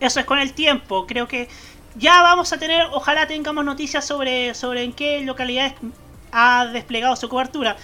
[0.00, 1.06] Eso es con el tiempo.
[1.06, 1.48] Creo que
[1.94, 5.74] ya vamos a tener, ojalá tengamos noticias sobre, sobre en qué localidades
[6.32, 7.76] ha desplegado su cobertura.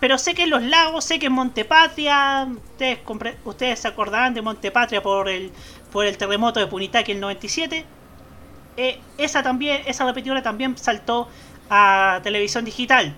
[0.00, 2.98] Pero sé que en los lagos, sé que en Montepatria, ustedes,
[3.44, 5.52] ustedes se acordarán de Montepatria por el,
[5.92, 7.84] por el terremoto de Punitaqui el 97.
[8.76, 11.28] Eh, esa también, esa repetidora también saltó
[11.70, 13.14] a televisión digital.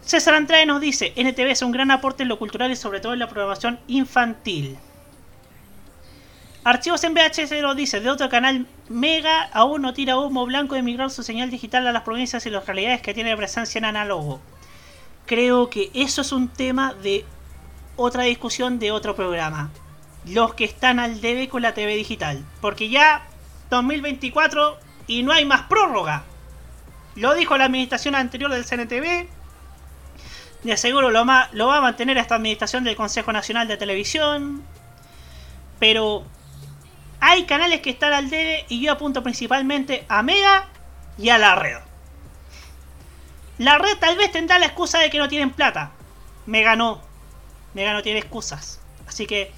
[0.00, 3.12] César Andrade nos dice, NTV es un gran aporte en lo cultural y sobre todo
[3.12, 4.76] en la programación infantil.
[6.64, 10.82] Archivos en VHS nos dice, de otro canal Mega aún no tira humo blanco de
[10.82, 14.40] migrar su señal digital a las provincias y localidades que tiene presencia en análogo.
[15.26, 17.24] Creo que eso es un tema de
[17.96, 19.70] otra discusión de otro programa.
[20.24, 22.44] Los que están al debe con la TV digital.
[22.60, 23.26] Porque ya
[23.70, 26.24] 2024 y no hay más prórroga.
[27.16, 29.28] Lo dijo la administración anterior del CNTV.
[30.62, 34.62] De seguro lo, lo va a mantener esta administración del Consejo Nacional de Televisión.
[35.78, 36.24] Pero
[37.20, 40.68] hay canales que están al debe y yo apunto principalmente a Mega
[41.18, 41.78] y a la red.
[43.58, 45.90] La red tal vez tendrá la excusa de que no tienen plata.
[46.46, 47.00] Mega no.
[47.74, 48.80] Mega no tiene excusas.
[49.06, 49.52] Así que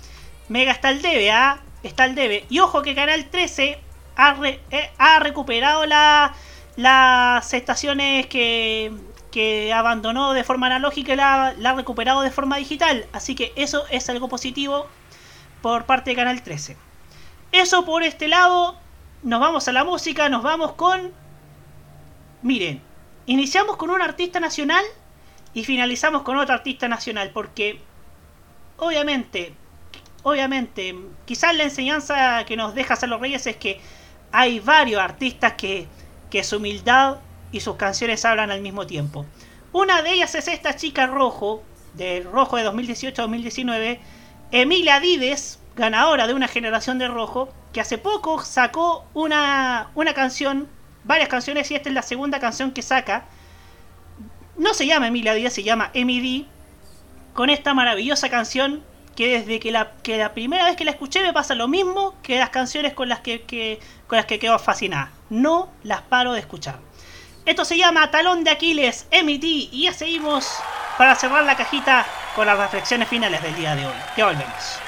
[0.48, 1.60] Mega está al debe, ¿ah?
[1.82, 2.47] Está al debe.
[2.48, 3.78] Y ojo que Canal 13
[4.16, 6.35] ha, re- eh, ha recuperado la-
[6.76, 8.92] las estaciones que,
[9.30, 13.06] que abandonó de forma analógica la, ha recuperado de forma digital.
[13.12, 14.86] Así que eso es algo positivo
[15.62, 16.76] por parte de Canal 13.
[17.52, 18.76] Eso por este lado.
[19.22, 20.28] Nos vamos a la música.
[20.28, 21.12] Nos vamos con...
[22.42, 22.82] Miren,
[23.26, 24.84] iniciamos con un artista nacional
[25.55, 27.30] y finalizamos con otro artista nacional.
[27.32, 27.80] Porque
[28.76, 29.55] obviamente,
[30.22, 30.94] obviamente,
[31.24, 33.80] quizás la enseñanza que nos deja Salo Reyes es que
[34.30, 35.88] hay varios artistas que,
[36.35, 37.19] que su humildad
[37.52, 39.24] y sus canciones hablan al mismo tiempo.
[39.70, 41.62] Una de ellas es esta chica rojo,
[41.94, 44.01] del rojo de 2018-2019,
[44.51, 50.66] Emilia Dides, ganadora de una generación de rojo, que hace poco sacó una, una canción,
[51.05, 53.27] varias canciones, y esta es la segunda canción que saca.
[54.59, 56.47] No se llama Emilia Dides, se llama Emi D,
[57.32, 58.82] con esta maravillosa canción
[59.15, 62.16] que desde que la, que la primera vez que la escuché me pasa lo mismo
[62.24, 63.78] que las canciones con las que-
[64.09, 65.12] con las que quedo fascinada.
[65.35, 66.78] No las paro de escuchar.
[67.44, 70.48] Esto se llama Talón de Aquiles, MT, y ya seguimos
[70.97, 72.06] para cerrar la cajita
[72.36, 73.94] con las reflexiones finales del día de hoy.
[74.16, 74.78] Ya volvemos.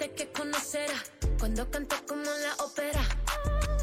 [0.00, 0.94] Límites que conocerá
[1.38, 3.02] cuando canto como la ópera.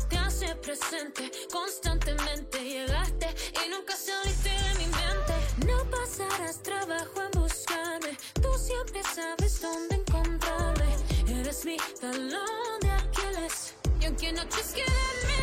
[0.09, 2.63] Te hace presente constantemente.
[2.63, 3.27] Llegaste
[3.65, 5.67] y nunca saliste de mi mente.
[5.67, 8.17] No pasarás trabajo en buscarme.
[8.41, 10.95] Tú siempre sabes dónde encontrarme.
[11.39, 13.73] Eres mi talón de Aquiles.
[14.01, 15.36] Y aunque noches queden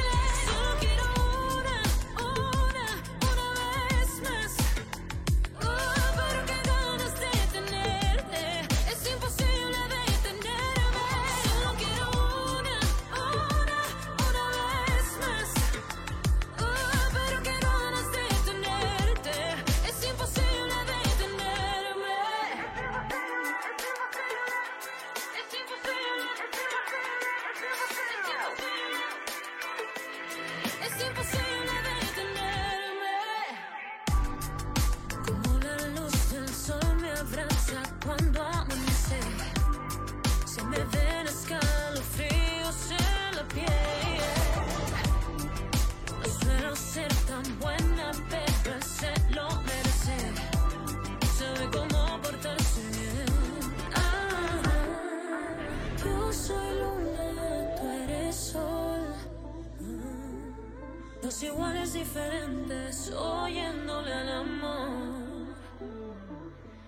[63.16, 65.56] oyéndole al amor.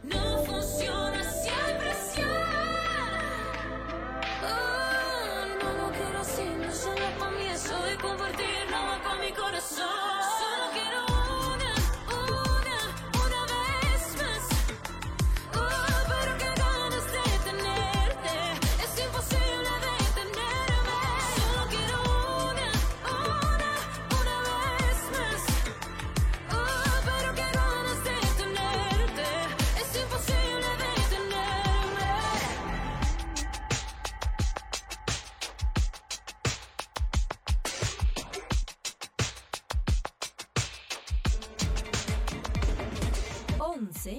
[0.05, 1.91] No funciona siempre
[4.45, 10.16] Oh, no lo quiero así, no solo comienzo de compartir nada con mi corazón.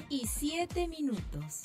[0.10, 1.62] y 7 minutos.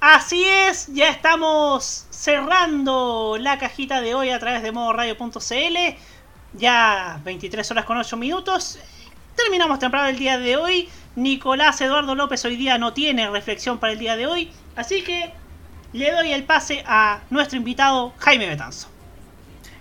[0.00, 5.96] Así es, ya estamos cerrando la cajita de hoy a través de modoradio.cl.
[6.52, 8.78] Ya 23 horas con 8 minutos.
[9.34, 10.90] Terminamos temprano el día de hoy.
[11.16, 14.52] Nicolás Eduardo López hoy día no tiene reflexión para el día de hoy.
[14.76, 15.32] Así que
[15.94, 18.88] le doy el pase a nuestro invitado Jaime Betanzo.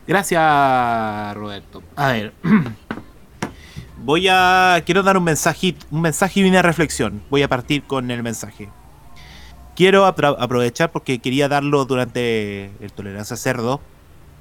[0.07, 1.84] Gracias, Roberto.
[1.95, 2.34] A ver.
[3.98, 4.81] Voy a.
[4.85, 7.22] Quiero dar un mensaje, un mensaje y una reflexión.
[7.30, 8.69] Voy a partir con el mensaje.
[9.76, 13.81] Quiero apro- aprovechar porque quería darlo durante el Tolerancia Cerdo.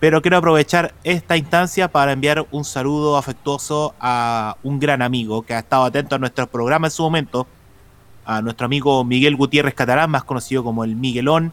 [0.00, 5.54] Pero quiero aprovechar esta instancia para enviar un saludo afectuoso a un gran amigo que
[5.54, 7.46] ha estado atento a nuestro programa en su momento.
[8.24, 11.52] A nuestro amigo Miguel Gutiérrez Catalán, más conocido como el Miguelón.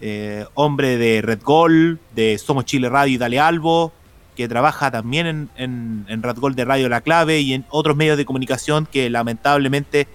[0.00, 3.92] Eh, hombre de Red Gol, de Somos Chile Radio y Dale Albo,
[4.36, 7.96] que trabaja también en, en, en Red Gol de Radio La Clave y en otros
[7.96, 10.06] medios de comunicación que lamentablemente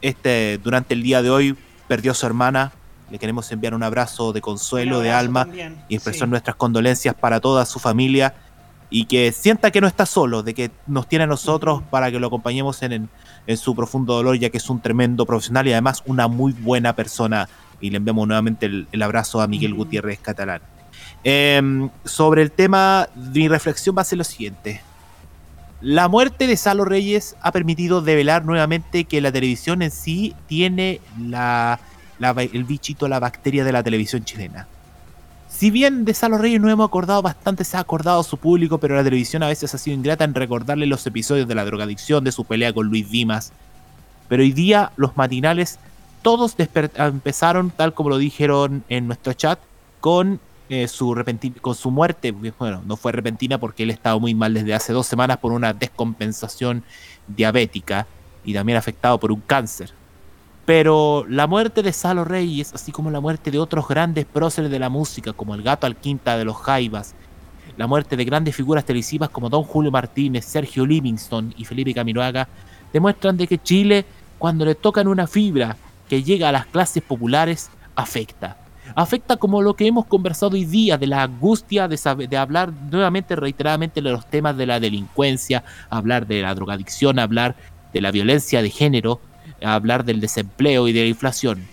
[0.00, 1.56] este, durante el día de hoy
[1.86, 2.72] perdió a su hermana.
[3.10, 6.30] Le queremos enviar un abrazo de consuelo, de alma también, y expresar sí.
[6.30, 8.34] nuestras condolencias para toda su familia
[8.90, 12.18] y que sienta que no está solo, de que nos tiene a nosotros para que
[12.18, 13.08] lo acompañemos en, en-
[13.46, 16.94] en su profundo dolor, ya que es un tremendo profesional y además una muy buena
[16.94, 17.48] persona.
[17.80, 20.60] Y le enviamos nuevamente el, el abrazo a Miguel Gutiérrez Catalán.
[21.24, 24.80] Em, sobre el tema, mi reflexión va a ser lo siguiente.
[25.80, 31.00] La muerte de Salo Reyes ha permitido develar nuevamente que la televisión en sí tiene
[31.20, 31.78] la,
[32.18, 34.66] el bichito, la bacteria de la televisión chilena.
[35.48, 38.96] Si bien de Salo Reyes no hemos acordado bastante, se ha acordado su público, pero
[38.96, 42.32] la televisión a veces ha sido ingrata en recordarle los episodios de la drogadicción, de
[42.32, 43.52] su pelea con Luis Dimas.
[44.28, 45.78] Pero hoy día los matinales
[46.22, 49.58] todos empezaron, tal como lo dijeron en nuestro chat,
[50.00, 51.16] con, eh, su
[51.60, 52.32] con su muerte.
[52.32, 55.72] Bueno, no fue repentina porque él estaba muy mal desde hace dos semanas por una
[55.72, 56.82] descompensación
[57.26, 58.06] diabética
[58.44, 59.92] y también afectado por un cáncer.
[60.64, 64.78] Pero la muerte de Salo Reyes, así como la muerte de otros grandes próceres de
[64.78, 67.14] la música, como el Gato Alquinta de los Jaivas,
[67.78, 72.48] la muerte de grandes figuras televisivas como Don Julio Martínez, Sergio Livingston y Felipe Camiroaga,
[72.92, 74.04] demuestran de que Chile,
[74.38, 75.76] cuando le tocan una fibra
[76.08, 78.56] que llega a las clases populares, afecta.
[78.94, 82.72] Afecta como lo que hemos conversado hoy día, de la angustia de, saber- de hablar
[82.90, 87.54] nuevamente, reiteradamente, de los temas de la delincuencia, hablar de la drogadicción, hablar
[87.92, 89.20] de la violencia de género,
[89.62, 91.66] hablar del desempleo y de la inflación.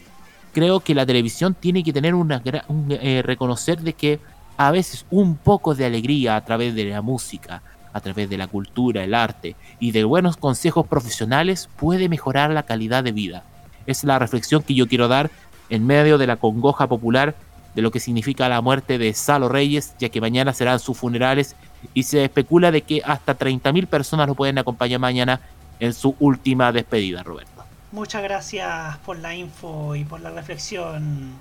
[0.54, 4.20] Creo que la televisión tiene que tener una un, eh, reconocer de que
[4.58, 8.48] a veces un poco de alegría a través de la música, a través de la
[8.48, 13.44] cultura, el arte y de buenos consejos profesionales puede mejorar la calidad de vida.
[13.88, 15.30] Es la reflexión que yo quiero dar
[15.70, 17.36] en medio de la congoja popular
[17.76, 21.56] de lo que significa la muerte de Salo Reyes, ya que mañana serán sus funerales
[21.94, 25.42] y se especula de que hasta 30.000 personas lo pueden acompañar mañana
[25.80, 27.52] en su última despedida, Roberto.
[27.92, 31.34] Muchas gracias por la info y por la reflexión,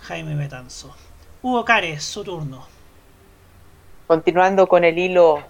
[0.00, 0.94] Jaime Betanzo.
[1.40, 2.66] Hugo Cares, su turno.
[4.06, 5.42] Continuando con el hilo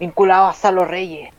[0.00, 1.30] vinculado a Salo Reyes.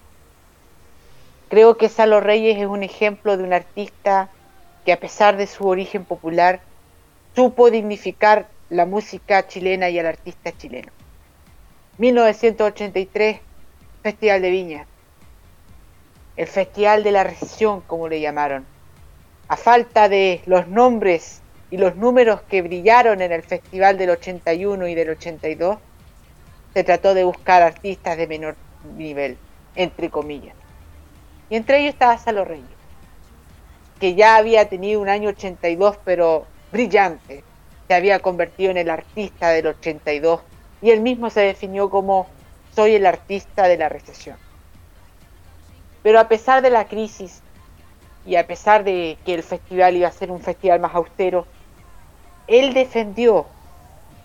[1.51, 4.29] Creo que Salo Reyes es un ejemplo de un artista
[4.85, 6.61] que a pesar de su origen popular,
[7.35, 10.93] supo dignificar la música chilena y al artista chileno.
[11.97, 13.41] 1983,
[14.01, 14.87] Festival de Viña.
[16.37, 18.65] El Festival de la Recesión, como le llamaron.
[19.49, 24.87] A falta de los nombres y los números que brillaron en el Festival del 81
[24.87, 25.79] y del 82,
[26.73, 28.55] se trató de buscar artistas de menor
[28.95, 29.37] nivel,
[29.75, 30.60] entre comillas.
[31.51, 32.65] Y entre ellos estaba Salo Reyes,
[33.99, 37.43] que ya había tenido un año 82, pero brillante.
[37.89, 40.39] Se había convertido en el artista del 82
[40.81, 42.27] y él mismo se definió como
[42.73, 44.37] soy el artista de la recesión.
[46.01, 47.41] Pero a pesar de la crisis,
[48.25, 51.45] y a pesar de que el festival iba a ser un festival más austero,
[52.47, 53.45] él defendió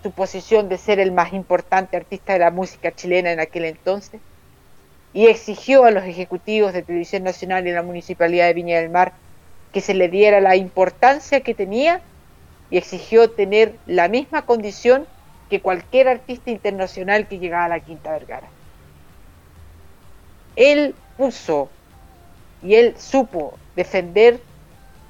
[0.05, 4.21] su posición de ser el más importante artista de la música chilena en aquel entonces
[5.17, 9.15] y exigió a los ejecutivos de Televisión Nacional y la Municipalidad de Viña del Mar
[9.73, 12.03] que se le diera la importancia que tenía
[12.69, 15.07] y exigió tener la misma condición
[15.49, 18.51] que cualquier artista internacional que llegaba a la Quinta Vergara.
[20.55, 21.71] Él puso
[22.61, 24.39] y él supo defender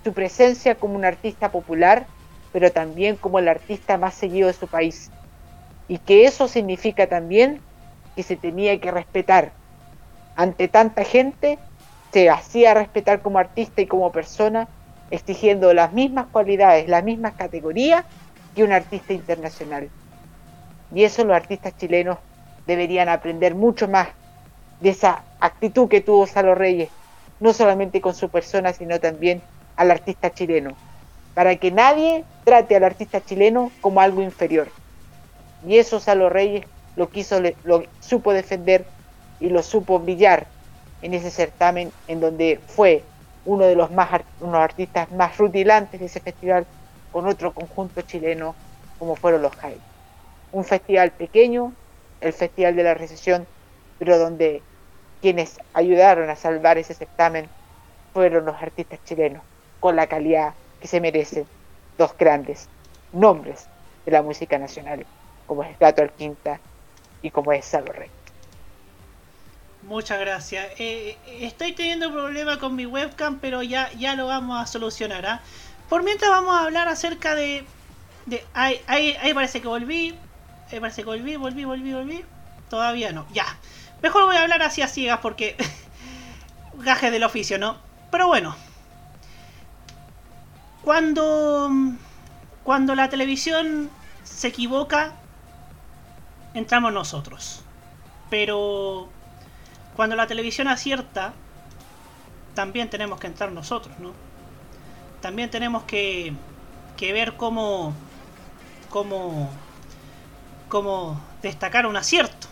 [0.05, 2.07] su presencia como un artista popular,
[2.53, 5.11] pero también como el artista más seguido de su país.
[5.89, 7.61] Y que eso significa también
[8.15, 9.66] que se tenía que respetar.
[10.37, 11.59] Ante tanta gente,
[12.13, 14.69] se hacía respetar como artista y como persona,
[15.11, 18.05] exigiendo las mismas cualidades, las mismas categorías
[18.55, 19.89] que un artista internacional.
[20.95, 22.19] Y eso los artistas chilenos
[22.67, 24.09] deberían aprender mucho más
[24.81, 26.91] de esa actitud que tuvo Salo Reyes,
[27.41, 29.43] no solamente con su persona, sino también
[29.77, 30.77] al artista chileno,
[31.35, 34.69] para que nadie trate al artista chileno como algo inferior.
[35.67, 38.85] Y eso Salo Reyes lo quiso, lo supo defender
[39.41, 40.47] y lo supo brillar
[41.03, 43.03] en ese certamen en donde fue
[43.45, 46.67] uno de los más unos artistas más rutilantes de ese festival
[47.13, 48.55] con otro conjunto chileno
[48.99, 49.81] como fueron los Jaime.
[50.53, 51.73] Un festival pequeño,
[52.21, 53.47] el Festival de la Recesión,
[53.99, 54.63] pero donde
[55.21, 57.49] quienes ayudaron a salvar ese certamen
[58.13, 59.43] fueron los artistas chilenos,
[59.81, 61.47] con la calidad que se merecen
[61.99, 62.69] dos grandes
[63.13, 63.67] nombres
[64.05, 65.07] de la música nacional,
[65.47, 66.61] como es Gato Alquinta
[67.23, 68.16] y como es Salo Rey.
[69.87, 70.67] Muchas gracias.
[70.79, 75.25] Eh, estoy teniendo problema con mi webcam, pero ya, ya lo vamos a solucionar.
[75.27, 75.41] ¿ah?
[75.89, 77.65] Por mientras vamos a hablar acerca de...
[78.27, 80.17] de ahí, ahí, ahí parece que volví.
[80.73, 82.25] Ahí parece que volví, volví, volví, volví.
[82.69, 83.29] Todavía no.
[83.33, 83.47] Ya.
[84.03, 85.57] Mejor voy a hablar así a ciegas porque...
[86.79, 87.77] gajes del oficio, ¿no?
[88.11, 88.57] Pero bueno.
[90.83, 91.71] Cuando...
[92.65, 93.89] Cuando la televisión
[94.25, 95.13] se equivoca,
[96.55, 97.63] entramos nosotros.
[98.31, 99.11] Pero
[99.97, 101.33] cuando la televisión acierta,
[102.55, 104.13] también tenemos que entrar nosotros, ¿no?
[105.23, 106.35] También tenemos que,
[106.99, 107.95] que ver cómo,
[108.91, 109.51] cómo,
[110.69, 112.47] cómo destacar un acierto.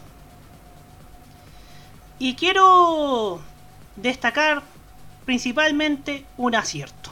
[2.18, 3.40] Y quiero
[3.96, 4.62] destacar
[5.26, 7.10] principalmente un acierto.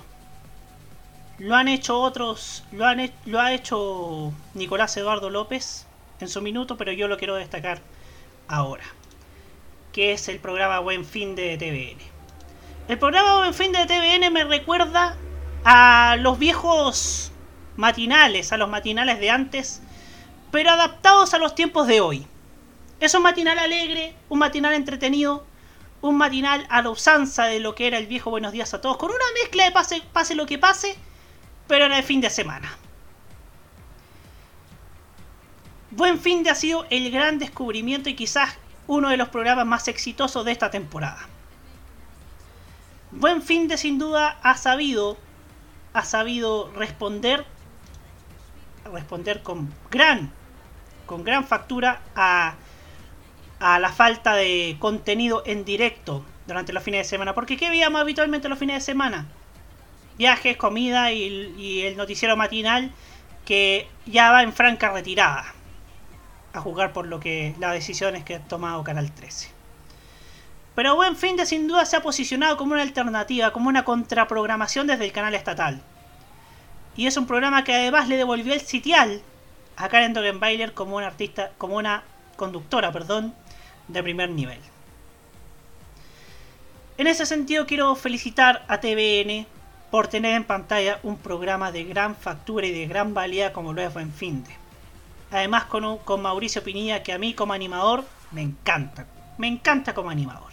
[1.39, 5.87] Lo han hecho otros, lo, han, lo ha hecho Nicolás Eduardo López
[6.21, 7.81] en su minuto, pero yo lo quiero destacar
[8.49, 8.85] ahora
[9.93, 11.99] que es el programa Buen Fin de TVN.
[12.89, 15.17] El programa Buen Fin de TVN me recuerda
[15.65, 17.31] a los viejos
[17.77, 19.83] matinales, a los matinales de antes,
[20.51, 22.27] pero adaptados a los tiempos de hoy.
[23.01, 25.45] Es un matinal alegre, un matinal entretenido,
[26.01, 28.97] un matinal a la usanza de lo que era el viejo Buenos Días a todos,
[28.97, 30.97] con una mezcla de pase, pase lo que pase,
[31.69, 32.77] pero en el fin de semana.
[35.91, 38.57] Buen Fin de ha sido el gran descubrimiento y quizás
[38.87, 41.29] uno de los programas más exitosos de esta temporada.
[43.11, 45.19] Buen fin de sin duda ha sabido
[45.93, 47.45] ha sabido responder
[48.91, 50.33] responder con gran
[51.07, 52.55] con gran factura a,
[53.61, 57.35] a la falta de contenido en directo durante los fines de semana.
[57.35, 59.27] Porque ¿qué veíamos habitualmente los fines de semana?
[60.17, 62.93] Viajes, comida y, y el noticiero matinal
[63.45, 65.55] que ya va en franca retirada
[66.53, 69.51] a jugar por lo que las decisiones que ha tomado Canal 13.
[70.75, 74.87] Pero Buen Fin de sin duda se ha posicionado como una alternativa, como una contraprogramación
[74.87, 75.83] desde el canal estatal.
[76.97, 79.23] Y es un programa que además le devolvió el sitial
[79.77, 82.05] a Karen Dogenbailer como una artista, como una
[82.37, 83.35] conductora, perdón,
[83.89, 84.61] de primer nivel.
[86.99, 89.47] En ese sentido quiero felicitar a TVN
[89.91, 93.83] por tener en pantalla un programa de gran factura y de gran valía como lo
[93.83, 94.62] es Buen Fin de.
[95.33, 99.07] Además con, con Mauricio Pinilla, que a mí como animador me encanta.
[99.39, 100.53] Me encanta como animador.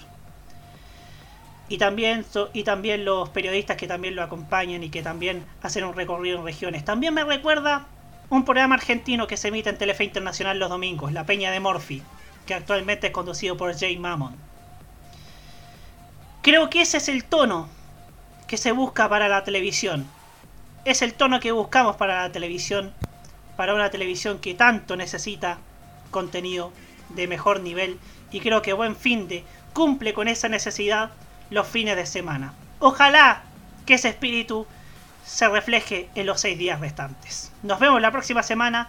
[1.67, 5.93] Y también, y también los periodistas que también lo acompañan y que también hacen un
[5.93, 6.83] recorrido en regiones.
[6.83, 7.85] También me recuerda
[8.29, 12.01] un programa argentino que se emite en Telefe Internacional los domingos, La Peña de Morphy,
[12.47, 14.35] que actualmente es conducido por Jay Mammon.
[16.41, 17.67] Creo que ese es el tono
[18.47, 20.07] que se busca para la televisión.
[20.85, 22.93] Es el tono que buscamos para la televisión
[23.59, 25.57] para una televisión que tanto necesita
[26.11, 26.71] contenido
[27.09, 27.99] de mejor nivel
[28.31, 31.11] y creo que Buen Fin de cumple con esa necesidad
[31.49, 32.53] los fines de semana.
[32.79, 33.41] Ojalá
[33.85, 34.65] que ese espíritu
[35.25, 37.51] se refleje en los seis días restantes.
[37.61, 38.87] Nos vemos la próxima semana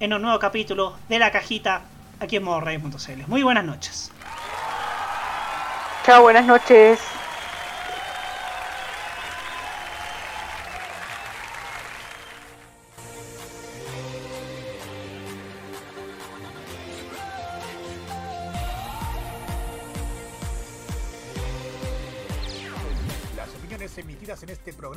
[0.00, 1.80] en un nuevo capítulo de La Cajita
[2.20, 3.22] aquí en modorrey.cl.
[3.26, 4.12] Muy buenas noches.
[6.04, 7.00] Chao, buenas noches.